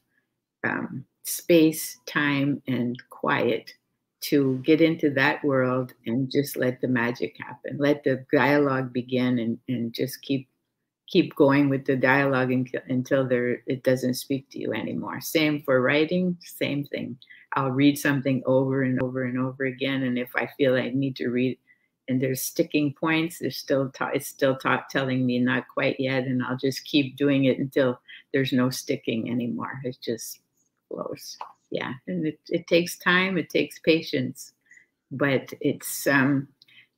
um, 0.65 1.05
space, 1.25 1.99
time, 2.07 2.63
and 2.67 2.97
quiet 3.11 3.73
to 4.21 4.57
get 4.65 4.81
into 4.81 5.11
that 5.11 5.45
world 5.45 5.93
and 6.07 6.31
just 6.31 6.57
let 6.57 6.81
the 6.81 6.89
magic 6.89 7.37
happen. 7.39 7.77
Let 7.79 8.05
the 8.05 8.25
dialogue 8.33 8.91
begin 8.91 9.39
and, 9.39 9.59
and 9.69 9.93
just 9.93 10.23
keep 10.23 10.49
keep 11.15 11.37
going 11.37 11.69
with 11.69 11.85
the 11.85 11.95
dialogue 11.95 12.51
until 12.89 13.25
there 13.29 13.63
it 13.69 13.85
doesn't 13.85 14.15
speak 14.15 14.51
to 14.51 14.59
you 14.59 14.73
anymore. 14.73 15.21
Same 15.21 15.63
for 15.63 15.81
writing, 15.81 16.37
same 16.41 16.85
thing. 16.85 17.17
I'll 17.53 17.71
read 17.71 17.97
something 17.97 18.43
over 18.47 18.83
and 18.83 19.01
over 19.01 19.23
and 19.23 19.39
over 19.39 19.63
again, 19.65 20.03
and 20.03 20.19
if 20.19 20.31
I 20.35 20.49
feel 20.59 20.75
I 20.75 20.91
need 20.91 21.15
to 21.17 21.29
read, 21.29 21.57
and 22.09 22.21
there's 22.21 22.43
sticking 22.43 22.95
points, 22.99 23.39
there's 23.39 23.57
still 23.57 23.91
ta- 23.91 24.11
it's 24.13 24.27
still 24.27 24.57
ta- 24.57 24.87
telling 24.91 25.25
me 25.25 25.39
not 25.39 25.69
quite 25.73 26.01
yet, 26.01 26.25
and 26.25 26.43
I'll 26.43 26.57
just 26.57 26.85
keep 26.85 27.17
doing 27.17 27.45
it 27.45 27.61
until 27.61 28.01
there's 28.33 28.53
no 28.53 28.69
sticking 28.71 29.31
anymore. 29.31 29.81
It 29.85 29.97
just 30.03 30.41
flows. 30.89 31.37
Yeah, 31.71 31.93
and 32.09 32.27
it, 32.27 32.41
it 32.49 32.67
takes 32.67 32.99
time, 32.99 33.39
it 33.39 33.51
takes 33.51 33.79
patience, 33.79 34.53
but 35.13 35.53
it's 35.61 36.09
um 36.09 36.49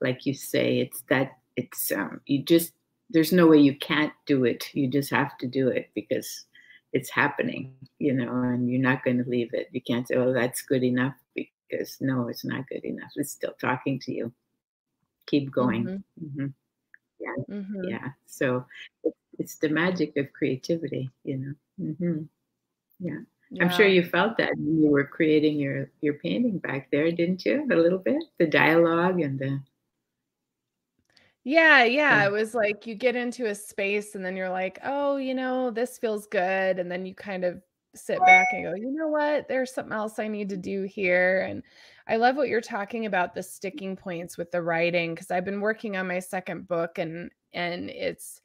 like 0.00 0.24
you 0.24 0.32
say, 0.32 0.80
it's 0.80 1.02
that 1.10 1.32
it's 1.54 1.92
um 1.92 2.22
you 2.24 2.42
just 2.42 2.72
there's 3.10 3.32
no 3.32 3.46
way 3.46 3.58
you 3.58 3.76
can't 3.76 4.12
do 4.26 4.44
it. 4.44 4.68
You 4.72 4.88
just 4.88 5.10
have 5.10 5.36
to 5.38 5.46
do 5.46 5.68
it 5.68 5.90
because 5.94 6.46
it's 6.92 7.10
happening, 7.10 7.74
you 7.98 8.14
know, 8.14 8.30
and 8.42 8.70
you're 8.70 8.80
not 8.80 9.04
going 9.04 9.22
to 9.22 9.28
leave 9.28 9.50
it. 9.52 9.68
You 9.72 9.80
can't 9.80 10.06
say, 10.08 10.16
oh, 10.16 10.32
that's 10.32 10.62
good 10.62 10.82
enough 10.82 11.14
because 11.34 11.96
no, 12.00 12.28
it's 12.28 12.44
not 12.44 12.68
good 12.68 12.84
enough. 12.84 13.10
It's 13.16 13.32
still 13.32 13.54
talking 13.60 13.98
to 14.00 14.12
you. 14.12 14.32
Keep 15.26 15.50
going. 15.50 15.84
Mm-hmm. 15.84 16.24
Mm-hmm. 16.26 16.46
Yeah. 17.20 17.54
Mm-hmm. 17.54 17.84
Yeah. 17.88 18.08
So 18.26 18.66
it's 19.38 19.56
the 19.56 19.68
magic 19.68 20.16
of 20.16 20.32
creativity, 20.32 21.10
you 21.24 21.36
know. 21.36 21.54
Mm-hmm. 21.80 22.22
Yeah. 23.00 23.18
yeah. 23.50 23.62
I'm 23.62 23.70
sure 23.70 23.86
you 23.86 24.04
felt 24.04 24.38
that 24.38 24.50
when 24.56 24.82
you 24.82 24.90
were 24.90 25.04
creating 25.04 25.58
your 25.58 25.90
your 26.00 26.14
painting 26.14 26.58
back 26.58 26.90
there, 26.90 27.10
didn't 27.10 27.44
you? 27.44 27.66
A 27.70 27.76
little 27.76 27.98
bit, 27.98 28.22
the 28.38 28.46
dialogue 28.46 29.20
and 29.20 29.38
the 29.38 29.60
yeah, 31.46 31.84
yeah. 31.84 32.26
It 32.26 32.32
was 32.32 32.56
like 32.56 32.88
you 32.88 32.96
get 32.96 33.14
into 33.14 33.46
a 33.46 33.54
space 33.54 34.16
and 34.16 34.24
then 34.24 34.36
you're 34.36 34.50
like, 34.50 34.80
oh, 34.82 35.16
you 35.16 35.32
know, 35.32 35.70
this 35.70 35.96
feels 35.96 36.26
good. 36.26 36.80
And 36.80 36.90
then 36.90 37.06
you 37.06 37.14
kind 37.14 37.44
of 37.44 37.62
sit 37.94 38.18
back 38.18 38.48
and 38.50 38.64
go, 38.64 38.74
you 38.74 38.90
know 38.90 39.06
what? 39.06 39.46
There's 39.46 39.72
something 39.72 39.92
else 39.92 40.18
I 40.18 40.26
need 40.26 40.48
to 40.48 40.56
do 40.56 40.82
here. 40.82 41.42
And 41.42 41.62
I 42.08 42.16
love 42.16 42.34
what 42.34 42.48
you're 42.48 42.60
talking 42.60 43.06
about 43.06 43.32
the 43.32 43.44
sticking 43.44 43.94
points 43.94 44.36
with 44.36 44.50
the 44.50 44.60
writing 44.60 45.14
because 45.14 45.30
I've 45.30 45.44
been 45.44 45.60
working 45.60 45.96
on 45.96 46.08
my 46.08 46.18
second 46.18 46.66
book 46.66 46.98
and 46.98 47.30
and 47.52 47.90
it's 47.90 48.40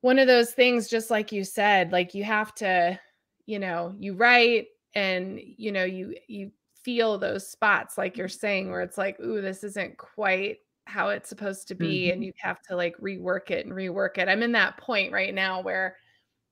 one 0.00 0.18
of 0.18 0.26
those 0.26 0.52
things 0.52 0.88
just 0.88 1.10
like 1.10 1.32
you 1.32 1.44
said, 1.44 1.92
like 1.92 2.14
you 2.14 2.24
have 2.24 2.54
to, 2.54 2.98
you 3.44 3.58
know, 3.58 3.94
you 3.98 4.14
write 4.14 4.68
and 4.94 5.38
you 5.38 5.70
know, 5.70 5.84
you 5.84 6.14
you 6.28 6.50
feel 6.82 7.18
those 7.18 7.46
spots 7.46 7.98
like 7.98 8.16
you're 8.16 8.26
saying 8.26 8.70
where 8.70 8.80
it's 8.80 8.96
like, 8.96 9.20
ooh, 9.20 9.42
this 9.42 9.62
isn't 9.64 9.98
quite 9.98 10.60
how 10.86 11.08
it's 11.08 11.28
supposed 11.28 11.68
to 11.68 11.74
be 11.74 12.04
mm-hmm. 12.04 12.12
and 12.12 12.24
you 12.24 12.32
have 12.38 12.60
to 12.62 12.76
like 12.76 12.96
rework 12.98 13.50
it 13.50 13.66
and 13.66 13.74
rework 13.74 14.18
it. 14.18 14.28
I'm 14.28 14.42
in 14.42 14.52
that 14.52 14.76
point 14.76 15.12
right 15.12 15.34
now 15.34 15.62
where 15.62 15.96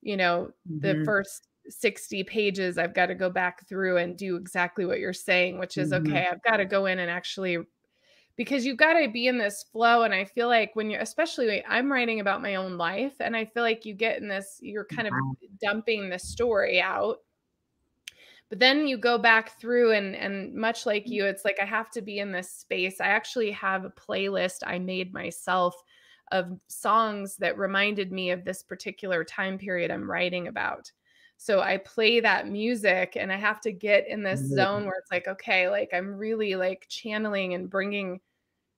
you 0.00 0.16
know 0.16 0.50
mm-hmm. 0.70 0.80
the 0.80 1.04
first 1.04 1.48
60 1.68 2.24
pages 2.24 2.78
I've 2.78 2.94
got 2.94 3.06
to 3.06 3.14
go 3.14 3.30
back 3.30 3.66
through 3.68 3.98
and 3.98 4.16
do 4.16 4.36
exactly 4.36 4.84
what 4.84 4.98
you're 4.98 5.12
saying 5.12 5.58
which 5.58 5.78
is 5.78 5.92
mm-hmm. 5.92 6.08
okay 6.08 6.26
I've 6.30 6.42
got 6.42 6.56
to 6.56 6.64
go 6.64 6.86
in 6.86 6.98
and 6.98 7.10
actually 7.10 7.58
because 8.36 8.64
you've 8.64 8.78
got 8.78 8.94
to 8.94 9.08
be 9.08 9.26
in 9.26 9.38
this 9.38 9.64
flow 9.72 10.02
and 10.02 10.14
i 10.14 10.24
feel 10.24 10.48
like 10.48 10.74
when 10.74 10.90
you're 10.90 11.00
especially 11.00 11.64
i'm 11.66 11.92
writing 11.92 12.20
about 12.20 12.42
my 12.42 12.54
own 12.54 12.76
life 12.76 13.14
and 13.20 13.36
i 13.36 13.44
feel 13.44 13.62
like 13.62 13.84
you 13.84 13.94
get 13.94 14.20
in 14.20 14.28
this 14.28 14.58
you're 14.60 14.84
kind 14.84 15.06
of 15.06 15.14
dumping 15.60 16.08
the 16.08 16.18
story 16.18 16.80
out 16.80 17.18
but 18.52 18.58
then 18.58 18.86
you 18.86 18.98
go 18.98 19.16
back 19.16 19.58
through 19.58 19.92
and 19.92 20.14
and 20.14 20.52
much 20.52 20.84
like 20.84 21.08
you 21.08 21.24
it's 21.24 21.42
like 21.42 21.56
i 21.58 21.64
have 21.64 21.90
to 21.90 22.02
be 22.02 22.18
in 22.18 22.30
this 22.30 22.50
space 22.50 23.00
i 23.00 23.06
actually 23.06 23.50
have 23.50 23.86
a 23.86 23.90
playlist 23.90 24.58
i 24.66 24.78
made 24.78 25.14
myself 25.14 25.74
of 26.32 26.58
songs 26.68 27.38
that 27.38 27.56
reminded 27.56 28.12
me 28.12 28.30
of 28.30 28.44
this 28.44 28.62
particular 28.62 29.24
time 29.24 29.56
period 29.56 29.90
i'm 29.90 30.08
writing 30.08 30.48
about 30.48 30.92
so 31.38 31.60
I 31.60 31.78
play 31.78 32.20
that 32.20 32.46
music 32.46 33.16
and 33.18 33.32
I 33.32 33.36
have 33.36 33.60
to 33.62 33.72
get 33.72 34.06
in 34.06 34.22
this 34.22 34.42
mm-hmm. 34.42 34.54
zone 34.54 34.84
where 34.84 34.94
it's 35.00 35.10
like, 35.10 35.26
okay, 35.26 35.68
like 35.68 35.88
I'm 35.92 36.14
really 36.14 36.54
like 36.54 36.86
channeling 36.88 37.54
and 37.54 37.68
bringing 37.68 38.20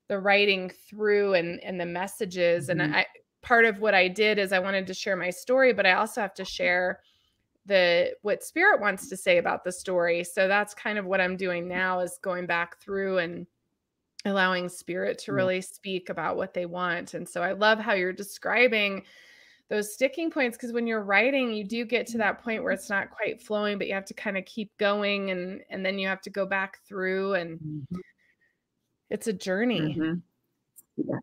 the 0.08 0.18
writing 0.18 0.70
through 0.70 1.34
and 1.34 1.62
and 1.62 1.78
the 1.78 1.84
messages. 1.84 2.68
Mm-hmm. 2.68 2.80
And 2.80 2.96
I 2.96 3.06
part 3.42 3.66
of 3.66 3.80
what 3.80 3.92
I 3.92 4.08
did 4.08 4.38
is 4.38 4.50
I 4.50 4.60
wanted 4.60 4.86
to 4.86 4.94
share 4.94 5.14
my 5.14 5.28
story, 5.28 5.74
but 5.74 5.84
I 5.84 5.92
also 5.92 6.22
have 6.22 6.32
to 6.36 6.44
share 6.46 7.00
the 7.66 8.12
what 8.22 8.42
spirit 8.42 8.80
wants 8.80 9.08
to 9.08 9.16
say 9.16 9.38
about 9.38 9.64
the 9.64 9.72
story. 9.72 10.24
So 10.24 10.48
that's 10.48 10.74
kind 10.74 10.98
of 10.98 11.06
what 11.06 11.20
I'm 11.20 11.36
doing 11.36 11.66
now 11.66 12.00
is 12.00 12.18
going 12.22 12.46
back 12.46 12.80
through 12.80 13.18
and 13.18 13.46
allowing 14.26 14.68
spirit 14.68 15.18
to 15.18 15.32
really 15.32 15.60
speak 15.60 16.08
about 16.08 16.36
what 16.36 16.54
they 16.54 16.66
want. 16.66 17.14
And 17.14 17.28
so 17.28 17.42
I 17.42 17.52
love 17.52 17.78
how 17.78 17.92
you're 17.92 18.12
describing 18.12 19.04
those 19.70 19.94
sticking 19.94 20.30
points 20.30 20.56
because 20.56 20.72
when 20.72 20.86
you're 20.86 21.02
writing 21.02 21.52
you 21.52 21.64
do 21.64 21.84
get 21.84 22.06
to 22.06 22.18
that 22.18 22.42
point 22.42 22.62
where 22.62 22.72
it's 22.72 22.90
not 22.90 23.10
quite 23.10 23.42
flowing 23.42 23.78
but 23.78 23.86
you 23.86 23.94
have 23.94 24.04
to 24.04 24.14
kind 24.14 24.36
of 24.36 24.44
keep 24.44 24.70
going 24.78 25.30
and 25.30 25.62
and 25.70 25.84
then 25.84 25.98
you 25.98 26.06
have 26.06 26.20
to 26.20 26.30
go 26.30 26.44
back 26.44 26.78
through 26.86 27.34
and 27.34 27.58
mm-hmm. 27.58 27.96
it's 29.10 29.26
a 29.26 29.32
journey 29.32 29.96
mm-hmm. 29.98 30.14
yeah 30.96 31.18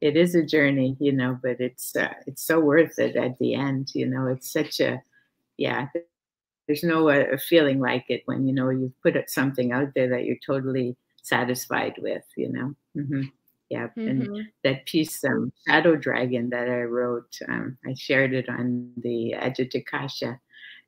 it 0.00 0.16
is 0.16 0.34
a 0.34 0.44
journey 0.44 0.96
you 1.00 1.12
know 1.12 1.38
but 1.42 1.60
it's 1.60 1.94
uh, 1.96 2.12
it's 2.26 2.44
so 2.44 2.60
worth 2.60 2.98
it 2.98 3.16
at 3.16 3.36
the 3.38 3.54
end 3.54 3.88
you 3.94 4.06
know 4.06 4.26
it's 4.28 4.52
such 4.52 4.78
a 4.80 5.02
yeah 5.56 5.86
there's 6.66 6.84
no 6.84 7.08
uh, 7.08 7.36
feeling 7.38 7.80
like 7.80 8.04
it 8.08 8.22
when 8.26 8.46
you 8.46 8.52
know 8.52 8.70
you've 8.70 9.00
put 9.02 9.16
something 9.28 9.72
out 9.72 9.88
there 9.94 10.08
that 10.08 10.24
you're 10.24 10.36
totally 10.44 10.96
satisfied 11.22 11.94
with 11.98 12.24
you 12.36 12.48
know 12.52 12.74
mm-hmm. 12.96 13.22
Yeah, 13.72 13.88
mm-hmm. 13.96 14.00
and 14.06 14.48
that 14.64 14.84
piece, 14.84 15.24
um, 15.24 15.50
Shadow 15.66 15.96
Dragon, 15.96 16.50
that 16.50 16.68
I 16.68 16.82
wrote, 16.82 17.34
um, 17.48 17.78
I 17.86 17.94
shared 17.94 18.34
it 18.34 18.50
on 18.50 18.92
the 18.98 19.34
Ajatakasha. 19.38 20.38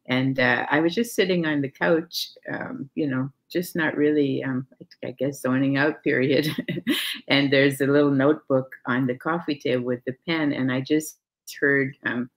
And 0.06 0.38
uh, 0.38 0.66
I 0.70 0.80
was 0.80 0.94
just 0.94 1.14
sitting 1.14 1.46
on 1.46 1.62
the 1.62 1.70
couch, 1.70 2.28
um, 2.52 2.90
you 2.94 3.06
know, 3.06 3.30
just 3.50 3.74
not 3.74 3.96
really, 3.96 4.44
um, 4.44 4.66
I 5.02 5.12
guess, 5.12 5.40
zoning 5.40 5.78
out 5.78 6.04
period. 6.04 6.46
and 7.28 7.50
there's 7.50 7.80
a 7.80 7.86
little 7.86 8.10
notebook 8.10 8.70
on 8.84 9.06
the 9.06 9.16
coffee 9.16 9.58
table 9.58 9.86
with 9.86 10.04
the 10.04 10.14
pen. 10.28 10.52
And 10.52 10.70
I 10.70 10.82
just 10.82 11.20
heard, 11.58 11.96
um, 12.04 12.28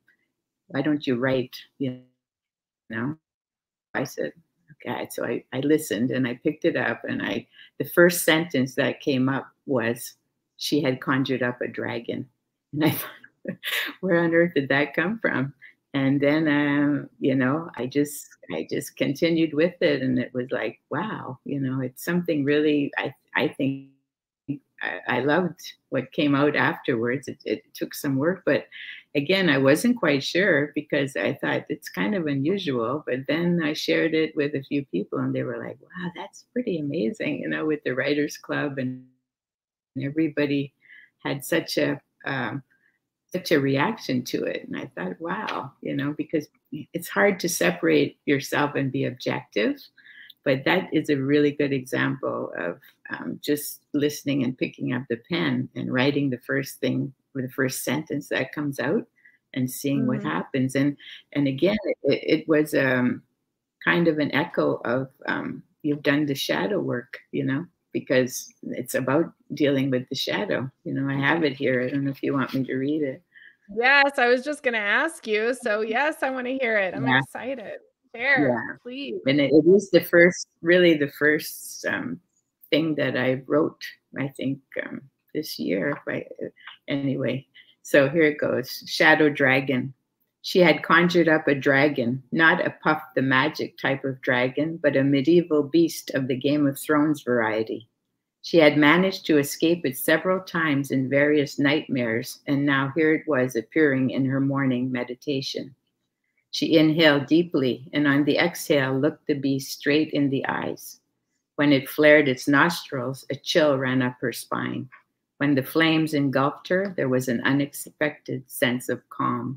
why 0.68 0.82
don't 0.82 1.06
you 1.06 1.18
write, 1.18 1.58
you 1.78 1.90
know? 1.92 2.00
I 3.94 4.04
said, 4.04 4.34
okay. 4.86 5.08
So 5.12 5.26
I, 5.26 5.44
I 5.54 5.60
listened 5.60 6.12
and 6.12 6.28
I 6.28 6.40
picked 6.44 6.66
it 6.66 6.76
up. 6.76 7.02
And 7.04 7.22
I, 7.22 7.48
the 7.80 7.86
first 7.86 8.24
sentence 8.24 8.76
that 8.76 9.02
came 9.02 9.30
up 9.30 9.48
was, 9.66 10.14
she 10.58 10.82
had 10.82 11.02
conjured 11.02 11.44
up 11.44 11.62
a 11.62 11.68
dragon. 11.68 12.28
And 12.74 12.86
I 12.86 12.90
thought, 13.46 13.56
where 14.02 14.20
on 14.24 14.34
earth 14.34 14.54
did 14.56 14.70
that 14.70 14.94
come 14.96 15.20
from? 15.20 15.54
And 15.94 16.20
then, 16.20 16.48
um, 16.48 17.10
you 17.20 17.34
know, 17.36 17.70
I 17.78 17.88
just, 17.88 18.28
I 18.54 18.68
just 18.70 18.98
continued 18.98 19.54
with 19.54 19.82
it, 19.82 20.02
and 20.02 20.20
it 20.20 20.34
was 20.34 20.52
like, 20.52 20.80
wow, 20.92 21.40
you 21.44 21.60
know, 21.60 21.82
it's 21.82 22.04
something 22.04 22.44
really. 22.44 22.92
I, 22.98 23.14
I 23.36 23.48
think 23.48 23.88
I, 24.82 25.18
I 25.18 25.20
loved 25.22 25.60
what 25.90 26.12
came 26.12 26.36
out 26.36 26.56
afterwards. 26.56 27.28
It, 27.28 27.38
it 27.46 27.64
took 27.74 27.94
some 27.94 28.18
work, 28.18 28.44
but 28.46 28.68
again, 29.16 29.50
I 29.50 29.58
wasn't 29.58 29.98
quite 29.98 30.24
sure 30.24 30.72
because 30.76 31.16
I 31.16 31.34
thought 31.34 31.66
it's 31.70 31.90
kind 31.90 32.16
of 32.16 32.28
unusual. 32.28 33.04
But 33.06 33.22
then 33.28 33.62
I 33.64 33.74
shared 33.74 34.14
it 34.14 34.36
with 34.36 34.54
a 34.56 34.64
few 34.64 34.86
people, 34.86 35.20
and 35.20 35.34
they 35.34 35.44
were 35.44 35.58
like, 35.58 35.78
wow, 35.82 36.12
that's 36.16 36.46
pretty 36.54 36.80
amazing, 36.80 37.40
you 37.40 37.50
know, 37.50 37.66
with 37.66 37.84
the 37.84 37.96
Writers 37.96 38.38
Club 38.38 38.78
and 38.78 39.06
everybody 40.02 40.74
had 41.24 41.44
such 41.44 41.78
a 41.78 42.00
um, 42.26 42.64
such 43.32 43.52
a 43.52 43.60
reaction 43.60 44.24
to 44.24 44.44
it 44.46 44.66
and 44.66 44.78
i 44.78 44.90
thought 44.96 45.20
wow 45.20 45.72
you 45.82 45.96
know 45.96 46.14
because 46.18 46.48
it's 46.94 47.10
hard 47.10 47.40
to 47.40 47.50
separate 47.50 48.18
yourself 48.26 48.76
and 48.76 48.92
be 48.92 49.06
objective 49.06 49.76
but 50.48 50.64
that 50.64 50.88
is 50.94 51.10
a 51.10 51.18
really 51.18 51.52
good 51.52 51.74
example 51.74 52.54
of 52.58 52.80
um, 53.10 53.38
just 53.44 53.82
listening 53.94 54.46
and 54.46 54.58
picking 54.58 54.94
up 54.94 55.04
the 55.10 55.20
pen 55.30 55.68
and 55.76 55.92
writing 55.92 56.30
the 56.30 56.40
first 56.40 56.80
thing 56.80 57.12
or 57.36 57.42
the 57.42 57.50
first 57.50 57.84
sentence 57.84 58.30
that 58.30 58.54
comes 58.54 58.80
out 58.80 59.06
and 59.54 59.70
seeing 59.70 60.06
mm-hmm. 60.06 60.24
what 60.24 60.24
happens 60.24 60.76
and 60.76 60.96
and 61.34 61.50
again 61.50 61.76
it, 62.04 62.40
it 62.40 62.48
was 62.48 62.74
um, 62.74 63.22
kind 63.84 64.08
of 64.08 64.20
an 64.20 64.34
echo 64.34 64.80
of 64.86 65.10
um, 65.26 65.62
you've 65.84 66.02
done 66.02 66.26
the 66.26 66.34
shadow 66.34 66.80
work 66.80 67.18
you 67.34 67.44
know 67.44 67.66
because 67.92 68.54
it's 68.64 68.96
about 68.96 69.34
dealing 69.56 69.90
with 69.90 70.08
the 70.10 70.16
shadow. 70.16 70.70
You 70.84 70.94
know, 70.94 71.10
I 71.12 71.18
have 71.20 71.44
it 71.44 71.54
here. 71.54 71.82
I 71.82 71.90
don't 71.90 72.04
know 72.04 72.12
if 72.12 72.22
you 72.22 72.34
want 72.34 72.54
me 72.54 72.64
to 72.66 72.76
read 72.76 73.02
it. 73.02 73.24
Yes, 73.76 74.20
I 74.20 74.28
was 74.28 74.44
just 74.44 74.62
going 74.62 74.76
to 74.76 74.80
ask 74.80 75.26
you. 75.26 75.56
So, 75.60 75.82
yes, 75.82 76.22
I 76.22 76.30
want 76.30 76.46
to 76.46 76.58
hear 76.58 76.78
it. 76.78 76.94
I'm 76.94 77.08
yeah. 77.08 77.20
excited. 77.20 77.80
Share, 78.18 78.50
yeah. 78.50 78.78
please. 78.82 79.22
And 79.28 79.40
it, 79.40 79.52
it 79.52 79.66
is 79.70 79.92
the 79.92 80.02
first, 80.02 80.48
really 80.62 80.96
the 80.98 81.12
first 81.20 81.86
um, 81.86 82.20
thing 82.70 82.96
that 82.96 83.16
I 83.16 83.44
wrote, 83.46 83.82
I 84.18 84.30
think, 84.30 84.60
um, 84.86 85.02
this 85.34 85.60
year. 85.60 86.02
But 86.06 86.24
anyway, 86.88 87.46
so 87.84 88.10
here 88.10 88.24
it 88.24 88.40
goes 88.40 88.84
Shadow 88.88 89.30
Dragon. 89.30 89.94
She 90.42 90.60
had 90.60 90.84
conjured 90.84 91.28
up 91.28 91.48
a 91.48 91.56
dragon, 91.56 92.24
not 92.32 92.66
a 92.66 92.74
Puff 92.82 93.02
the 93.16 93.22
Magic 93.22 93.78
type 93.78 94.06
of 94.06 94.22
dragon, 94.22 94.78
but 94.82 94.96
a 94.96 95.04
medieval 95.04 95.64
beast 95.64 96.12
of 96.12 96.28
the 96.28 96.38
Game 96.38 96.66
of 96.66 96.80
Thrones 96.80 97.22
variety. 97.22 97.88
She 98.44 98.58
had 98.58 98.78
managed 98.78 99.26
to 99.26 99.40
escape 99.40 99.86
it 99.86 99.98
several 99.98 100.40
times 100.40 100.92
in 100.92 101.10
various 101.10 101.60
nightmares, 101.60 102.40
and 102.48 102.66
now 102.66 102.94
here 102.96 103.14
it 103.14 103.28
was 103.28 103.58
appearing 103.58 104.12
in 104.12 104.26
her 104.26 104.40
morning 104.40 104.90
meditation. 104.90 105.76
She 106.58 106.76
inhaled 106.76 107.28
deeply 107.28 107.88
and 107.94 108.08
on 108.08 108.24
the 108.24 108.40
exhale 108.40 108.98
looked 108.98 109.28
the 109.28 109.36
beast 109.36 109.78
straight 109.78 110.10
in 110.10 110.32
the 110.32 110.44
eyes. 110.48 111.00
When 111.56 111.72
it 111.72 111.88
flared 111.88 112.28
its 112.28 112.48
nostrils, 112.48 113.28
a 113.30 113.36
chill 113.36 113.78
ran 113.78 114.02
up 114.02 114.18
her 114.22 114.34
spine. 114.34 114.90
When 115.38 115.54
the 115.54 115.62
flames 115.62 116.16
engulfed 116.16 116.68
her, 116.70 116.96
there 116.98 117.10
was 117.10 117.28
an 117.28 117.42
unexpected 117.42 118.50
sense 118.50 118.90
of 118.90 119.08
calm. 119.10 119.56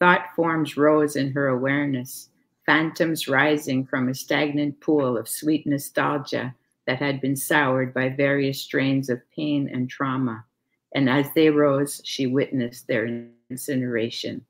Thought 0.00 0.34
forms 0.34 0.76
rose 0.76 1.14
in 1.14 1.30
her 1.30 1.46
awareness, 1.46 2.30
phantoms 2.66 3.28
rising 3.28 3.86
from 3.86 4.08
a 4.08 4.14
stagnant 4.14 4.80
pool 4.80 5.16
of 5.16 5.28
sweet 5.28 5.64
nostalgia 5.64 6.56
that 6.88 6.98
had 6.98 7.20
been 7.20 7.36
soured 7.36 7.94
by 7.94 8.08
various 8.08 8.60
strains 8.60 9.10
of 9.10 9.22
pain 9.30 9.70
and 9.72 9.88
trauma. 9.88 10.44
And 10.92 11.08
as 11.08 11.32
they 11.36 11.50
rose, 11.50 12.00
she 12.04 12.26
witnessed 12.26 12.88
their 12.88 13.28
incineration. 13.48 14.44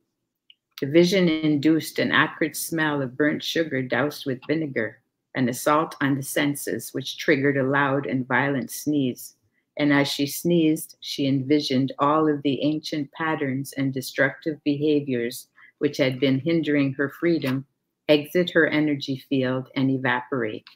The 0.81 0.87
vision 0.87 1.29
induced 1.29 1.99
an 1.99 2.13
acrid 2.13 2.57
smell 2.57 3.03
of 3.03 3.17
burnt 3.17 3.43
sugar 3.43 3.83
doused 3.83 4.27
with 4.27 4.41
vinegar, 4.47 5.01
an 5.35 5.49
assault 5.49 5.95
on 6.01 6.17
the 6.17 6.23
senses, 6.23 6.91
which 6.93 7.19
triggered 7.19 7.57
a 7.57 7.63
loud 7.63 8.07
and 8.07 8.27
violent 8.27 8.71
sneeze 8.71 9.35
and 9.81 9.95
as 9.95 10.09
she 10.09 10.27
sneezed, 10.27 10.99
she 11.01 11.27
envisioned 11.27 11.93
all 11.99 12.29
of 12.29 12.43
the 12.43 12.63
ancient 12.63 13.11
patterns 13.13 13.73
and 13.73 13.95
destructive 13.95 14.63
behaviors 14.63 15.49
which 15.79 15.97
had 15.97 16.21
been 16.21 16.39
hindering 16.39 16.93
her 16.93 17.09
freedom 17.09 17.65
exit 18.07 18.51
her 18.51 18.67
energy 18.67 19.25
field 19.31 19.71
and 19.77 19.91
evaporate. 19.91 20.67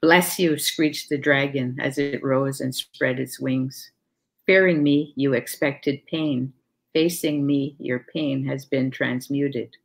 Bless 0.00 0.38
you, 0.38 0.56
screeched 0.56 1.08
the 1.08 1.18
dragon 1.18 1.76
as 1.80 1.98
it 1.98 2.22
rose 2.22 2.60
and 2.60 2.72
spread 2.72 3.18
its 3.18 3.40
wings. 3.40 3.90
Fearing 4.46 4.84
me, 4.84 5.12
you 5.16 5.32
expected 5.32 6.06
pain. 6.06 6.52
Facing 6.92 7.46
me, 7.46 7.76
your 7.78 8.06
pain 8.12 8.44
has 8.46 8.64
been 8.64 8.90
transmuted. 8.90 9.76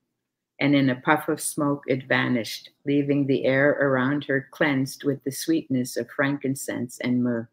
And 0.59 0.73
in 0.73 0.89
a 0.89 0.95
puff 0.95 1.27
of 1.27 1.41
smoke, 1.41 1.83
it 1.85 2.07
vanished, 2.07 2.69
leaving 2.85 3.27
the 3.27 3.45
air 3.45 3.71
around 3.71 4.23
her 4.25 4.47
cleansed 4.51 5.03
with 5.03 5.23
the 5.23 5.31
sweetness 5.31 5.97
of 5.97 6.09
frankincense 6.09 6.99
and 6.99 7.23
myrrh. 7.23 7.49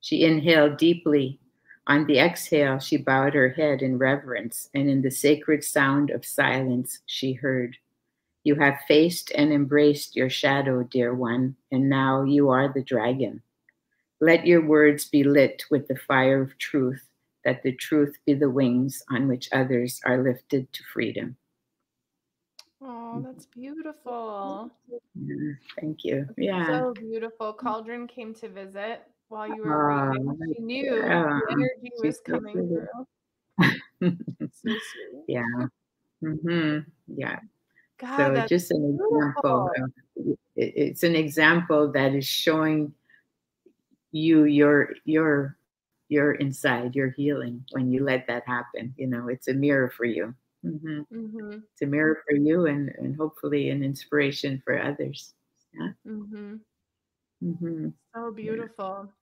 She 0.00 0.24
inhaled 0.24 0.78
deeply. 0.78 1.38
On 1.86 2.06
the 2.06 2.18
exhale, 2.18 2.80
she 2.80 2.96
bowed 2.96 3.34
her 3.34 3.50
head 3.50 3.82
in 3.82 3.98
reverence, 3.98 4.68
and 4.74 4.88
in 4.88 5.02
the 5.02 5.10
sacred 5.10 5.62
sound 5.62 6.10
of 6.10 6.24
silence, 6.24 7.00
she 7.06 7.34
heard, 7.34 7.76
You 8.42 8.56
have 8.56 8.80
faced 8.88 9.30
and 9.36 9.52
embraced 9.52 10.16
your 10.16 10.30
shadow, 10.30 10.82
dear 10.82 11.14
one, 11.14 11.54
and 11.70 11.88
now 11.88 12.24
you 12.24 12.48
are 12.48 12.72
the 12.72 12.82
dragon. 12.82 13.42
Let 14.20 14.46
your 14.46 14.66
words 14.66 15.04
be 15.04 15.22
lit 15.22 15.64
with 15.70 15.86
the 15.86 15.96
fire 15.96 16.42
of 16.42 16.58
truth, 16.58 17.05
that 17.46 17.62
the 17.62 17.72
truth 17.72 18.18
be 18.26 18.34
the 18.34 18.50
wings 18.50 19.02
on 19.08 19.28
which 19.28 19.48
others 19.52 20.00
are 20.04 20.22
lifted 20.22 20.70
to 20.72 20.82
freedom. 20.92 21.36
Oh, 22.82 23.22
that's 23.24 23.46
beautiful. 23.46 24.70
Yeah, 25.14 25.52
thank 25.80 26.04
you. 26.04 26.28
Yeah. 26.36 26.80
So 26.80 26.92
beautiful. 26.92 27.54
Cauldron 27.54 28.08
came 28.08 28.34
to 28.34 28.48
visit 28.48 29.02
while 29.28 29.46
you 29.46 29.62
were 29.62 29.86
Oh, 29.86 30.08
reading. 30.10 30.54
She 30.56 30.60
knew 30.60 30.90
the 30.90 31.46
energy 31.52 31.92
was 32.02 32.16
so 32.26 32.32
coming 32.32 32.52
pretty. 32.52 32.68
through. 34.00 34.18
So 34.52 34.74
yeah. 35.28 35.42
hmm 36.20 36.78
Yeah. 37.06 37.38
God, 37.98 38.16
so 38.16 38.46
just 38.46 38.72
an 38.72 38.98
example. 39.00 39.70
beautiful. 39.70 39.70
Of, 40.16 40.38
it's 40.56 41.04
an 41.04 41.14
example 41.14 41.92
that 41.92 42.12
is 42.14 42.26
showing 42.26 42.92
you 44.12 44.44
your 44.44 44.94
your 45.04 45.56
your 46.08 46.32
inside, 46.32 46.94
you're 46.94 47.10
healing 47.10 47.64
when 47.72 47.90
you 47.90 48.04
let 48.04 48.26
that 48.28 48.46
happen. 48.46 48.94
You 48.96 49.06
know, 49.08 49.28
it's 49.28 49.48
a 49.48 49.54
mirror 49.54 49.90
for 49.90 50.04
you. 50.04 50.34
hmm 50.62 51.00
hmm 51.10 51.58
It's 51.72 51.82
a 51.82 51.86
mirror 51.86 52.22
for 52.28 52.36
you, 52.36 52.66
and 52.66 52.90
and 52.98 53.16
hopefully 53.16 53.70
an 53.70 53.82
inspiration 53.82 54.62
for 54.64 54.80
others. 54.80 55.34
Yeah. 55.74 55.88
hmm 56.04 56.56
hmm 57.40 57.88
So 58.14 58.32
beautiful. 58.32 59.12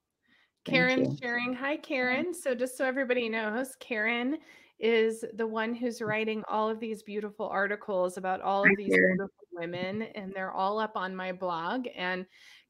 Thank 0.65 0.75
Karen's 0.77 1.19
sharing. 1.19 1.53
Hi, 1.53 1.77
Karen. 1.77 2.33
So, 2.33 2.55
just 2.55 2.77
so 2.77 2.85
everybody 2.85 3.29
knows, 3.29 3.75
Karen 3.79 4.37
is 4.79 5.23
the 5.35 5.45
one 5.47 5.73
who's 5.73 6.01
writing 6.01 6.43
all 6.47 6.69
of 6.69 6.79
these 6.79 7.03
beautiful 7.03 7.47
articles 7.47 8.17
about 8.17 8.41
all 8.41 8.63
of 8.63 8.69
Hi, 8.69 8.75
these 8.75 8.89
Karen. 8.89 9.17
beautiful 9.17 9.47
women, 9.53 10.01
and 10.15 10.33
they're 10.33 10.51
all 10.51 10.79
up 10.79 10.97
on 10.97 11.15
my 11.15 11.31
blog. 11.31 11.87
And 11.95 12.25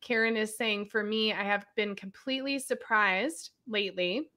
Karen 0.05 0.37
is 0.37 0.55
saying, 0.55 0.85
for 0.85 1.03
me, 1.03 1.33
I 1.33 1.43
have 1.43 1.65
been 1.75 1.95
completely 1.95 2.59
surprised 2.59 3.49
lately. 3.67 4.29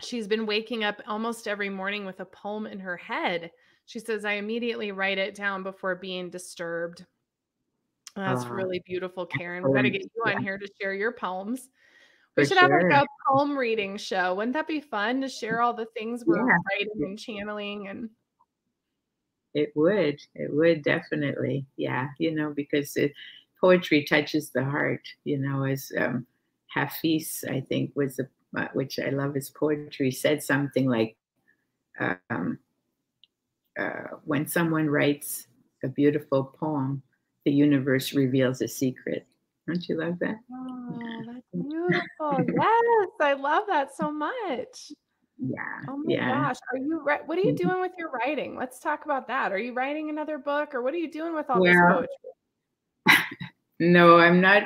She's 0.00 0.26
been 0.26 0.46
waking 0.46 0.84
up 0.84 1.02
almost 1.06 1.46
every 1.46 1.68
morning 1.68 2.06
with 2.06 2.20
a 2.20 2.24
poem 2.24 2.66
in 2.66 2.80
her 2.80 2.96
head. 2.96 3.50
She 3.84 3.98
says, 3.98 4.24
I 4.24 4.32
immediately 4.32 4.90
write 4.90 5.18
it 5.18 5.34
down 5.34 5.62
before 5.62 5.96
being 5.96 6.30
disturbed. 6.30 7.04
That's 8.16 8.44
Aw, 8.44 8.48
really 8.48 8.82
beautiful, 8.86 9.26
Karen. 9.26 9.62
We 9.62 9.74
got 9.74 9.82
to 9.82 9.90
get 9.90 10.02
you 10.02 10.22
on 10.24 10.42
here 10.42 10.56
to 10.56 10.68
share 10.80 10.94
your 10.94 11.12
poems. 11.12 11.68
We 12.36 12.44
For 12.44 12.48
should 12.48 12.58
have 12.58 12.70
like 12.70 13.02
a 13.02 13.06
poem 13.28 13.56
reading 13.56 13.98
show. 13.98 14.34
Wouldn't 14.34 14.54
that 14.54 14.66
be 14.66 14.80
fun 14.80 15.20
to 15.20 15.28
share 15.28 15.60
all 15.60 15.74
the 15.74 15.86
things 15.96 16.24
we're 16.24 16.36
Yeah. 16.38 16.56
writing 16.70 17.04
and 17.04 17.18
channeling 17.18 17.88
and 17.88 18.08
It 19.54 19.72
would. 19.74 20.20
It 20.34 20.54
would 20.54 20.82
definitely. 20.82 21.66
Yeah. 21.76 22.08
You 22.18 22.34
know, 22.34 22.52
because 22.54 22.96
it, 22.96 23.12
poetry 23.60 24.04
touches 24.04 24.50
the 24.50 24.64
heart. 24.64 25.02
You 25.24 25.38
know, 25.38 25.64
as 25.64 25.90
um, 25.98 26.26
Hafiz, 26.68 27.44
I 27.48 27.60
think, 27.60 27.92
was 27.94 28.16
the 28.16 28.28
uh, 28.56 28.68
which 28.72 28.98
I 28.98 29.10
love 29.10 29.34
his 29.34 29.50
poetry, 29.50 30.10
said 30.10 30.42
something 30.42 30.88
like, 30.88 31.16
um, 32.30 32.58
uh, 33.78 34.16
"When 34.24 34.46
someone 34.46 34.88
writes 34.88 35.46
a 35.84 35.88
beautiful 35.88 36.44
poem, 36.44 37.02
the 37.44 37.52
universe 37.52 38.14
reveals 38.14 38.62
a 38.62 38.68
secret." 38.68 39.26
Don't 39.66 39.86
you 39.86 39.98
love 39.98 40.18
that? 40.20 40.36
Oh, 40.50 41.22
that's 41.26 41.46
beautiful. 41.52 42.46
yes, 42.48 43.08
I 43.20 43.34
love 43.34 43.64
that 43.68 43.94
so 43.94 44.10
much. 44.10 44.92
Yeah. 45.36 45.80
Oh 45.88 45.96
my 45.98 46.12
yeah. 46.12 46.28
gosh. 46.28 46.56
Are 46.72 46.78
you 46.78 47.02
ri- 47.04 47.24
what 47.26 47.38
are 47.38 47.42
you 47.42 47.52
Mhm. 47.52 47.58
doing 47.58 47.80
with 47.80 47.92
your 47.98 48.10
writing? 48.10 48.56
Let's 48.56 48.80
talk 48.80 49.04
about 49.04 49.28
that. 49.28 49.52
Are 49.52 49.58
you 49.58 49.72
writing 49.72 50.10
another 50.10 50.38
book 50.38 50.74
or 50.74 50.82
what 50.82 50.94
are 50.94 50.98
you 50.98 51.10
doing 51.10 51.34
with 51.34 51.48
all 51.50 51.62
this 51.62 51.76
poetry? 51.76 52.08
No, 53.80 54.18
I'm 54.18 54.40
not. 54.40 54.64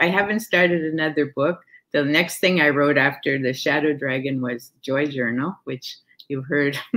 I 0.00 0.08
haven't 0.08 0.40
started 0.40 0.84
another 0.84 1.32
book. 1.34 1.60
The 1.92 2.04
next 2.04 2.38
thing 2.38 2.60
I 2.60 2.68
wrote 2.70 2.96
after 2.96 3.38
the 3.38 3.52
Shadow 3.52 3.92
Dragon 3.92 4.40
was 4.40 4.72
Joy 4.82 5.06
Journal, 5.06 5.56
which 5.64 5.98
you've 6.28 6.46
heard, 6.46 6.78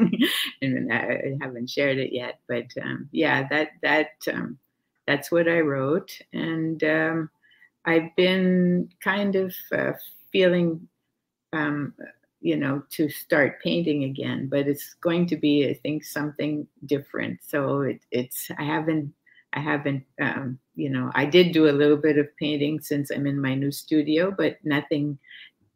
and 0.61 0.93
I 0.93 1.38
haven't 1.41 1.70
shared 1.70 1.97
it 1.97 2.13
yet. 2.13 2.39
But 2.47 2.68
um, 2.82 3.09
yeah, 3.11 3.47
that 3.49 3.70
that 3.82 4.11
um, 4.32 4.59
that's 5.07 5.32
what 5.32 5.47
I 5.47 5.59
wrote, 5.61 6.11
and 6.34 6.84
um, 6.84 7.30
I've 7.86 8.16
been 8.16 8.89
kind 9.03 9.36
of 9.36 9.55
uh, 9.72 9.93
feeling, 10.32 10.88
um, 11.53 11.93
you 12.41 12.57
know, 12.57 12.84
to 12.91 13.09
start 13.09 13.61
painting 13.63 14.03
again. 14.05 14.47
But 14.49 14.68
it's 14.68 14.95
going 14.95 15.28
to 15.28 15.38
be, 15.38 15.68
I 15.70 15.74
think, 15.76 16.03
something 16.03 16.68
different. 16.86 17.39
So 17.47 17.82
it, 17.82 18.01
it's 18.11 18.49
I 18.59 18.63
haven't 18.63 19.13
I 19.53 19.59
haven't, 19.61 20.03
um, 20.22 20.59
you 20.76 20.90
know, 20.90 21.12
I 21.16 21.26
did 21.26 21.54
do 21.54 21.68
a 21.70 21.72
little 21.80 21.98
bit 21.98 22.18
of 22.18 22.36
painting 22.38 22.80
since 22.82 23.10
I'm 23.12 23.28
in 23.28 23.42
my 23.42 23.56
new 23.56 23.72
studio, 23.72 24.32
but 24.36 24.58
nothing, 24.64 25.18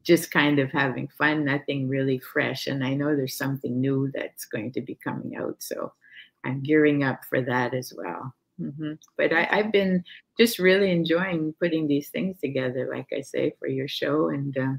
just 0.04 0.32
kind 0.32 0.60
of 0.60 0.72
having 0.72 1.08
fun, 1.10 1.46
nothing 1.46 1.88
really 1.90 2.20
fresh. 2.20 2.68
And 2.68 2.84
I 2.84 2.94
know 2.96 3.16
there's 3.16 3.38
something 3.38 3.80
new 3.80 4.12
that's 4.14 4.46
going 4.46 4.72
to 4.74 4.82
be 4.82 4.96
coming 4.96 5.36
out. 5.38 5.58
So 5.60 5.94
I'm 6.46 6.64
gearing 6.64 7.04
up 7.04 7.26
for 7.26 7.42
that 7.42 7.74
as 7.74 7.94
well. 7.96 8.34
hmm 8.60 8.94
But 9.18 9.34
I, 9.34 9.48
I've 9.52 9.72
been 9.72 10.04
just 10.38 10.60
really 10.60 10.92
enjoying 10.92 11.54
putting 11.60 11.88
these 11.88 12.10
things 12.10 12.40
together, 12.40 12.90
like 12.94 13.08
I 13.18 13.22
say, 13.22 13.54
for 13.60 13.68
your 13.68 13.88
show. 13.88 14.30
And 14.30 14.58
uh, 14.58 14.74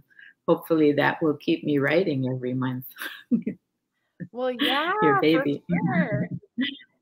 hopefully 0.48 0.92
that 0.92 1.22
will 1.22 1.36
keep 1.36 1.64
me 1.64 1.78
writing 1.78 2.28
every 2.28 2.54
month. 2.54 2.86
Well, 4.32 4.50
yeah, 4.50 4.92
your 5.00 5.16
baby. 5.16 5.64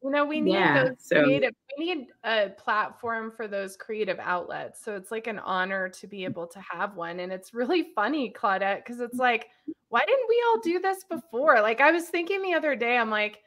You 0.02 0.10
know, 0.10 0.24
we 0.24 0.40
need 0.40 0.52
Yeah, 0.52 0.84
those 0.84 0.96
so- 1.00 1.24
creative, 1.24 1.54
we 1.76 1.94
need 1.94 2.06
a 2.24 2.50
platform 2.50 3.32
for 3.36 3.48
those 3.48 3.76
creative 3.76 4.18
outlets. 4.20 4.80
So 4.84 4.94
it's 4.94 5.10
like 5.10 5.26
an 5.26 5.40
honor 5.40 5.88
to 5.88 6.06
be 6.06 6.20
mm. 6.20 6.26
able 6.26 6.46
to 6.46 6.60
have 6.60 6.94
one. 6.96 7.20
And 7.20 7.32
it's 7.32 7.52
really 7.52 7.88
funny, 7.94 8.32
Claudette, 8.32 8.84
because 8.84 9.00
it's 9.00 9.16
mm. 9.16 9.20
like, 9.20 9.48
why 9.88 10.04
didn't 10.06 10.28
we 10.28 10.42
all 10.46 10.60
do 10.60 10.78
this 10.78 11.04
before? 11.04 11.60
Like, 11.60 11.80
I 11.80 11.90
was 11.90 12.08
thinking 12.08 12.42
the 12.42 12.54
other 12.54 12.76
day, 12.76 12.96
I'm 12.96 13.10
like, 13.10 13.42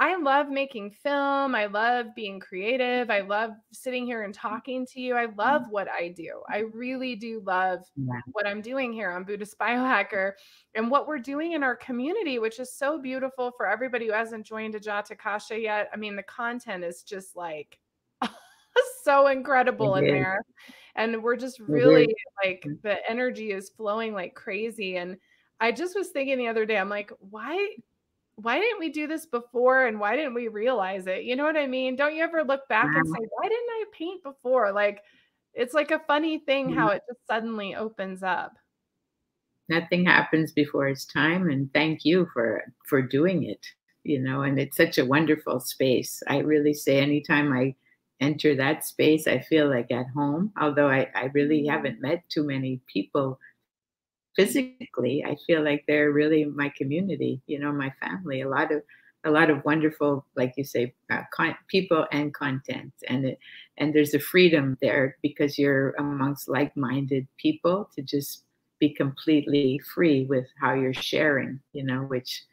I 0.00 0.16
love 0.16 0.48
making 0.48 0.90
film. 0.90 1.54
I 1.54 1.66
love 1.66 2.06
being 2.16 2.40
creative. 2.40 3.10
I 3.10 3.20
love 3.20 3.52
sitting 3.72 4.04
here 4.06 4.24
and 4.24 4.34
talking 4.34 4.84
to 4.86 5.00
you. 5.00 5.14
I 5.14 5.26
love 5.36 5.66
what 5.70 5.88
I 5.88 6.08
do. 6.08 6.42
I 6.48 6.64
really 6.72 7.14
do 7.14 7.40
love 7.46 7.80
Yeah. 7.94 8.20
what 8.32 8.46
I'm 8.46 8.60
doing 8.60 8.92
here 8.92 9.10
on 9.12 9.22
Buddhist 9.22 9.56
Biohacker 9.56 10.32
and 10.74 10.90
what 10.90 11.06
we're 11.06 11.20
doing 11.20 11.52
in 11.52 11.62
our 11.62 11.76
community, 11.76 12.40
which 12.40 12.58
is 12.58 12.74
so 12.74 13.00
beautiful 13.00 13.52
for 13.56 13.68
everybody 13.68 14.06
who 14.06 14.12
hasn't 14.12 14.44
joined 14.44 14.74
Ajatakasha 14.74 15.62
yet. 15.62 15.90
I 15.92 15.96
mean, 15.96 16.16
the 16.16 16.24
content 16.24 16.82
is 16.82 17.04
just 17.04 17.36
like 17.36 17.78
so 19.04 19.28
incredible 19.28 19.94
in 19.94 20.06
there. 20.06 20.40
And 20.96 21.22
we're 21.22 21.36
just 21.36 21.60
really 21.60 22.12
like 22.44 22.66
the 22.82 22.98
energy 23.08 23.52
is 23.52 23.70
flowing 23.70 24.12
like 24.12 24.34
crazy. 24.34 24.96
And 24.96 25.18
I 25.60 25.70
just 25.70 25.94
was 25.96 26.08
thinking 26.08 26.36
the 26.36 26.48
other 26.48 26.66
day, 26.66 26.78
I'm 26.78 26.88
like, 26.88 27.12
why? 27.20 27.76
Why 28.36 28.58
didn't 28.58 28.80
we 28.80 28.88
do 28.90 29.06
this 29.06 29.26
before 29.26 29.86
and 29.86 30.00
why 30.00 30.16
didn't 30.16 30.34
we 30.34 30.48
realize 30.48 31.06
it? 31.06 31.22
You 31.24 31.36
know 31.36 31.44
what 31.44 31.56
I 31.56 31.66
mean? 31.66 31.96
Don't 31.96 32.16
you 32.16 32.22
ever 32.22 32.42
look 32.42 32.66
back 32.68 32.86
and 32.86 32.96
mm-hmm. 32.96 33.12
say, 33.12 33.28
why 33.30 33.48
didn't 33.48 33.70
I 33.70 33.84
paint 33.92 34.22
before? 34.22 34.72
Like, 34.72 35.02
it's 35.54 35.74
like 35.74 35.90
a 35.92 36.02
funny 36.06 36.38
thing 36.38 36.72
how 36.72 36.88
mm-hmm. 36.88 36.96
it 36.96 37.02
just 37.08 37.26
suddenly 37.26 37.74
opens 37.74 38.22
up. 38.22 38.52
nothing 39.68 40.04
happens 40.04 40.52
before 40.52 40.88
its 40.88 41.04
time 41.06 41.48
and 41.48 41.72
thank 41.72 42.04
you 42.04 42.28
for 42.32 42.62
for 42.84 43.00
doing 43.00 43.44
it 43.44 43.64
you 44.02 44.18
know 44.20 44.42
and 44.42 44.58
it's 44.58 44.76
such 44.76 44.98
a 44.98 45.04
wonderful 45.04 45.60
space 45.60 46.22
i 46.28 46.38
really 46.38 46.74
say 46.74 46.98
anytime 46.98 47.52
i 47.52 47.74
enter 48.20 48.54
that 48.54 48.84
space 48.84 49.26
i 49.26 49.38
feel 49.38 49.68
like 49.68 49.90
at 49.90 50.06
home 50.14 50.52
although 50.60 50.88
i, 50.88 51.08
I 51.14 51.30
really 51.34 51.62
mm-hmm. 51.62 51.70
haven't 51.70 52.02
met 52.02 52.28
too 52.28 52.44
many 52.44 52.80
people 52.92 53.38
physically 54.36 55.24
i 55.26 55.36
feel 55.46 55.62
like 55.62 55.84
they're 55.86 56.10
really 56.10 56.44
my 56.44 56.72
community 56.76 57.40
you 57.46 57.58
know 57.58 57.72
my 57.72 57.92
family 58.00 58.40
a 58.40 58.48
lot 58.48 58.72
of 58.72 58.82
a 59.24 59.30
lot 59.30 59.50
of 59.50 59.64
wonderful 59.64 60.26
like 60.36 60.52
you 60.56 60.64
say 60.64 60.94
uh, 61.10 61.22
con- 61.32 61.56
people 61.68 62.06
and 62.12 62.34
content 62.34 62.92
and 63.08 63.24
it 63.24 63.38
and 63.78 63.94
there's 63.94 64.14
a 64.14 64.20
freedom 64.20 64.76
there 64.82 65.16
because 65.22 65.58
you're 65.58 65.90
amongst 65.98 66.48
like-minded 66.48 67.26
people 67.38 67.88
to 67.94 68.02
just 68.02 68.44
be 68.80 68.90
completely 68.94 69.80
free 69.94 70.24
with 70.26 70.46
how 70.60 70.74
you're 70.74 70.94
sharing 70.94 71.58
you 71.72 71.84
know 71.84 72.00
which 72.00 72.44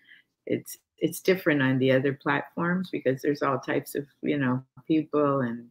it's 0.46 0.78
it's 1.00 1.20
different 1.20 1.62
on 1.62 1.80
the 1.80 1.92
other 1.92 2.14
platforms 2.14 2.90
because 2.92 3.22
there's 3.22 3.42
all 3.42 3.60
types 3.60 3.96
of 3.96 4.06
you 4.22 4.38
know 4.38 4.64
people 4.88 5.42
and 5.42 5.68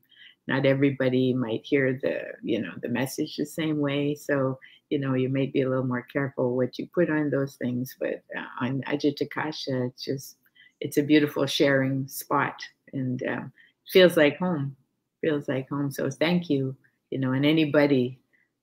not 0.51 0.67
everybody 0.67 1.33
might 1.33 1.65
hear 1.65 1.99
the 2.03 2.23
you 2.43 2.61
know 2.61 2.73
the 2.83 2.89
message 2.89 3.37
the 3.37 3.47
same 3.47 3.79
way. 3.79 4.17
So 4.17 4.59
you 4.91 4.99
know 4.99 5.15
you 5.15 5.29
may 5.29 5.47
be 5.47 5.63
a 5.63 5.69
little 5.69 5.87
more 5.87 6.03
careful 6.03 6.57
what 6.57 6.79
you 6.79 6.89
put 6.93 7.09
on 7.09 7.31
those 7.31 7.55
things 7.55 7.97
but 7.99 8.23
uh, 8.37 8.65
on 8.65 8.83
Ajatakasha 8.89 9.89
it's 9.89 10.05
just 10.05 10.37
it's 10.81 10.99
a 10.99 11.03
beautiful 11.03 11.47
sharing 11.47 12.09
spot 12.09 12.61
and 12.93 13.23
um, 13.29 13.53
feels 13.93 14.17
like 14.17 14.37
home 14.39 14.77
feels 15.21 15.49
like 15.49 15.69
home. 15.69 15.93
So 15.93 16.11
thank 16.11 16.51
you 16.51 16.77
you 17.11 17.19
know 17.19 17.33
and 17.33 17.47
anybody 17.47 18.19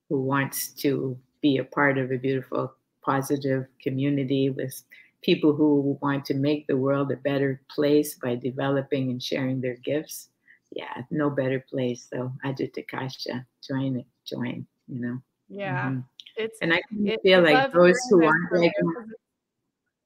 who 0.08 0.20
wants 0.20 0.68
to 0.84 1.18
be 1.40 1.56
a 1.58 1.64
part 1.64 1.98
of 1.98 2.12
a 2.12 2.18
beautiful 2.18 2.74
positive 3.02 3.66
community 3.82 4.50
with 4.50 4.82
people 5.22 5.54
who 5.54 5.98
want 6.02 6.24
to 6.26 6.34
make 6.34 6.66
the 6.66 6.76
world 6.76 7.10
a 7.10 7.16
better 7.16 7.60
place 7.70 8.14
by 8.14 8.34
developing 8.34 9.10
and 9.10 9.22
sharing 9.22 9.60
their 9.60 9.76
gifts 9.76 10.28
yeah 10.70 11.02
no 11.10 11.30
better 11.30 11.60
place 11.70 12.08
so 12.12 12.32
Ajatakasha 12.44 13.44
join 13.66 13.96
it 13.96 14.06
join 14.26 14.66
you 14.88 15.00
know 15.00 15.22
Yeah. 15.48 15.88
Mhm. 15.90 16.04
It's 16.36 16.58
and 16.60 16.72
i 16.74 16.80
it- 17.04 17.20
feel 17.22 17.40
I 17.46 17.52
like 17.52 17.72
those 17.72 17.98
who 18.10 18.24
aren't 18.24 18.52
like 18.52 18.72
from 18.76 18.88
you 18.88 18.94
'cause 18.94 19.04
it's- 19.10 19.24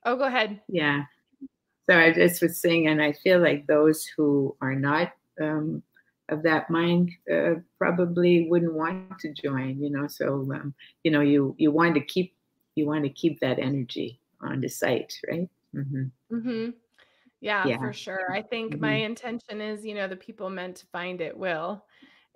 Oh, 0.04 0.16
go 0.16 0.24
ahead. 0.24 0.60
yeah. 0.68 1.04
So 1.86 1.96
I 1.98 2.12
just 2.12 2.42
was 2.42 2.58
saying, 2.58 2.86
and 2.88 3.02
I 3.02 3.12
feel 3.12 3.38
like 3.40 3.66
those 3.66 4.04
who 4.16 4.56
are 4.60 4.74
not 4.74 5.12
um, 5.40 5.82
of 6.28 6.42
that 6.42 6.70
mind 6.70 7.10
uh, 7.30 7.54
probably 7.78 8.48
wouldn't 8.48 8.74
want 8.74 9.18
to 9.20 9.32
join. 9.32 9.80
You 9.82 9.90
know, 9.90 10.06
so 10.06 10.42
um, 10.54 10.74
you 11.04 11.10
know 11.10 11.20
you 11.22 11.54
you 11.58 11.70
want 11.70 11.94
to 11.94 12.00
keep 12.00 12.34
you 12.74 12.86
want 12.86 13.04
to 13.04 13.10
keep 13.10 13.38
that 13.40 13.58
energy 13.58 14.18
on 14.40 14.60
the 14.60 14.68
site, 14.68 15.12
right? 15.30 15.48
Mm-hmm. 15.74 16.04
Mm-hmm. 16.34 16.70
Yeah, 17.43 17.66
yeah, 17.66 17.78
for 17.78 17.93
sure. 17.93 18.32
I 18.32 18.40
think 18.40 18.74
mm-hmm. 18.74 18.80
my 18.80 18.95
intention 18.95 19.61
is, 19.61 19.84
you 19.84 19.95
know, 19.95 20.07
the 20.07 20.16
people 20.16 20.49
meant 20.49 20.76
to 20.76 20.86
find 20.86 21.20
it 21.20 21.36
will. 21.36 21.84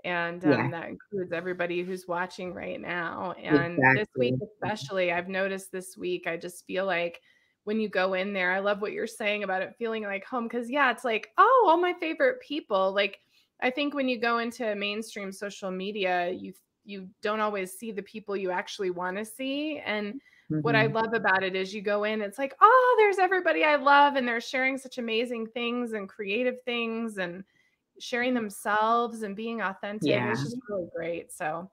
And 0.04 0.44
um, 0.44 0.50
yeah. 0.50 0.70
that 0.70 0.88
includes 0.88 1.32
everybody 1.32 1.82
who's 1.82 2.08
watching 2.08 2.52
right 2.52 2.80
now. 2.80 3.32
And 3.40 3.78
exactly. 3.78 3.94
this 3.94 4.08
week, 4.16 4.34
especially, 4.52 5.12
I've 5.12 5.28
noticed 5.28 5.70
this 5.70 5.96
week, 5.96 6.26
I 6.26 6.36
just 6.36 6.66
feel 6.66 6.86
like 6.86 7.20
when 7.62 7.78
you 7.78 7.88
go 7.88 8.14
in 8.14 8.32
there, 8.32 8.52
I 8.52 8.58
love 8.58 8.82
what 8.82 8.92
you're 8.92 9.06
saying 9.06 9.44
about 9.44 9.62
it 9.62 9.74
feeling 9.78 10.02
like 10.02 10.24
home. 10.24 10.48
Cause 10.48 10.68
yeah, 10.68 10.90
it's 10.90 11.04
like, 11.04 11.28
oh, 11.38 11.66
all 11.68 11.76
my 11.76 11.94
favorite 12.00 12.40
people. 12.40 12.92
Like, 12.92 13.20
I 13.60 13.70
think 13.70 13.94
when 13.94 14.08
you 14.08 14.20
go 14.20 14.38
into 14.38 14.74
mainstream 14.74 15.30
social 15.30 15.70
media, 15.70 16.30
you 16.30 16.52
you 16.84 17.08
don't 17.22 17.40
always 17.40 17.72
see 17.72 17.90
the 17.90 18.02
people 18.02 18.36
you 18.36 18.50
actually 18.50 18.90
want 18.90 19.16
to 19.16 19.24
see. 19.24 19.78
And 19.78 20.20
Mm-hmm. 20.50 20.60
What 20.60 20.76
I 20.76 20.86
mm-hmm. 20.86 20.96
love 20.96 21.12
about 21.12 21.42
it 21.42 21.56
is 21.56 21.74
you 21.74 21.82
go 21.82 22.04
in, 22.04 22.20
it's 22.20 22.38
like, 22.38 22.54
oh, 22.60 22.96
there's 22.98 23.18
everybody 23.18 23.64
I 23.64 23.76
love, 23.76 24.16
and 24.16 24.26
they're 24.26 24.40
sharing 24.40 24.78
such 24.78 24.98
amazing 24.98 25.48
things 25.48 25.92
and 25.92 26.08
creative 26.08 26.62
things 26.64 27.18
and 27.18 27.42
sharing 27.98 28.34
themselves 28.34 29.22
and 29.22 29.34
being 29.34 29.60
authentic. 29.60 30.08
Yeah. 30.08 30.30
It's 30.30 30.42
just 30.42 30.56
really 30.68 30.88
great. 30.94 31.32
So 31.32 31.68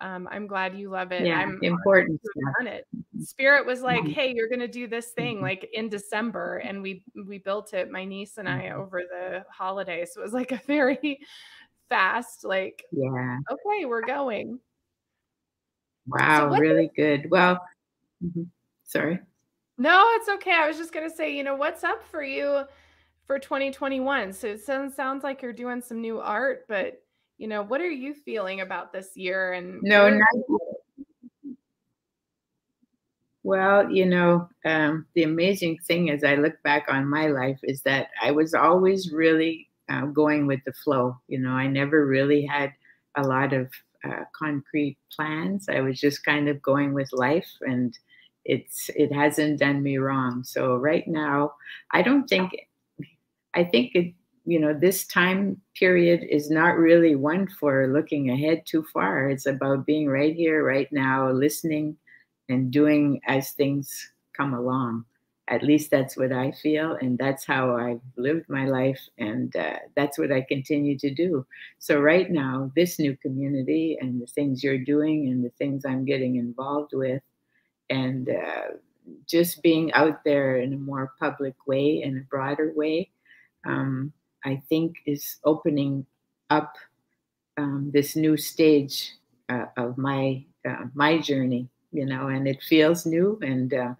um, 0.00 0.28
I'm 0.30 0.46
glad 0.46 0.78
you 0.78 0.90
love 0.90 1.12
it. 1.12 1.26
Yeah, 1.26 1.38
I'm 1.38 1.58
important. 1.62 2.20
On 2.60 2.66
it. 2.66 2.86
Spirit 3.20 3.66
was 3.66 3.80
like, 3.80 4.02
mm-hmm. 4.02 4.12
"Hey, 4.12 4.32
you're 4.34 4.48
going 4.48 4.60
to 4.60 4.68
do 4.68 4.86
this 4.86 5.08
thing 5.08 5.36
mm-hmm. 5.36 5.44
like 5.44 5.68
in 5.72 5.88
December," 5.88 6.58
and 6.58 6.82
we 6.82 7.02
we 7.26 7.38
built 7.38 7.74
it. 7.74 7.90
My 7.90 8.04
niece 8.04 8.38
and 8.38 8.48
I 8.48 8.64
mm-hmm. 8.64 8.80
over 8.80 9.02
the 9.08 9.44
holidays. 9.50 10.10
So 10.12 10.20
it 10.20 10.24
was 10.24 10.32
like 10.32 10.52
a 10.52 10.60
very 10.66 11.18
fast, 11.88 12.44
like, 12.44 12.84
yeah, 12.92 13.38
okay, 13.50 13.86
we're 13.86 14.06
going. 14.06 14.60
Wow, 16.06 16.52
so 16.52 16.58
really 16.58 16.90
good. 16.94 17.30
Well, 17.30 17.60
Mm-hmm. 18.24 18.44
Sorry. 18.84 19.20
No, 19.76 20.04
it's 20.14 20.28
okay. 20.28 20.52
I 20.52 20.66
was 20.66 20.76
just 20.76 20.92
going 20.92 21.08
to 21.08 21.14
say, 21.14 21.34
you 21.34 21.44
know, 21.44 21.54
what's 21.54 21.84
up 21.84 22.02
for 22.02 22.22
you 22.22 22.64
for 23.26 23.38
2021? 23.38 24.32
So 24.32 24.48
it 24.48 24.64
sounds, 24.64 24.94
sounds 24.94 25.22
like 25.22 25.40
you're 25.42 25.52
doing 25.52 25.80
some 25.80 26.00
new 26.00 26.18
art, 26.18 26.64
but, 26.68 27.02
you 27.36 27.46
know, 27.46 27.62
what 27.62 27.80
are 27.80 27.90
you 27.90 28.14
feeling 28.14 28.60
about 28.60 28.92
this 28.92 29.16
year? 29.16 29.52
And 29.52 29.80
no, 29.82 30.10
not 30.10 30.26
well, 33.48 33.90
you 33.90 34.04
know, 34.04 34.46
um, 34.66 35.06
the 35.14 35.22
amazing 35.22 35.78
thing 35.78 36.10
as 36.10 36.22
I 36.22 36.34
look 36.34 36.62
back 36.64 36.84
on 36.88 37.08
my 37.08 37.28
life 37.28 37.58
is 37.62 37.80
that 37.82 38.08
I 38.20 38.30
was 38.30 38.52
always 38.52 39.10
really 39.10 39.70
uh, 39.88 40.04
going 40.04 40.46
with 40.46 40.60
the 40.66 40.72
flow. 40.72 41.16
You 41.28 41.38
know, 41.38 41.52
I 41.52 41.66
never 41.66 42.04
really 42.04 42.44
had 42.44 42.74
a 43.16 43.22
lot 43.22 43.54
of 43.54 43.70
uh, 44.04 44.24
concrete 44.38 44.98
plans. 45.16 45.70
I 45.70 45.80
was 45.80 45.98
just 45.98 46.26
kind 46.26 46.48
of 46.48 46.60
going 46.60 46.92
with 46.92 47.08
life 47.12 47.48
and 47.62 47.96
it's 48.48 48.90
it 48.96 49.12
hasn't 49.12 49.60
done 49.60 49.82
me 49.82 49.98
wrong. 49.98 50.42
So 50.42 50.76
right 50.76 51.06
now, 51.06 51.54
I 51.92 52.02
don't 52.02 52.26
think 52.28 52.52
I 53.54 53.64
think 53.64 53.92
it 53.94 54.14
you 54.46 54.58
know 54.58 54.72
this 54.74 55.06
time 55.06 55.60
period 55.76 56.24
is 56.28 56.50
not 56.50 56.78
really 56.78 57.14
one 57.14 57.46
for 57.46 57.88
looking 57.92 58.30
ahead 58.30 58.64
too 58.66 58.84
far. 58.92 59.30
It's 59.30 59.46
about 59.46 59.86
being 59.86 60.08
right 60.08 60.34
here, 60.34 60.64
right 60.64 60.88
now, 60.92 61.30
listening 61.30 61.96
and 62.48 62.70
doing 62.70 63.20
as 63.26 63.52
things 63.52 64.10
come 64.36 64.54
along. 64.54 65.04
At 65.48 65.62
least 65.62 65.90
that's 65.90 66.16
what 66.16 66.32
I 66.32 66.52
feel, 66.52 66.92
and 67.00 67.18
that's 67.18 67.44
how 67.44 67.76
I've 67.76 68.02
lived 68.16 68.48
my 68.50 68.66
life, 68.66 69.00
and 69.18 69.54
uh, 69.56 69.78
that's 69.96 70.18
what 70.18 70.30
I 70.32 70.42
continue 70.42 70.98
to 70.98 71.10
do. 71.14 71.46
So, 71.78 72.00
right 72.00 72.30
now, 72.30 72.70
this 72.76 72.98
new 72.98 73.16
community 73.16 73.98
and 74.00 74.20
the 74.20 74.26
things 74.26 74.62
you're 74.62 74.84
doing 74.84 75.28
and 75.28 75.42
the 75.44 75.52
things 75.58 75.84
I'm 75.86 76.04
getting 76.04 76.36
involved 76.36 76.92
with 76.92 77.22
and 77.90 78.28
uh, 78.28 78.76
just 79.26 79.62
being 79.62 79.92
out 79.92 80.24
there 80.24 80.58
in 80.58 80.72
a 80.72 80.76
more 80.76 81.12
public 81.18 81.54
way, 81.66 82.02
in 82.02 82.18
a 82.18 82.28
broader 82.30 82.72
way, 82.74 83.10
um, 83.66 84.12
I 84.44 84.62
think 84.68 84.96
is 85.06 85.36
opening 85.44 86.06
up 86.50 86.76
um, 87.56 87.90
this 87.92 88.16
new 88.16 88.36
stage 88.36 89.12
uh, 89.48 89.66
of 89.76 89.98
my 89.98 90.44
uh, 90.68 90.84
my 90.94 91.18
journey. 91.18 91.68
You 91.90 92.04
know, 92.04 92.28
and 92.28 92.46
it 92.46 92.62
feels 92.62 93.06
new. 93.06 93.38
And 93.40 93.72
uh, 93.72 93.94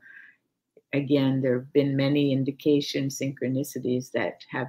again, 0.93 1.41
there 1.41 1.61
have 1.61 1.73
been 1.73 1.97
many 1.97 2.33
indications, 2.33 3.19
synchronicities 3.19 4.13
that 4.13 4.45
have 4.51 4.69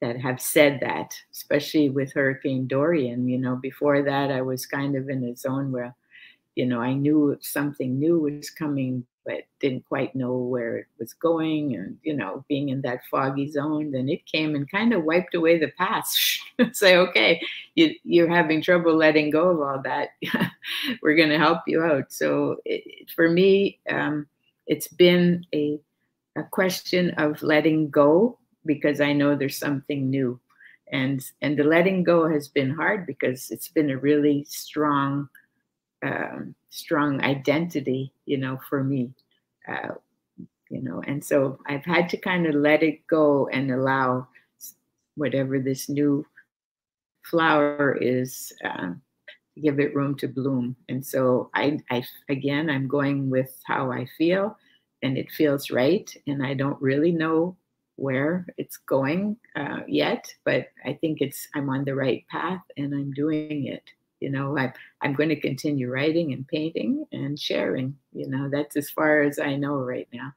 that 0.00 0.20
have 0.20 0.40
said 0.40 0.80
that, 0.80 1.14
especially 1.32 1.90
with 1.90 2.12
Hurricane 2.12 2.66
Dorian. 2.66 3.28
You 3.28 3.38
know, 3.38 3.56
before 3.56 4.02
that, 4.02 4.30
I 4.30 4.42
was 4.42 4.66
kind 4.66 4.96
of 4.96 5.08
in 5.08 5.24
a 5.24 5.36
zone 5.36 5.72
where 5.72 5.94
you 6.54 6.66
know, 6.66 6.80
I 6.80 6.94
knew 6.94 7.36
something 7.40 7.98
new 7.98 8.20
was 8.20 8.50
coming, 8.50 9.06
but 9.24 9.44
didn't 9.60 9.86
quite 9.88 10.14
know 10.14 10.36
where 10.36 10.78
it 10.78 10.86
was 10.98 11.14
going. 11.14 11.76
And, 11.76 11.96
you 12.02 12.14
know, 12.14 12.44
being 12.48 12.68
in 12.68 12.82
that 12.82 13.00
foggy 13.10 13.50
zone, 13.50 13.92
then 13.92 14.08
it 14.08 14.26
came 14.26 14.54
and 14.54 14.70
kind 14.70 14.92
of 14.92 15.04
wiped 15.04 15.34
away 15.34 15.58
the 15.58 15.72
past. 15.78 16.18
Say, 16.72 16.96
okay, 16.96 17.40
you, 17.74 17.94
you're 18.04 18.28
having 18.28 18.60
trouble 18.60 18.94
letting 18.94 19.30
go 19.30 19.50
of 19.50 19.60
all 19.60 19.82
that. 19.82 20.10
We're 21.02 21.16
going 21.16 21.30
to 21.30 21.38
help 21.38 21.60
you 21.66 21.82
out. 21.82 22.12
So 22.12 22.56
it, 22.64 23.10
for 23.14 23.30
me, 23.30 23.78
um, 23.88 24.26
it's 24.66 24.88
been 24.88 25.46
a, 25.54 25.80
a 26.36 26.42
question 26.42 27.10
of 27.10 27.42
letting 27.42 27.90
go 27.90 28.38
because 28.66 29.00
I 29.00 29.12
know 29.12 29.34
there's 29.34 29.56
something 29.56 30.10
new. 30.10 30.38
And, 30.92 31.24
and 31.40 31.56
the 31.56 31.64
letting 31.64 32.02
go 32.02 32.28
has 32.28 32.48
been 32.48 32.74
hard 32.74 33.06
because 33.06 33.50
it's 33.50 33.68
been 33.68 33.90
a 33.90 33.96
really 33.96 34.44
strong 34.44 35.30
um, 36.02 36.54
strong 36.70 37.20
identity, 37.22 38.12
you 38.26 38.38
know, 38.38 38.58
for 38.68 38.82
me, 38.82 39.10
uh, 39.68 39.94
you 40.70 40.82
know, 40.82 41.02
and 41.06 41.24
so 41.24 41.58
I've 41.66 41.84
had 41.84 42.08
to 42.10 42.16
kind 42.16 42.46
of 42.46 42.54
let 42.54 42.82
it 42.82 43.06
go 43.06 43.48
and 43.48 43.70
allow 43.70 44.26
whatever 45.16 45.58
this 45.58 45.88
new 45.88 46.26
flower 47.22 47.96
is, 48.00 48.52
uh, 48.64 48.92
give 49.62 49.78
it 49.78 49.94
room 49.94 50.16
to 50.16 50.28
bloom. 50.28 50.74
And 50.88 51.04
so 51.04 51.50
I, 51.54 51.78
I, 51.90 52.04
again, 52.28 52.70
I'm 52.70 52.88
going 52.88 53.30
with 53.30 53.54
how 53.64 53.92
I 53.92 54.06
feel, 54.18 54.56
and 55.02 55.18
it 55.18 55.30
feels 55.30 55.70
right, 55.70 56.10
and 56.26 56.44
I 56.44 56.54
don't 56.54 56.80
really 56.80 57.12
know 57.12 57.56
where 57.96 58.46
it's 58.56 58.78
going 58.78 59.36
uh, 59.54 59.80
yet, 59.86 60.32
but 60.44 60.68
I 60.84 60.94
think 60.94 61.20
it's 61.20 61.46
I'm 61.54 61.68
on 61.68 61.84
the 61.84 61.94
right 61.94 62.24
path, 62.30 62.62
and 62.76 62.94
I'm 62.94 63.12
doing 63.12 63.66
it 63.66 63.84
you 64.22 64.30
know 64.30 64.56
I, 64.56 64.72
i'm 65.00 65.14
going 65.14 65.28
to 65.30 65.40
continue 65.40 65.90
writing 65.90 66.32
and 66.32 66.46
painting 66.46 67.04
and 67.12 67.38
sharing 67.38 67.96
you 68.12 68.28
know 68.28 68.48
that's 68.48 68.76
as 68.76 68.88
far 68.88 69.22
as 69.22 69.38
i 69.38 69.56
know 69.56 69.74
right 69.74 70.08
now. 70.12 70.32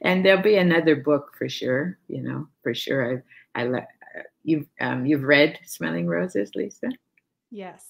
And 0.00 0.24
there'll 0.24 0.42
be 0.42 0.56
another 0.56 0.96
book 0.96 1.34
for 1.38 1.48
sure 1.48 1.98
you 2.08 2.22
know 2.22 2.48
for 2.62 2.74
sure. 2.74 3.22
I 3.54 3.66
i 3.66 3.86
you've 4.42 4.66
um, 4.80 5.06
you've 5.06 5.22
read 5.22 5.58
smelling 5.64 6.06
roses 6.08 6.50
lisa? 6.56 6.88
Yes. 7.50 7.86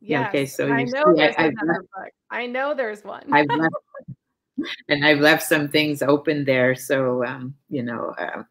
Yeah 0.00 0.26
okay 0.28 0.46
so 0.46 0.72
i 0.72 0.82
know 0.84 1.14
there's 1.14 1.36
I, 1.36 1.44
another 1.44 1.84
book. 1.94 2.10
I 2.30 2.46
know 2.46 2.74
there's 2.74 3.04
one. 3.04 3.24
I've 3.30 3.46
left, 3.54 3.74
and 4.88 5.04
i've 5.04 5.20
left 5.20 5.42
some 5.42 5.68
things 5.68 6.02
open 6.02 6.44
there 6.44 6.74
so 6.74 7.24
um, 7.24 7.54
you 7.68 7.82
know 7.82 8.14
uh, 8.18 8.42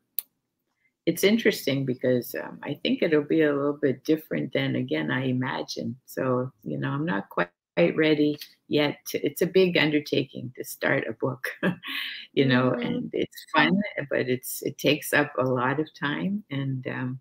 it's 1.10 1.24
interesting 1.24 1.86
because 1.86 2.36
um, 2.36 2.60
I 2.62 2.76
think 2.76 3.02
it'll 3.02 3.24
be 3.24 3.42
a 3.42 3.52
little 3.52 3.80
bit 3.82 4.04
different 4.04 4.54
than 4.54 4.76
again 4.76 5.10
I 5.10 5.26
imagine. 5.26 5.96
So 6.06 6.52
you 6.64 6.78
know, 6.78 6.90
I'm 6.90 7.06
not 7.06 7.30
quite 7.30 7.50
ready 7.96 8.38
yet. 8.68 8.98
To, 9.08 9.26
it's 9.26 9.42
a 9.42 9.48
big 9.48 9.76
undertaking 9.76 10.54
to 10.56 10.64
start 10.64 11.08
a 11.08 11.14
book, 11.14 11.48
you 12.34 12.46
know, 12.46 12.72
mm-hmm. 12.72 12.82
and 12.86 13.10
it's 13.12 13.46
fun, 13.56 13.82
but 14.12 14.30
it's 14.30 14.62
it 14.62 14.78
takes 14.78 15.12
up 15.12 15.34
a 15.40 15.44
lot 15.44 15.80
of 15.80 15.88
time 16.00 16.44
and. 16.52 16.88
Um, 16.88 17.20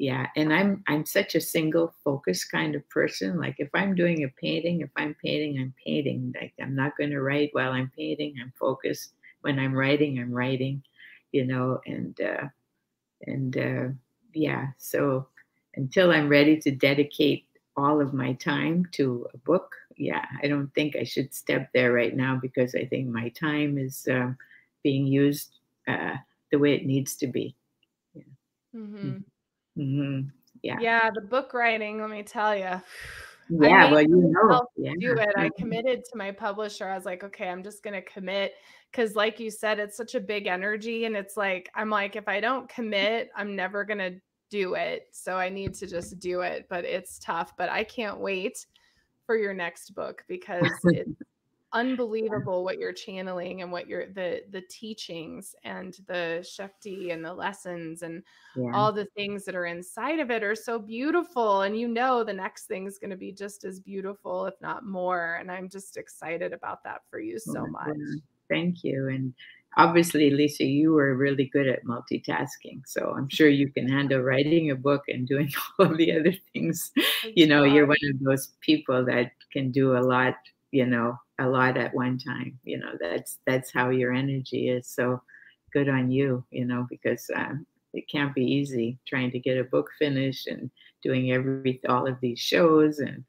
yeah 0.00 0.28
and 0.36 0.52
i'm 0.52 0.80
i'm 0.86 1.04
such 1.04 1.34
a 1.34 1.40
single 1.40 1.92
focus 2.04 2.44
kind 2.44 2.76
of 2.76 2.88
person 2.88 3.36
like 3.36 3.56
if 3.58 3.68
i'm 3.74 3.96
doing 3.96 4.22
a 4.22 4.28
painting 4.40 4.80
if 4.80 4.90
i'm 4.96 5.12
painting 5.24 5.58
i'm 5.58 5.74
painting 5.84 6.32
like 6.40 6.54
i'm 6.62 6.76
not 6.76 6.96
going 6.96 7.10
to 7.10 7.20
write 7.20 7.50
while 7.50 7.72
i'm 7.72 7.90
painting 7.96 8.32
i'm 8.40 8.52
focused 8.60 9.14
when 9.40 9.58
i'm 9.58 9.74
writing 9.74 10.20
i'm 10.20 10.30
writing 10.30 10.80
you 11.32 11.44
know 11.44 11.80
and 11.84 12.20
uh, 12.20 12.46
and 13.26 13.56
uh, 13.56 13.88
yeah, 14.32 14.68
so 14.78 15.28
until 15.74 16.10
I'm 16.10 16.28
ready 16.28 16.58
to 16.60 16.70
dedicate 16.70 17.46
all 17.76 18.00
of 18.00 18.12
my 18.12 18.32
time 18.34 18.86
to 18.92 19.26
a 19.32 19.38
book, 19.38 19.74
yeah, 19.96 20.24
I 20.42 20.48
don't 20.48 20.72
think 20.74 20.96
I 20.96 21.04
should 21.04 21.34
step 21.34 21.70
there 21.72 21.92
right 21.92 22.14
now 22.14 22.38
because 22.40 22.74
I 22.74 22.84
think 22.84 23.08
my 23.08 23.28
time 23.30 23.78
is 23.78 24.06
uh, 24.08 24.32
being 24.82 25.06
used 25.06 25.58
uh, 25.86 26.14
the 26.50 26.58
way 26.58 26.74
it 26.74 26.86
needs 26.86 27.16
to 27.16 27.26
be. 27.26 27.56
Yeah. 28.14 28.22
Mm-hmm. 28.74 29.16
Mm-hmm. 29.80 30.28
Yeah. 30.62 30.78
Yeah. 30.80 31.10
The 31.10 31.20
book 31.20 31.54
writing, 31.54 32.00
let 32.00 32.10
me 32.10 32.22
tell 32.22 32.56
you. 32.56 32.80
Yeah, 33.50 33.90
well, 33.90 34.02
you 34.02 34.32
know, 34.32 34.66
yeah. 34.76 34.92
do 34.98 35.12
it. 35.12 35.30
I 35.36 35.50
committed 35.58 36.04
to 36.04 36.16
my 36.16 36.30
publisher. 36.32 36.88
I 36.88 36.94
was 36.94 37.04
like, 37.04 37.24
okay, 37.24 37.48
I'm 37.48 37.62
just 37.62 37.82
going 37.82 37.94
to 37.94 38.02
commit 38.02 38.54
because 38.92 39.14
like 39.14 39.38
you 39.40 39.50
said 39.50 39.78
it's 39.78 39.96
such 39.96 40.14
a 40.14 40.20
big 40.20 40.46
energy 40.46 41.04
and 41.04 41.14
it's 41.14 41.36
like 41.36 41.68
i'm 41.74 41.90
like 41.90 42.16
if 42.16 42.26
i 42.26 42.40
don't 42.40 42.66
commit 42.70 43.28
i'm 43.36 43.54
never 43.54 43.84
going 43.84 43.98
to 43.98 44.18
do 44.50 44.74
it. 44.74 45.08
So 45.12 45.36
I 45.36 45.48
need 45.48 45.74
to 45.74 45.86
just 45.86 46.18
do 46.18 46.40
it, 46.40 46.66
but 46.68 46.84
it's 46.84 47.18
tough. 47.18 47.56
But 47.56 47.68
I 47.68 47.84
can't 47.84 48.18
wait 48.18 48.66
for 49.26 49.36
your 49.36 49.54
next 49.54 49.94
book 49.94 50.24
because 50.28 50.70
it's 50.84 51.10
unbelievable 51.72 52.64
what 52.64 52.78
you're 52.78 52.92
channeling 52.92 53.60
and 53.60 53.70
what 53.70 53.86
you're 53.86 54.06
the 54.06 54.40
the 54.50 54.62
teachings 54.70 55.54
and 55.64 55.98
the 56.06 56.46
shakti 56.48 57.10
and 57.10 57.22
the 57.22 57.32
lessons 57.32 58.02
and 58.02 58.22
yeah. 58.56 58.70
all 58.72 58.90
the 58.90 59.06
things 59.16 59.44
that 59.44 59.54
are 59.54 59.66
inside 59.66 60.18
of 60.18 60.30
it 60.30 60.42
are 60.42 60.54
so 60.54 60.78
beautiful 60.78 61.62
and 61.62 61.78
you 61.78 61.86
know 61.86 62.24
the 62.24 62.32
next 62.32 62.64
thing 62.64 62.86
is 62.86 62.98
going 62.98 63.10
to 63.10 63.16
be 63.16 63.32
just 63.32 63.64
as 63.64 63.80
beautiful 63.80 64.46
if 64.46 64.54
not 64.62 64.86
more 64.86 65.36
and 65.40 65.50
i'm 65.50 65.68
just 65.68 65.98
excited 65.98 66.54
about 66.54 66.82
that 66.84 67.02
for 67.10 67.20
you 67.20 67.36
oh, 67.48 67.52
so 67.52 67.60
oh, 67.60 67.66
much. 67.66 67.96
Thank 68.48 68.82
you 68.82 69.08
and 69.08 69.34
obviously 69.76 70.30
lisa 70.30 70.64
you 70.64 70.94
were 70.94 71.14
really 71.16 71.50
good 71.52 71.68
at 71.68 71.84
multitasking 71.84 72.80
so 72.86 73.12
i'm 73.14 73.28
sure 73.28 73.50
you 73.50 73.70
can 73.70 73.86
handle 73.92 74.20
writing 74.20 74.70
a 74.70 74.74
book 74.74 75.02
and 75.08 75.28
doing 75.28 75.50
all 75.78 75.92
of 75.92 75.98
the 75.98 76.18
other 76.18 76.32
things. 76.54 76.90
You 77.34 77.46
know 77.46 77.64
you're 77.64 77.86
one 77.86 77.98
of 78.10 78.20
those 78.20 78.52
people 78.62 79.04
that 79.04 79.32
can 79.52 79.70
do 79.70 79.98
a 79.98 80.00
lot 80.00 80.34
you 80.70 80.86
know 80.86 81.18
a 81.38 81.48
lot 81.48 81.76
at 81.76 81.94
one 81.94 82.18
time 82.18 82.58
you 82.64 82.78
know 82.78 82.92
that's 83.00 83.38
that's 83.46 83.72
how 83.72 83.90
your 83.90 84.12
energy 84.12 84.68
is 84.68 84.86
so 84.86 85.20
good 85.72 85.88
on 85.88 86.10
you 86.10 86.44
you 86.50 86.64
know 86.64 86.86
because 86.90 87.30
um, 87.34 87.66
it 87.94 88.08
can't 88.08 88.34
be 88.34 88.44
easy 88.44 88.98
trying 89.06 89.30
to 89.30 89.38
get 89.38 89.58
a 89.58 89.64
book 89.64 89.88
finished 89.98 90.46
and 90.46 90.70
doing 91.02 91.32
every 91.32 91.80
all 91.88 92.06
of 92.06 92.20
these 92.20 92.38
shows 92.38 92.98
and 92.98 93.24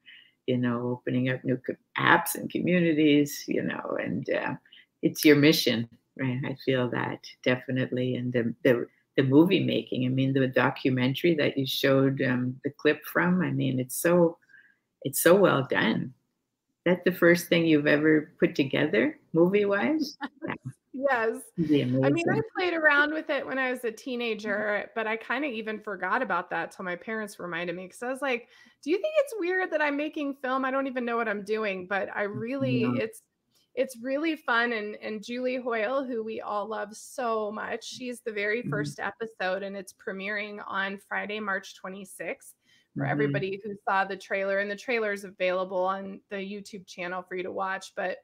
you 0.47 0.57
know 0.57 0.89
opening 0.89 1.29
up 1.29 1.43
new 1.43 1.59
apps 1.97 2.35
and 2.35 2.51
communities 2.51 3.43
you 3.47 3.61
know 3.61 3.97
and 4.01 4.29
uh, 4.31 4.53
it's 5.01 5.23
your 5.23 5.35
mission 5.35 5.87
right? 6.17 6.41
I 6.45 6.57
feel 6.65 6.89
that 6.89 7.19
definitely 7.43 8.15
and 8.15 8.33
the, 8.33 8.53
the 8.63 8.87
the 9.17 9.23
movie 9.23 9.63
making 9.63 10.05
i 10.05 10.07
mean 10.07 10.31
the 10.31 10.47
documentary 10.47 11.35
that 11.35 11.57
you 11.57 11.65
showed 11.65 12.21
um, 12.21 12.55
the 12.63 12.69
clip 12.69 13.03
from 13.03 13.41
i 13.41 13.51
mean 13.51 13.77
it's 13.77 14.01
so 14.01 14.37
it's 15.01 15.21
so 15.21 15.35
well 15.35 15.67
done 15.69 16.13
that 16.89 17.05
the 17.05 17.11
first 17.11 17.47
thing 17.47 17.65
you've 17.65 17.87
ever 17.87 18.31
put 18.39 18.55
together 18.55 19.17
movie 19.33 19.65
wise? 19.65 20.17
yes. 20.93 21.37
I 21.57 22.09
mean, 22.09 22.29
I 22.29 22.41
played 22.57 22.73
around 22.73 23.13
with 23.13 23.29
it 23.29 23.45
when 23.45 23.59
I 23.59 23.71
was 23.71 23.83
a 23.83 23.91
teenager, 23.91 24.89
but 24.95 25.05
I 25.05 25.15
kind 25.15 25.45
of 25.45 25.51
even 25.51 25.79
forgot 25.79 26.21
about 26.21 26.49
that 26.49 26.71
till 26.71 26.85
my 26.85 26.95
parents 26.95 27.39
reminded 27.39 27.75
me. 27.75 27.87
Cause 27.87 28.01
I 28.01 28.09
was 28.09 28.21
like, 28.21 28.47
do 28.83 28.89
you 28.89 28.97
think 28.97 29.13
it's 29.19 29.35
weird 29.37 29.71
that 29.71 29.81
I'm 29.81 29.97
making 29.97 30.35
film? 30.41 30.65
I 30.65 30.71
don't 30.71 30.87
even 30.87 31.05
know 31.05 31.15
what 31.15 31.27
I'm 31.27 31.43
doing, 31.43 31.85
but 31.87 32.09
I 32.15 32.23
really, 32.23 32.83
it's, 32.83 33.21
it's 33.75 33.95
really 34.01 34.35
fun. 34.35 34.73
And, 34.73 34.95
and 34.95 35.23
Julie 35.23 35.57
Hoyle, 35.57 36.03
who 36.03 36.23
we 36.23 36.41
all 36.41 36.67
love 36.67 36.95
so 36.95 37.51
much, 37.51 37.85
she's 37.85 38.21
the 38.21 38.31
very 38.31 38.63
1st 38.63 38.99
mm-hmm. 38.99 39.07
episode 39.07 39.63
and 39.63 39.77
it's 39.77 39.93
premiering 39.93 40.59
on 40.67 40.97
Friday, 41.07 41.39
March 41.39 41.75
26th 41.85 42.53
for 42.95 43.03
mm-hmm. 43.03 43.11
everybody 43.11 43.61
who 43.63 43.73
saw 43.87 44.05
the 44.05 44.17
trailer. 44.17 44.59
And 44.59 44.69
the 44.69 44.75
trailer 44.75 45.11
is 45.13 45.23
available 45.23 45.83
on 45.83 46.21
the 46.29 46.37
YouTube 46.37 46.85
channel 46.87 47.21
for 47.21 47.35
you 47.35 47.43
to 47.43 47.51
watch. 47.51 47.93
But 47.95 48.17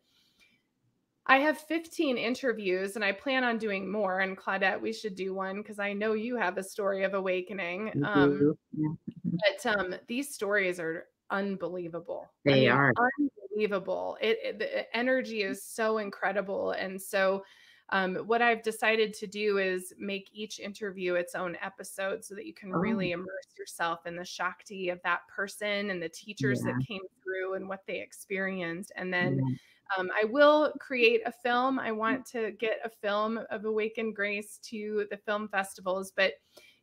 I 1.28 1.38
have 1.38 1.57
15 1.57 2.18
interviews 2.18 2.95
and 2.95 3.03
I 3.03 3.11
plan 3.11 3.43
on 3.43 3.57
doing 3.57 3.91
more. 3.91 4.20
And 4.20 4.38
Claudette, 4.38 4.80
we 4.80 4.93
should 4.93 5.16
do 5.16 5.34
one 5.34 5.57
because 5.57 5.80
I 5.80 5.93
know 5.93 6.13
you 6.13 6.36
have 6.36 6.57
a 6.57 6.63
story 6.63 7.03
of 7.03 7.13
awakening. 7.16 7.91
Um, 8.05 8.55
but 8.74 9.78
um, 9.78 9.95
these 10.07 10.34
stories 10.34 10.80
are 10.80 11.07
unbelievable. 11.32 12.30
They 12.43 12.51
I 12.51 12.55
mean, 12.55 12.70
are 12.70 12.93
unbelievable. 13.20 14.18
It, 14.22 14.38
it, 14.43 14.59
the 14.59 14.95
energy 14.95 15.41
is 15.41 15.63
so 15.63 15.97
incredible. 15.97 16.72
And 16.72 17.01
so 17.01 17.43
um, 17.90 18.16
what 18.16 18.42
I've 18.42 18.64
decided 18.64 19.14
to 19.16 19.28
do 19.28 19.60
is 19.60 19.94
make 20.00 20.30
each 20.34 20.60
interview 20.60 21.16
its 21.16 21.36
own 21.36 21.56
episode 21.62 22.26
so 22.26 22.34
that 22.36 22.46
you 22.46 22.54
can 22.54 22.72
oh. 22.74 22.78
really 22.78 23.12
immerse 23.12 23.48
yourself 23.58 24.06
in 24.06 24.16
the 24.16 24.26
Shakti 24.26 24.90
of 24.90 25.00
that 25.04 25.22
person 25.34 25.92
and 25.92 26.02
the 26.02 26.10
teachers 26.10 26.64
yeah. 26.66 26.72
that 26.72 26.88
came 26.88 27.02
through 27.24 27.54
and 27.56 27.70
what 27.70 27.82
they 27.88 28.00
experienced. 28.00 28.92
And 28.96 29.14
then 29.14 29.40
yeah. 29.48 30.00
um, 30.00 30.10
I 30.20 30.26
will 30.26 30.74
create 30.80 31.22
a 31.28 31.32
film. 31.32 31.78
I 31.78 31.92
want 31.92 32.26
to 32.28 32.52
get 32.60 32.80
a 32.84 32.90
film 32.90 33.40
of 33.52 33.66
Awakened 33.66 34.16
Grace 34.16 34.60
to 34.64 35.06
the 35.12 35.18
film 35.18 35.48
festivals. 35.48 36.12
But 36.16 36.34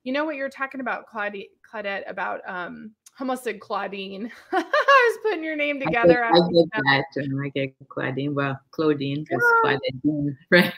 you 0.05 0.13
know 0.13 0.25
what 0.25 0.37
you're 0.37 0.49
talking 0.49 0.81
about, 0.81 1.07
Claudette, 1.13 1.51
Claudette 1.69 2.09
about 2.09 2.41
um, 2.47 2.93
almost 3.21 3.45
said 3.45 3.61
Claudine. 3.61 4.31
I 4.53 4.57
was 4.63 5.19
putting 5.23 5.45
your 5.45 5.57
name 5.57 5.81
together. 5.81 6.25
I 6.25 6.31
get, 6.31 6.69
I 6.75 6.81
that. 7.15 7.41
I 7.45 7.49
get 7.49 7.75
Claudine. 7.89 8.35
Well, 8.35 8.59
Claudine 8.71 9.25
because 9.25 9.45
yeah. 9.65 9.79
Claudine, 10.03 10.39
right? 10.51 10.73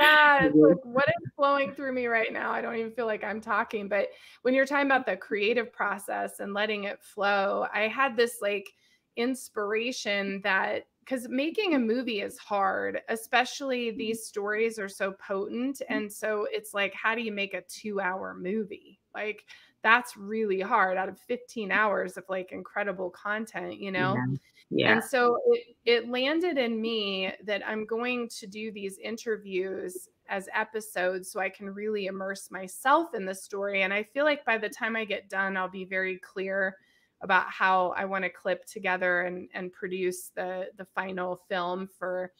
yeah, 0.00 0.48
like 0.54 0.84
what 0.84 1.08
is 1.08 1.30
flowing 1.36 1.72
through 1.74 1.92
me 1.92 2.06
right 2.06 2.32
now? 2.32 2.52
I 2.52 2.60
don't 2.60 2.76
even 2.76 2.92
feel 2.92 3.06
like 3.06 3.24
I'm 3.24 3.40
talking. 3.40 3.88
But 3.88 4.08
when 4.42 4.54
you're 4.54 4.66
talking 4.66 4.86
about 4.86 5.06
the 5.06 5.16
creative 5.16 5.72
process 5.72 6.40
and 6.40 6.54
letting 6.54 6.84
it 6.84 7.02
flow, 7.02 7.66
I 7.72 7.88
had 7.88 8.16
this 8.16 8.38
like 8.40 8.68
inspiration 9.16 10.40
that 10.42 10.84
because 11.06 11.28
making 11.28 11.74
a 11.74 11.78
movie 11.78 12.20
is 12.20 12.36
hard, 12.36 13.00
especially 13.08 13.88
mm-hmm. 13.88 13.98
these 13.98 14.26
stories 14.26 14.78
are 14.78 14.88
so 14.88 15.12
potent. 15.12 15.80
And 15.88 16.12
so 16.12 16.46
it's 16.50 16.74
like, 16.74 16.92
how 16.94 17.14
do 17.14 17.22
you 17.22 17.30
make 17.32 17.54
a 17.54 17.62
two 17.68 18.00
hour 18.00 18.34
movie? 18.34 18.98
Like, 19.14 19.44
that's 19.82 20.16
really 20.16 20.60
hard 20.60 20.96
out 20.96 21.08
of 21.08 21.18
15 21.18 21.70
hours 21.70 22.16
of 22.16 22.24
like 22.28 22.52
incredible 22.52 23.10
content, 23.10 23.78
you 23.78 23.92
know? 23.92 24.14
Yeah. 24.14 24.36
yeah. 24.70 24.92
And 24.92 25.04
so 25.04 25.38
it, 25.46 25.76
it 25.84 26.08
landed 26.08 26.58
in 26.58 26.80
me 26.80 27.32
that 27.44 27.66
I'm 27.66 27.86
going 27.86 28.28
to 28.40 28.46
do 28.46 28.72
these 28.72 28.98
interviews 28.98 30.08
as 30.28 30.48
episodes 30.54 31.30
so 31.30 31.40
I 31.40 31.48
can 31.48 31.70
really 31.70 32.06
immerse 32.06 32.50
myself 32.50 33.14
in 33.14 33.24
the 33.24 33.34
story. 33.34 33.82
And 33.82 33.92
I 33.92 34.02
feel 34.02 34.24
like 34.24 34.44
by 34.44 34.58
the 34.58 34.68
time 34.68 34.96
I 34.96 35.04
get 35.04 35.28
done, 35.28 35.56
I'll 35.56 35.68
be 35.68 35.84
very 35.84 36.18
clear 36.18 36.76
about 37.22 37.48
how 37.48 37.94
I 37.96 38.04
want 38.04 38.24
to 38.24 38.30
clip 38.30 38.66
together 38.66 39.22
and, 39.22 39.48
and 39.54 39.72
produce 39.72 40.30
the 40.34 40.68
the 40.76 40.84
final 40.84 41.40
film 41.48 41.88
for 41.98 42.32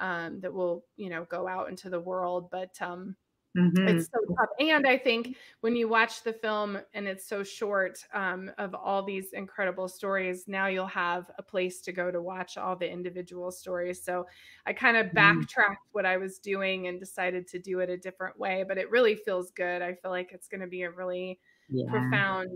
um, 0.00 0.40
that 0.40 0.52
will 0.52 0.84
you 0.96 1.08
know 1.08 1.24
go 1.30 1.48
out 1.48 1.68
into 1.68 1.88
the 1.88 2.00
world. 2.00 2.50
But 2.50 2.76
um, 2.80 3.16
Mm-hmm. 3.56 3.88
It's 3.88 4.06
so 4.06 4.34
tough. 4.34 4.50
And 4.60 4.86
I 4.86 4.98
think 4.98 5.36
when 5.60 5.74
you 5.74 5.88
watch 5.88 6.22
the 6.22 6.32
film 6.32 6.78
and 6.94 7.08
it's 7.08 7.26
so 7.26 7.42
short 7.42 7.98
um, 8.12 8.50
of 8.58 8.74
all 8.74 9.02
these 9.02 9.32
incredible 9.32 9.88
stories, 9.88 10.44
now 10.46 10.66
you'll 10.66 10.86
have 10.86 11.30
a 11.38 11.42
place 11.42 11.80
to 11.82 11.92
go 11.92 12.10
to 12.10 12.20
watch 12.20 12.56
all 12.56 12.76
the 12.76 12.90
individual 12.90 13.50
stories. 13.50 14.02
So 14.02 14.26
I 14.66 14.72
kind 14.72 14.96
of 14.96 15.06
mm-hmm. 15.06 15.14
backtracked 15.14 15.86
what 15.92 16.06
I 16.06 16.18
was 16.18 16.38
doing 16.38 16.86
and 16.86 17.00
decided 17.00 17.48
to 17.48 17.58
do 17.58 17.80
it 17.80 17.90
a 17.90 17.96
different 17.96 18.38
way, 18.38 18.64
but 18.66 18.78
it 18.78 18.90
really 18.90 19.14
feels 19.14 19.50
good. 19.50 19.82
I 19.82 19.94
feel 19.94 20.10
like 20.10 20.32
it's 20.32 20.48
going 20.48 20.60
to 20.60 20.66
be 20.66 20.82
a 20.82 20.90
really 20.90 21.40
yeah. 21.70 21.90
profound 21.90 22.50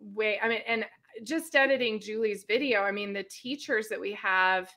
way. 0.00 0.38
I 0.42 0.48
mean, 0.48 0.60
and 0.66 0.84
just 1.22 1.54
editing 1.54 2.00
Julie's 2.00 2.44
video, 2.44 2.82
I 2.82 2.90
mean, 2.90 3.12
the 3.12 3.24
teachers 3.24 3.88
that 3.88 4.00
we 4.00 4.12
have 4.14 4.68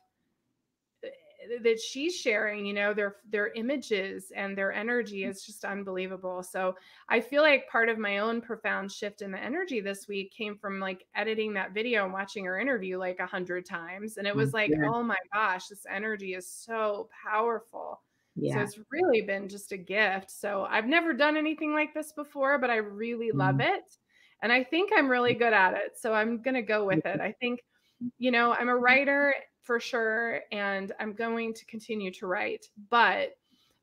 that 1.64 1.80
she's 1.80 2.16
sharing 2.16 2.66
you 2.66 2.74
know 2.74 2.94
their 2.94 3.18
their 3.30 3.52
images 3.54 4.32
and 4.36 4.58
their 4.58 4.72
energy 4.72 5.22
mm. 5.22 5.30
is 5.30 5.46
just 5.46 5.66
unbelievable 5.66 6.44
so 6.44 6.76
i 7.10 7.20
feel 7.20 7.42
like 7.42 7.70
part 7.70 7.90
of 7.90 7.98
my 7.98 8.20
own 8.20 8.42
profound 8.42 8.92
shift 8.92 9.22
in 9.22 9.32
the 9.32 9.40
energy 9.40 9.80
this 9.80 10.08
week 10.08 10.32
came 10.32 10.58
from 10.58 10.80
like 10.80 11.06
editing 11.16 11.54
that 11.54 11.74
video 11.74 12.04
and 12.04 12.14
watching 12.14 12.46
her 12.46 12.60
interview 12.60 12.98
like 12.98 13.20
a 13.20 13.26
hundred 13.26 13.66
times 13.66 14.18
and 14.18 14.28
it 14.28 14.34
mm, 14.34 14.38
was 14.38 14.54
like 14.54 14.70
yeah. 14.70 14.90
oh 14.90 15.04
my 15.04 15.18
gosh 15.34 15.68
this 15.68 15.86
energy 15.90 16.34
is 16.34 16.50
so 16.50 17.10
powerful 17.26 18.02
yeah. 18.40 18.54
So 18.54 18.62
it's 18.62 18.80
really 18.92 19.22
been 19.22 19.50
just 19.50 19.72
a 19.72 19.78
gift. 19.78 20.30
So 20.30 20.68
I've 20.70 20.86
never 20.86 21.12
done 21.12 21.38
anything 21.38 21.74
like 21.74 21.96
this 21.96 22.12
before, 22.12 22.60
but 22.60 22.70
I 22.70 22.76
really 22.76 23.32
love 23.32 23.56
mm. 23.56 23.68
it. 23.68 23.98
And 24.44 24.52
I 24.52 24.64
think 24.64 24.92
I'm 24.96 25.10
really 25.10 25.34
good 25.34 25.54
at 25.54 25.74
it. 25.74 25.98
So 26.00 26.14
I'm 26.14 26.42
going 26.42 26.54
to 26.54 26.62
go 26.62 26.86
with 26.86 27.06
it. 27.06 27.20
I 27.20 27.34
think, 27.40 27.62
you 28.20 28.30
know, 28.30 28.54
I'm 28.54 28.70
a 28.70 28.74
mm-hmm. 28.74 28.84
writer 28.84 29.34
for 29.68 29.80
sure. 29.82 30.42
And 30.52 30.94
I'm 31.00 31.14
going 31.14 31.54
to 31.54 31.66
continue 31.66 32.12
to 32.14 32.26
write. 32.26 32.66
But 32.90 33.38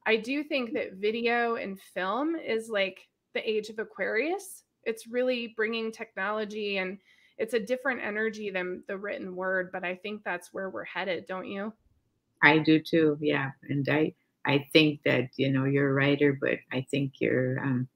I 0.07 0.16
do 0.16 0.43
think 0.43 0.72
that 0.72 0.95
video 0.95 1.57
and 1.57 1.78
film 1.78 2.35
is 2.35 2.70
like 2.70 3.07
the 3.35 3.49
age 3.49 3.68
of 3.68 3.78
Aquarius. 3.78 4.64
It's 4.85 5.07
really 5.07 5.53
bringing 5.57 5.93
technology 5.93 6.78
and 6.78 6.99
it's 7.37 7.55
a 7.55 7.61
different 7.61 8.01
energy 8.03 8.51
than 8.51 8.82
the 8.89 8.97
written 8.97 9.37
word. 9.37 9.70
But 9.72 9.85
I 9.85 9.95
think 9.95 10.24
that's 10.24 10.53
where 10.53 10.70
we're 10.70 10.85
headed, 10.85 11.26
don't 11.26 11.47
you? 11.49 11.72
I 12.43 12.59
do 12.59 12.80
too. 12.80 13.18
Yeah. 13.20 13.51
And 13.68 13.87
I, 13.89 14.14
I 14.47 14.66
think 14.72 15.01
that, 15.05 15.28
you 15.37 15.51
know, 15.51 15.64
you're 15.64 15.91
a 15.91 15.95
writer, 15.95 16.37
but 16.41 16.59
I 16.72 16.87
think 16.91 17.14
you're, 17.18 17.61
um, 17.61 17.89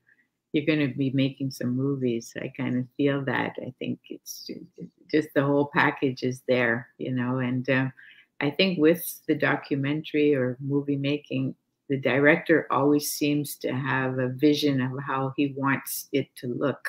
you're 0.52 0.66
going 0.66 0.88
to 0.88 0.96
be 0.96 1.10
making 1.10 1.50
some 1.50 1.76
movies. 1.76 2.32
I 2.40 2.52
kind 2.56 2.78
of 2.78 2.86
feel 2.96 3.24
that. 3.26 3.56
I 3.60 3.72
think 3.78 4.00
it's 4.08 4.50
just 5.10 5.28
the 5.34 5.44
whole 5.44 5.70
package 5.74 6.22
is 6.22 6.42
there, 6.48 6.88
you 6.98 7.12
know. 7.12 7.38
And 7.38 7.68
uh, 7.68 7.86
I 8.40 8.50
think 8.50 8.78
with 8.78 9.20
the 9.26 9.34
documentary 9.34 10.34
or 10.34 10.56
movie 10.60 10.96
making, 10.96 11.54
the 11.88 11.98
director 11.98 12.66
always 12.70 13.12
seems 13.12 13.56
to 13.56 13.72
have 13.72 14.18
a 14.18 14.28
vision 14.28 14.80
of 14.80 14.92
how 15.06 15.32
he 15.36 15.54
wants 15.56 16.08
it 16.12 16.28
to 16.36 16.54
look, 16.54 16.88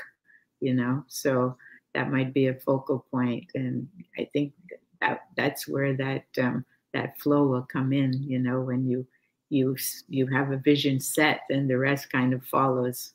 you 0.62 0.74
know. 0.74 1.04
So 1.08 1.58
that 1.94 2.12
might 2.12 2.34
be 2.34 2.48
a 2.48 2.54
focal 2.54 3.06
point, 3.12 3.50
and 3.56 3.88
I 4.18 4.30
think 4.32 4.54
that 5.02 5.22
that's 5.36 5.68
where 5.68 5.96
that 5.98 6.26
um, 6.42 6.66
that 6.94 7.20
flow 7.20 7.48
will 7.48 7.64
come 7.72 7.94
in, 7.94 8.14
you 8.24 8.40
know, 8.40 8.62
when 8.62 8.88
you 8.88 9.08
you 9.50 9.76
you 10.08 10.28
have 10.28 10.52
a 10.52 10.58
vision 10.58 11.00
set, 11.00 11.42
and 11.50 11.70
the 11.70 11.78
rest 11.78 12.12
kind 12.12 12.34
of 12.34 12.46
follows 12.46 13.14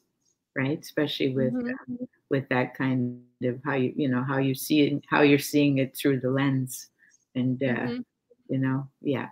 right? 0.56 0.78
Especially 0.80 1.34
with 1.34 1.56
Mhm. 1.60 2.06
with 2.30 2.48
that 2.48 2.74
kind 2.74 3.22
of 3.44 3.60
how 3.64 3.74
you 3.74 3.92
you 3.96 4.08
know 4.08 4.22
how 4.24 4.38
you 4.38 4.54
see 4.54 4.82
it, 4.82 5.04
how 5.10 5.22
you're 5.22 5.38
seeing 5.38 5.78
it 5.78 5.96
through 5.96 6.20
the 6.20 6.30
lens, 6.30 6.90
and 7.34 7.62
uh, 7.62 7.88
Mhm. 7.88 8.04
you 8.48 8.58
know, 8.58 8.88
yeah. 9.00 9.28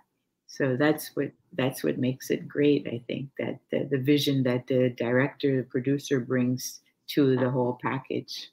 So 0.47 0.77
that's 0.77 1.15
what 1.15 1.31
that's 1.53 1.83
what 1.83 1.97
makes 1.99 2.29
it 2.31 2.47
great. 2.47 2.87
I 2.87 3.03
think 3.07 3.29
that 3.39 3.59
the, 3.71 3.85
the 3.91 3.97
vision 3.99 4.43
that 4.43 4.67
the 4.67 4.89
director, 4.91 5.57
the 5.57 5.67
producer 5.69 6.19
brings 6.19 6.81
to 7.09 7.37
the 7.37 7.49
whole 7.51 7.79
package. 7.83 8.51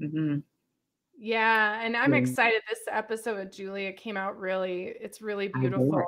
hmm 0.00 0.40
Yeah, 1.24 1.80
and 1.80 1.96
I'm 1.96 2.14
Yeah. 2.14 2.18
excited. 2.18 2.62
This 2.68 2.80
episode 2.90 3.36
with 3.38 3.52
Julia 3.52 3.92
came 3.92 4.16
out 4.16 4.36
really, 4.40 4.86
it's 5.00 5.22
really 5.22 5.46
beautiful. 5.46 6.04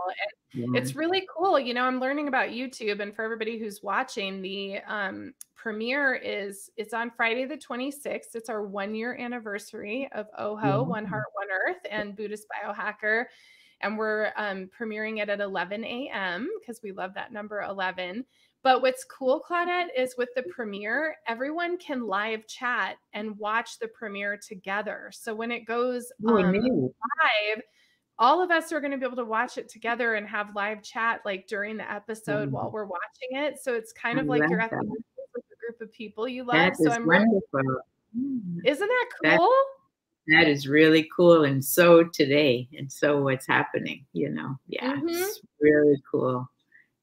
And 0.52 0.76
it's 0.76 0.96
really 0.96 1.24
cool. 1.32 1.56
You 1.56 1.72
know, 1.72 1.84
I'm 1.84 2.00
learning 2.00 2.26
about 2.26 2.48
YouTube, 2.48 2.98
and 2.98 3.14
for 3.14 3.22
everybody 3.22 3.56
who's 3.56 3.80
watching, 3.80 4.42
the 4.42 4.80
um, 4.88 5.32
premiere 5.54 6.16
is 6.16 6.68
it's 6.76 6.92
on 6.92 7.12
Friday 7.12 7.44
the 7.44 7.56
26th. 7.56 8.34
It's 8.34 8.48
our 8.48 8.66
one 8.66 8.92
year 8.92 9.14
anniversary 9.14 10.08
of 10.10 10.26
OHO, 10.36 10.82
One 10.82 11.04
Heart, 11.04 11.26
One 11.34 11.48
Earth, 11.68 11.86
and 11.88 12.16
Buddhist 12.16 12.48
Biohacker. 12.48 13.26
And 13.84 13.98
we're 13.98 14.32
um, 14.36 14.68
premiering 14.78 15.22
it 15.22 15.28
at 15.28 15.40
11 15.40 15.84
a.m. 15.84 16.48
because 16.58 16.80
we 16.82 16.90
love 16.92 17.14
that 17.14 17.32
number 17.32 17.60
11. 17.62 18.24
But 18.62 18.80
what's 18.80 19.04
cool, 19.04 19.42
Claudette, 19.46 19.88
is 19.94 20.14
with 20.16 20.30
the 20.34 20.42
premiere, 20.44 21.16
everyone 21.28 21.76
can 21.76 22.06
live 22.06 22.46
chat 22.46 22.96
and 23.12 23.38
watch 23.38 23.78
the 23.78 23.88
premiere 23.88 24.38
together. 24.38 25.10
So 25.12 25.34
when 25.34 25.52
it 25.52 25.66
goes 25.66 26.10
um, 26.26 26.50
live, 26.50 27.62
all 28.18 28.42
of 28.42 28.50
us 28.50 28.72
are 28.72 28.80
going 28.80 28.92
to 28.92 28.96
be 28.96 29.04
able 29.04 29.16
to 29.16 29.24
watch 29.26 29.58
it 29.58 29.68
together 29.68 30.14
and 30.14 30.26
have 30.26 30.56
live 30.56 30.82
chat 30.82 31.20
like 31.26 31.46
during 31.46 31.76
the 31.76 31.92
episode 31.92 32.50
while 32.50 32.70
we're 32.70 32.86
watching 32.86 33.32
it. 33.32 33.62
So 33.62 33.74
it's 33.74 33.92
kind 33.92 34.18
I 34.18 34.22
of 34.22 34.28
like 34.28 34.48
you're 34.48 34.60
at 34.60 34.70
the 34.70 34.78
with 35.34 35.44
a 35.52 35.56
group 35.60 35.80
of 35.82 35.92
people 35.92 36.26
you 36.26 36.44
love. 36.44 36.54
That 36.54 36.76
so 36.76 36.90
I'm 36.90 37.06
really, 37.06 37.26
wonderful. 37.26 37.82
Mm. 38.18 38.60
isn't 38.64 38.88
that 38.88 39.06
That- 39.24 39.38
cool? 39.38 39.54
That 40.28 40.48
is 40.48 40.66
really 40.66 41.08
cool 41.14 41.44
and 41.44 41.62
so 41.62 42.04
today 42.04 42.68
and 42.78 42.90
so 42.90 43.20
what's 43.22 43.46
happening, 43.46 44.06
you 44.12 44.30
know. 44.30 44.56
Yeah, 44.66 44.96
Mhm. 44.96 45.08
it's 45.08 45.40
really 45.60 46.02
cool. 46.10 46.48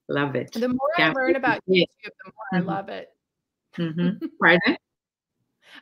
Love 0.10 0.36
it. 0.36 0.52
The 0.54 0.68
more 0.68 0.90
I 0.98 1.02
Can't 1.02 1.16
learn 1.16 1.36
about 1.36 1.62
see 1.68 1.86
YouTube, 1.86 2.12
the 2.26 2.32
more 2.36 2.46
I 2.54 2.62
Mhm. 2.62 2.66
love 2.66 2.90
it. 2.90 3.10
hmm 3.76 4.10
Pardon? 4.42 4.78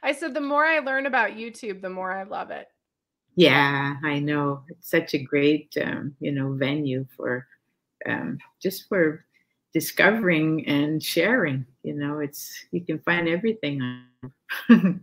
I 0.03 0.11
said 0.13 0.33
the 0.33 0.41
more 0.41 0.65
I 0.65 0.79
learn 0.79 1.05
about 1.05 1.31
YouTube, 1.31 1.81
the 1.81 1.89
more 1.89 2.11
I 2.11 2.23
love 2.23 2.51
it. 2.51 2.67
Yeah, 3.35 3.95
I 4.03 4.19
know. 4.19 4.63
It's 4.69 4.89
such 4.89 5.13
a 5.13 5.23
great, 5.23 5.75
um, 5.81 6.15
you 6.19 6.31
know, 6.31 6.53
venue 6.53 7.05
for 7.15 7.47
um, 8.05 8.39
just 8.61 8.87
for 8.89 9.25
discovering 9.73 10.67
and 10.67 11.01
sharing. 11.01 11.65
You 11.83 11.93
know, 11.93 12.19
it's 12.19 12.65
you 12.71 12.81
can 12.81 12.99
find 12.99 13.27
everything 13.27 13.81
on 13.81 14.05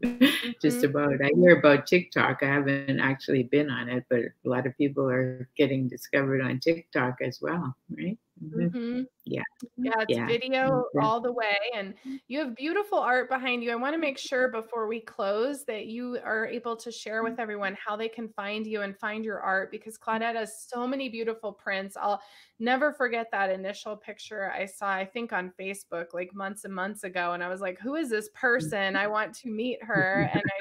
just 0.60 0.78
mm-hmm. 0.78 0.84
about. 0.84 1.24
I 1.24 1.30
hear 1.34 1.58
about 1.58 1.86
TikTok. 1.86 2.42
I 2.42 2.46
haven't 2.46 3.00
actually 3.00 3.44
been 3.44 3.70
on 3.70 3.88
it, 3.88 4.04
but 4.10 4.20
a 4.20 4.48
lot 4.48 4.66
of 4.66 4.76
people 4.76 5.08
are 5.08 5.48
getting 5.56 5.88
discovered 5.88 6.42
on 6.42 6.60
TikTok 6.60 7.16
as 7.22 7.40
well, 7.40 7.74
right? 7.96 8.18
Mhm. 8.40 8.70
hmm 8.72 9.02
Yeah. 9.24 9.42
Yeah, 9.76 10.02
it's 10.02 10.18
Yeah. 10.18 10.26
video 10.26 10.86
Mhm. 10.94 11.02
all 11.02 11.20
the 11.20 11.32
way. 11.32 11.56
And 11.74 11.94
you 12.28 12.40
have 12.40 12.56
beautiful 12.56 12.98
art 12.98 13.28
behind 13.30 13.64
you. 13.64 13.72
I 13.72 13.76
want 13.76 13.94
to 13.94 13.98
make 13.98 14.18
sure 14.18 14.50
before 14.50 14.88
we 14.88 15.00
close 15.00 15.64
that 15.66 15.86
you 15.86 16.18
are 16.24 16.46
able 16.46 16.76
to 16.78 16.92
share 16.92 17.22
with 17.22 17.40
everyone 17.40 17.76
how 17.76 17.96
they 17.96 18.08
can 18.08 18.28
find 18.30 18.66
you 18.66 18.82
and 18.82 18.98
find 18.98 19.24
your 19.24 19.40
art 19.40 19.70
because 19.70 19.98
Claudette 19.98 20.36
has 20.36 20.68
so 20.68 20.86
many 20.86 21.08
beautiful 21.08 21.52
prints. 21.52 21.96
I'll 21.96 22.20
never 22.58 22.92
forget 22.92 23.28
that 23.32 23.50
initial 23.50 23.96
picture 23.96 24.50
I 24.52 24.66
saw, 24.66 24.88
I 24.88 25.06
think 25.06 25.32
on 25.32 25.52
Facebook 25.60 26.14
like 26.14 26.34
months 26.34 26.64
and 26.64 26.74
months 26.74 27.04
ago. 27.04 27.32
And 27.34 27.42
I 27.44 27.48
was 27.48 27.60
like, 27.62 27.78
who 27.80 27.96
is 27.96 28.10
this 28.10 28.30
person? 28.34 28.96
I 28.96 29.06
want 29.08 29.34
to 29.36 29.48
meet 29.50 29.82
her. 29.84 30.22
And 30.22 30.42
I 30.46 30.60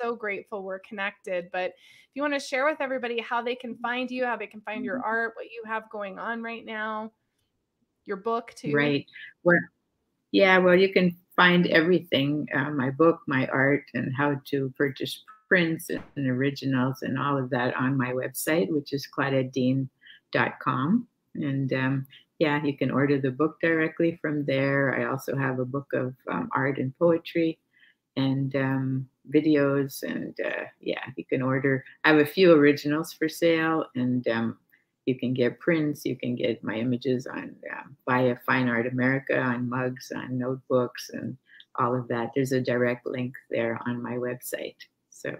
so 0.00 0.14
grateful 0.14 0.62
we're 0.62 0.78
connected. 0.80 1.48
But 1.52 1.70
if 1.70 2.10
you 2.14 2.22
want 2.22 2.34
to 2.34 2.40
share 2.40 2.64
with 2.64 2.80
everybody 2.80 3.20
how 3.20 3.42
they 3.42 3.54
can 3.54 3.76
find 3.76 4.10
you, 4.10 4.24
how 4.24 4.36
they 4.36 4.46
can 4.46 4.60
find 4.60 4.84
your 4.84 5.02
art, 5.04 5.32
what 5.36 5.46
you 5.46 5.62
have 5.66 5.90
going 5.90 6.18
on 6.18 6.42
right 6.42 6.64
now, 6.64 7.12
your 8.04 8.18
book 8.18 8.52
too. 8.56 8.72
Right. 8.72 9.06
Well, 9.44 9.58
yeah, 10.32 10.58
well, 10.58 10.76
you 10.76 10.92
can 10.92 11.16
find 11.36 11.66
everything 11.68 12.46
uh, 12.54 12.70
my 12.70 12.90
book, 12.90 13.20
my 13.26 13.46
art, 13.46 13.84
and 13.94 14.12
how 14.16 14.40
to 14.46 14.72
purchase 14.76 15.22
prints 15.48 15.90
and 15.90 16.26
originals 16.26 17.02
and 17.02 17.18
all 17.18 17.36
of 17.36 17.50
that 17.50 17.74
on 17.76 17.96
my 17.96 18.12
website, 18.12 18.70
which 18.70 18.92
is 18.92 19.06
claudettedean.com. 19.16 21.06
And 21.34 21.72
um, 21.72 22.06
yeah, 22.38 22.62
you 22.64 22.76
can 22.76 22.90
order 22.90 23.20
the 23.20 23.30
book 23.30 23.58
directly 23.60 24.18
from 24.20 24.44
there. 24.44 24.98
I 24.98 25.10
also 25.10 25.36
have 25.36 25.58
a 25.58 25.64
book 25.64 25.88
of 25.92 26.14
um, 26.30 26.48
art 26.54 26.78
and 26.78 26.96
poetry 26.98 27.58
and 28.16 28.54
um, 28.56 29.08
videos. 29.32 30.02
And 30.02 30.34
uh, 30.44 30.64
yeah, 30.80 31.04
you 31.16 31.24
can 31.24 31.42
order. 31.42 31.84
I 32.04 32.10
have 32.10 32.18
a 32.18 32.26
few 32.26 32.52
originals 32.52 33.12
for 33.12 33.28
sale 33.28 33.86
and 33.94 34.26
um, 34.28 34.58
you 35.06 35.18
can 35.18 35.34
get 35.34 35.58
prints 35.58 36.04
you 36.04 36.16
can 36.16 36.34
get 36.34 36.62
my 36.62 36.74
images 36.74 37.26
on 37.26 37.54
uh, 37.72 37.82
via 38.08 38.36
fine 38.46 38.68
art 38.68 38.86
america 38.86 39.38
on 39.38 39.68
mugs 39.68 40.12
on 40.14 40.38
notebooks 40.38 41.10
and 41.12 41.36
all 41.76 41.94
of 41.94 42.08
that 42.08 42.30
there's 42.34 42.52
a 42.52 42.60
direct 42.60 43.06
link 43.06 43.34
there 43.50 43.78
on 43.86 44.02
my 44.02 44.12
website 44.12 44.76
so 45.10 45.34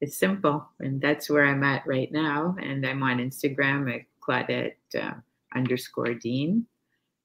it's 0.00 0.16
simple 0.16 0.66
and 0.80 1.00
that's 1.00 1.28
where 1.28 1.46
i'm 1.46 1.62
at 1.62 1.86
right 1.86 2.12
now 2.12 2.54
and 2.60 2.86
i'm 2.86 3.02
on 3.02 3.18
instagram 3.18 3.94
at 3.94 4.02
claudette 4.26 4.74
uh, 5.00 5.14
underscore 5.54 6.14
dean 6.14 6.64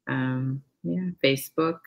um, 0.07 0.61
yeah 0.83 1.09
facebook 1.23 1.79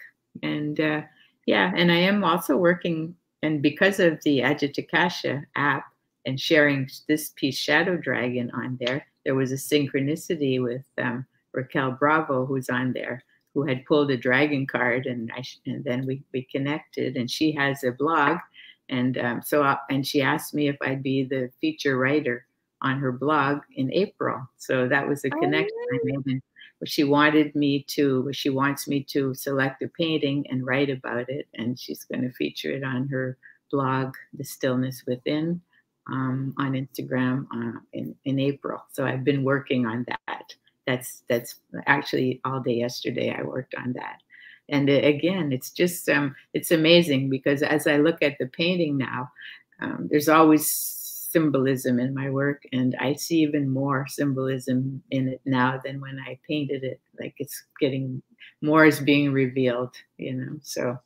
and 0.43 0.81
uh, 0.81 1.03
yeah 1.47 1.73
and 1.77 1.91
i 1.91 1.97
am 1.97 2.25
also 2.25 2.57
working 2.57 3.15
and 3.43 3.63
because 3.63 4.01
of 4.01 4.23
the 4.23 4.41
Ajatakasha 4.41 5.45
app 5.57 5.85
and 6.27 6.39
sharing 6.41 6.89
this 7.09 7.31
piece 7.37 7.57
shadow 7.59 7.97
dragon 7.97 8.51
on 8.53 8.79
there 8.81 9.07
there 9.25 9.35
was 9.35 9.53
a 9.53 9.57
synchronicity 9.57 10.63
with 10.63 10.85
um, 10.99 11.27
Raquel 11.53 11.93
Bravo, 11.93 12.47
who's 12.47 12.69
on 12.69 12.93
there, 12.93 13.23
who 13.55 13.65
had 13.65 13.85
pulled 13.85 14.11
a 14.11 14.17
dragon 14.17 14.67
card, 14.67 15.07
and 15.07 15.31
I 15.37 15.43
sh- 15.43 15.61
and 15.67 15.85
then 15.85 16.07
we 16.07 16.25
we 16.33 16.43
connected, 16.51 17.17
and 17.17 17.31
she 17.31 17.53
has 17.53 17.85
a 17.85 17.93
blog, 17.93 18.39
and 18.89 19.17
um, 19.19 19.43
so 19.45 19.63
I, 19.63 19.79
and 19.91 20.07
she 20.07 20.23
asked 20.23 20.55
me 20.55 20.69
if 20.69 20.77
I'd 20.83 21.03
be 21.03 21.25
the 21.25 21.51
feature 21.61 21.97
writer 21.99 22.47
on 22.81 22.99
her 22.99 23.13
blog 23.13 23.61
in 23.77 23.93
April. 23.93 24.41
So 24.57 24.89
that 24.89 25.07
was 25.07 25.25
a 25.25 25.31
Oh, 25.33 25.41
connection 25.41 25.77
I 25.93 25.99
made. 26.05 26.27
And 26.27 26.43
she 26.89 27.05
wanted 27.05 27.55
me 27.55 27.85
to, 27.89 28.29
she 28.33 28.51
wants 28.51 28.89
me 28.89 29.03
to 29.05 29.35
select 29.35 29.83
a 29.83 29.89
painting 29.89 30.47
and 30.51 30.67
write 30.67 30.91
about 30.91 31.29
it, 31.29 31.47
and 31.55 31.79
she's 31.79 32.05
going 32.05 32.23
to 32.23 32.33
feature 32.33 32.71
it 32.71 32.85
on 32.85 33.09
her 33.09 33.39
blog, 33.71 34.15
The 34.35 34.45
Stillness 34.45 35.05
Within 35.07 35.61
um, 36.09 36.55
on 36.59 36.73
Instagram 36.73 37.47
uh, 37.55 37.79
in 37.93 38.15
in 38.25 38.39
April. 38.39 38.85
So 38.93 39.05
I've 39.05 39.25
been 39.25 39.45
working 39.45 39.87
on 39.87 40.05
that. 40.09 40.55
That's 40.87 41.23
that's 41.29 41.57
actually 41.87 42.41
all 42.45 42.61
day 42.61 42.75
yesterday. 42.75 43.35
I 43.37 43.43
worked 43.43 43.75
on 43.75 43.93
that, 43.95 44.19
and 44.69 44.89
uh, 44.91 44.95
again, 44.95 45.53
it's 45.53 45.71
just 45.71 46.09
um, 46.09 46.35
it's 46.55 46.71
amazing 46.71 47.31
because 47.31 47.63
as 47.63 47.87
I 47.87 47.99
look 47.99 48.23
at 48.23 48.37
the 48.39 48.47
painting 48.47 48.99
now, 48.99 49.31
um, 49.81 50.09
there's 50.11 50.29
always 50.29 51.02
symbolism 51.33 51.99
in 52.01 52.15
my 52.15 52.31
work, 52.31 52.63
and 52.73 52.95
I 53.01 53.15
see 53.15 53.41
even 53.43 53.69
more 53.71 54.07
symbolism 54.09 55.03
in 55.11 55.29
it 55.29 55.41
now 55.47 55.81
than 55.85 56.01
when 56.01 56.19
I 56.21 56.39
painted 56.49 56.85
it. 56.85 57.01
Like 57.21 57.35
it's 57.39 57.65
getting 57.81 58.23
more 58.63 58.85
is 58.87 59.01
being 59.01 59.33
revealed, 59.33 59.95
you 60.19 60.35
know. 60.35 60.59
So 60.63 60.99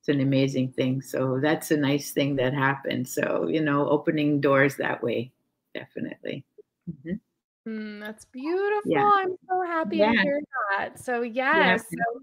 it's 0.00 0.08
an 0.08 0.20
amazing 0.20 0.72
thing. 0.72 1.02
So 1.02 1.40
that's 1.40 1.70
a 1.70 1.76
nice 1.76 2.12
thing 2.12 2.36
that 2.36 2.54
happened. 2.54 3.08
So, 3.08 3.48
you 3.48 3.60
know, 3.62 3.88
opening 3.88 4.40
doors 4.40 4.76
that 4.76 5.02
way, 5.02 5.32
definitely. 5.74 6.46
Mhm. 6.90 7.20
Mm, 7.66 8.00
that's 8.00 8.24
beautiful. 8.24 8.90
Yeah. 8.92 9.10
I'm 9.16 9.36
so 9.48 9.62
happy 9.62 10.00
to 10.02 10.08
hear 10.22 10.40
that. 10.70 10.98
So, 10.98 11.22
yes. 11.22 11.82
So, 11.96 12.22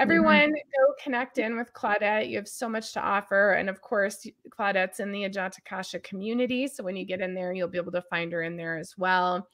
everyone 0.00 0.50
go 0.50 0.94
connect 1.02 1.38
in 1.38 1.56
with 1.56 1.72
Claudette. 1.72 2.28
You 2.28 2.36
have 2.36 2.48
so 2.48 2.68
much 2.68 2.92
to 2.94 3.00
offer. 3.00 3.52
And 3.52 3.68
of 3.68 3.80
course, 3.80 4.26
Claudette's 4.48 5.00
in 5.00 5.12
the 5.12 5.28
Ajatakasha 5.28 6.02
community. 6.02 6.66
So, 6.66 6.82
when 6.82 6.96
you 6.96 7.04
get 7.04 7.20
in 7.20 7.34
there, 7.34 7.52
you'll 7.52 7.68
be 7.68 7.78
able 7.78 7.92
to 7.92 8.02
find 8.02 8.32
her 8.32 8.42
in 8.42 8.56
there 8.56 8.78
as 8.78 8.94
well. 8.96 9.46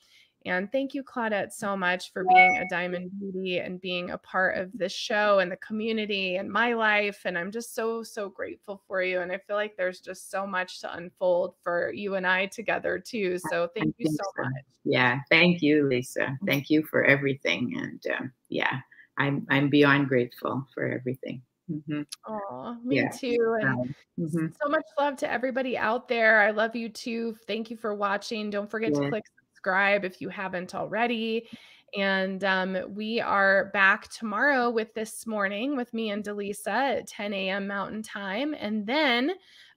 And 0.46 0.70
thank 0.70 0.94
you, 0.94 1.02
Claudette, 1.02 1.52
so 1.52 1.76
much 1.76 2.12
for 2.12 2.24
being 2.24 2.58
a 2.58 2.68
Diamond 2.70 3.10
Beauty 3.18 3.58
and 3.58 3.80
being 3.80 4.10
a 4.10 4.18
part 4.18 4.56
of 4.56 4.70
this 4.72 4.92
show 4.92 5.40
and 5.40 5.50
the 5.50 5.56
community 5.56 6.36
and 6.36 6.48
my 6.48 6.74
life. 6.74 7.22
And 7.24 7.36
I'm 7.36 7.50
just 7.50 7.74
so, 7.74 8.04
so 8.04 8.28
grateful 8.28 8.80
for 8.86 9.02
you. 9.02 9.22
And 9.22 9.32
I 9.32 9.38
feel 9.38 9.56
like 9.56 9.76
there's 9.76 9.98
just 9.98 10.30
so 10.30 10.46
much 10.46 10.80
to 10.82 10.94
unfold 10.94 11.54
for 11.64 11.92
you 11.92 12.14
and 12.14 12.24
I 12.24 12.46
together, 12.46 13.02
too. 13.04 13.38
So 13.50 13.68
thank 13.74 13.88
I 13.88 13.94
you 13.98 14.10
so 14.10 14.16
so. 14.36 14.42
much. 14.44 14.64
Yeah. 14.84 15.18
Thank 15.30 15.62
you, 15.62 15.88
Lisa. 15.88 16.38
Thank 16.46 16.70
you 16.70 16.84
for 16.84 17.04
everything. 17.04 17.74
And 17.76 18.00
um, 18.16 18.32
yeah, 18.48 18.78
I'm, 19.18 19.46
I'm 19.50 19.70
beyond 19.70 20.08
grateful 20.08 20.66
for 20.74 20.84
everything. 20.86 21.42
hmm 21.68 22.02
Oh, 22.28 22.76
me 22.82 22.96
Yeah. 22.96 23.10
too. 23.16 23.56
And 23.60 23.70
Um, 23.70 23.94
mhm. 24.18 24.52
so 24.60 24.68
much 24.68 24.84
love 24.98 25.16
to 25.18 25.30
everybody 25.30 25.78
out 25.78 26.08
there. 26.08 26.40
I 26.40 26.50
love 26.50 26.74
you 26.74 26.88
too. 26.88 27.36
Thank 27.46 27.70
you 27.70 27.76
for 27.76 27.94
watching. 27.94 28.50
Don't 28.50 28.70
forget 28.70 28.94
to 28.94 29.08
click 29.08 29.24
subscribe 29.52 30.04
if 30.04 30.20
you 30.20 30.28
haven't 30.28 30.74
already. 30.74 31.48
And 31.96 32.42
um, 32.42 32.76
we 32.88 33.20
are 33.20 33.66
back 33.72 34.08
tomorrow 34.08 34.70
with 34.70 34.92
this 34.94 35.26
morning 35.26 35.76
with 35.76 35.94
me 35.94 36.10
and 36.10 36.24
Delisa 36.24 36.98
at 36.98 37.06
10 37.06 37.32
a.m. 37.32 37.66
Mountain 37.68 38.02
Time. 38.02 38.54
And 38.58 38.86
then 38.86 39.32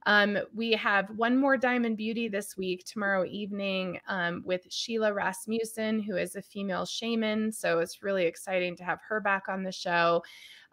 um, 0.06 0.38
we 0.54 0.72
have 0.72 1.10
one 1.10 1.36
more 1.36 1.56
Diamond 1.56 1.96
Beauty 1.96 2.28
this 2.28 2.56
week, 2.56 2.84
tomorrow 2.84 3.24
evening, 3.26 4.00
um, 4.08 4.42
with 4.46 4.66
Sheila 4.70 5.12
Rasmussen, 5.12 6.00
who 6.00 6.16
is 6.16 6.36
a 6.36 6.42
female 6.42 6.86
shaman. 6.86 7.52
So 7.52 7.80
it's 7.80 8.02
really 8.02 8.24
exciting 8.24 8.76
to 8.76 8.84
have 8.84 9.00
her 9.08 9.20
back 9.20 9.48
on 9.48 9.62
the 9.62 9.72
show. 9.72 10.22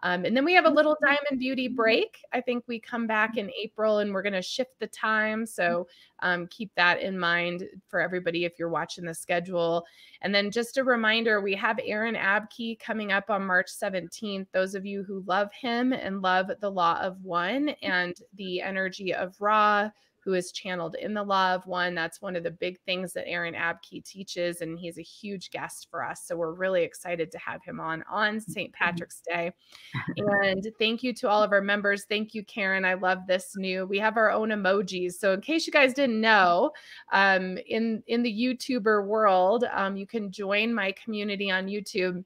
Um, 0.04 0.26
and 0.26 0.38
then 0.38 0.46
we 0.46 0.54
have 0.54 0.66
a 0.66 0.70
little 0.70 0.96
Diamond 1.02 1.40
Beauty 1.40 1.68
break. 1.68 2.24
I 2.32 2.42
think 2.42 2.64
we 2.68 2.80
come 2.80 3.08
back 3.08 3.38
in 3.38 3.52
April 3.60 4.00
and 4.00 4.14
we're 4.14 4.22
going 4.22 4.34
to 4.34 4.42
shift 4.42 4.80
the 4.80 4.88
time. 4.88 5.46
So 5.46 5.88
um, 6.20 6.48
keep 6.48 6.72
that 6.76 7.02
in 7.02 7.18
mind 7.18 7.68
for 7.88 8.00
everybody 8.00 8.46
if 8.46 8.60
you're 8.60 8.70
watching 8.70 9.06
the 9.06 9.14
schedule. 9.14 9.86
And 10.22 10.34
then 10.34 10.52
just 10.52 10.78
a 10.78 10.84
reminder 10.84 11.42
we 11.42 11.56
have 11.56 11.80
Aaron 11.84 12.16
Abke 12.16 12.80
coming 12.80 13.12
up 13.12 13.30
on 13.30 13.46
March 13.46 13.72
17th. 13.72 14.48
Those 14.52 14.76
of 14.76 14.86
you 14.86 15.04
who 15.04 15.24
love 15.26 15.52
him 15.52 15.94
and 15.94 16.22
love 16.22 16.52
the 16.60 16.70
Law 16.70 17.00
of 17.02 17.24
One 17.24 17.70
and 17.82 18.16
the 18.36 18.62
energy 18.62 19.14
of 19.14 19.40
Ra, 19.40 19.90
who 20.28 20.34
is 20.34 20.52
channeled 20.52 20.98
in 21.00 21.14
the 21.14 21.24
law 21.24 21.56
of 21.56 21.66
one. 21.66 21.96
That's 21.96 22.22
one 22.22 22.36
of 22.36 22.44
the 22.44 22.52
big 22.52 22.78
things 22.82 23.14
that 23.14 23.30
Aaron 23.30 23.54
Abke 23.54 24.04
teaches, 24.04 24.60
and 24.60 24.78
he's 24.78 24.98
a 24.98 25.02
huge 25.02 25.52
guest 25.52 25.88
for 25.90 26.04
us. 26.04 26.24
So 26.26 26.36
we're 26.36 26.52
really 26.52 26.84
excited 26.84 27.32
to 27.32 27.38
have 27.38 27.64
him 27.64 27.80
on 27.80 28.04
on 28.12 28.42
St. 28.42 28.74
Patrick's 28.74 29.22
Day. 29.22 29.54
And 30.18 30.68
thank 30.80 31.02
you 31.02 31.14
to 31.14 31.30
all 31.30 31.42
of 31.42 31.54
our 31.54 31.62
members. 31.62 32.04
Thank 32.10 32.34
you, 32.34 32.44
Karen. 32.44 32.84
I 32.84 32.96
love 32.96 33.20
this 33.26 33.54
new. 33.56 33.86
We 33.86 34.00
have 34.00 34.18
our 34.18 34.30
own 34.32 34.50
emojis. 34.50 35.14
So 35.14 35.32
in 35.32 35.40
case 35.40 35.66
you 35.66 35.72
guys 35.72 35.94
didn't 35.94 36.20
know, 36.20 36.72
um, 37.14 37.58
in 37.66 38.04
in 38.08 38.22
the 38.22 38.34
YouTuber 38.34 39.06
world, 39.08 39.64
um, 39.72 39.96
you 39.96 40.06
can 40.06 40.30
join 40.30 40.74
my 40.74 40.92
community 40.92 41.50
on 41.50 41.68
YouTube 41.68 42.26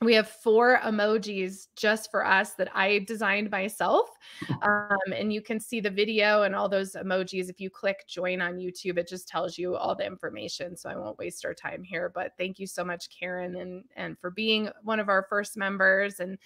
we 0.00 0.14
have 0.14 0.28
four 0.28 0.78
emojis 0.84 1.66
just 1.74 2.10
for 2.10 2.24
us 2.24 2.54
that 2.54 2.74
I 2.74 3.00
designed 3.00 3.50
myself. 3.50 4.08
Um, 4.62 5.12
and 5.16 5.32
you 5.32 5.40
can 5.40 5.58
see 5.58 5.80
the 5.80 5.90
video 5.90 6.42
and 6.42 6.54
all 6.54 6.68
those 6.68 6.92
emojis. 6.92 7.48
If 7.48 7.60
you 7.60 7.70
click 7.70 8.04
join 8.08 8.40
on 8.40 8.56
YouTube, 8.56 8.98
it 8.98 9.08
just 9.08 9.28
tells 9.28 9.58
you 9.58 9.76
all 9.76 9.94
the 9.94 10.06
information. 10.06 10.76
So 10.76 10.88
I 10.88 10.96
won't 10.96 11.18
waste 11.18 11.44
our 11.44 11.54
time 11.54 11.82
here. 11.82 12.10
But 12.12 12.32
thank 12.38 12.58
you 12.58 12.66
so 12.66 12.84
much, 12.84 13.08
Karen, 13.08 13.56
and, 13.56 13.84
and 13.96 14.18
for 14.18 14.30
being 14.30 14.68
one 14.82 15.00
of 15.00 15.08
our 15.08 15.26
first 15.28 15.56
members. 15.56 16.20
And 16.20 16.38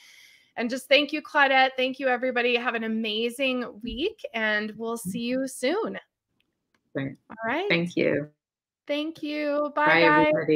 and 0.56 0.68
just 0.70 0.88
thank 0.88 1.12
you, 1.12 1.22
Claudette. 1.22 1.70
Thank 1.76 1.98
you, 1.98 2.08
everybody. 2.08 2.56
Have 2.56 2.74
an 2.74 2.84
amazing 2.84 3.80
week, 3.82 4.20
and 4.34 4.72
we'll 4.76 4.98
see 4.98 5.20
you 5.20 5.48
soon. 5.48 5.98
Thanks. 6.94 7.16
All 7.30 7.36
right. 7.46 7.68
Thank 7.68 7.96
you. 7.96 8.28
Thank 8.86 9.22
you. 9.22 9.72
Bye, 9.74 9.86
Bye 9.86 10.00
guys. 10.00 10.26
everybody. 10.28 10.46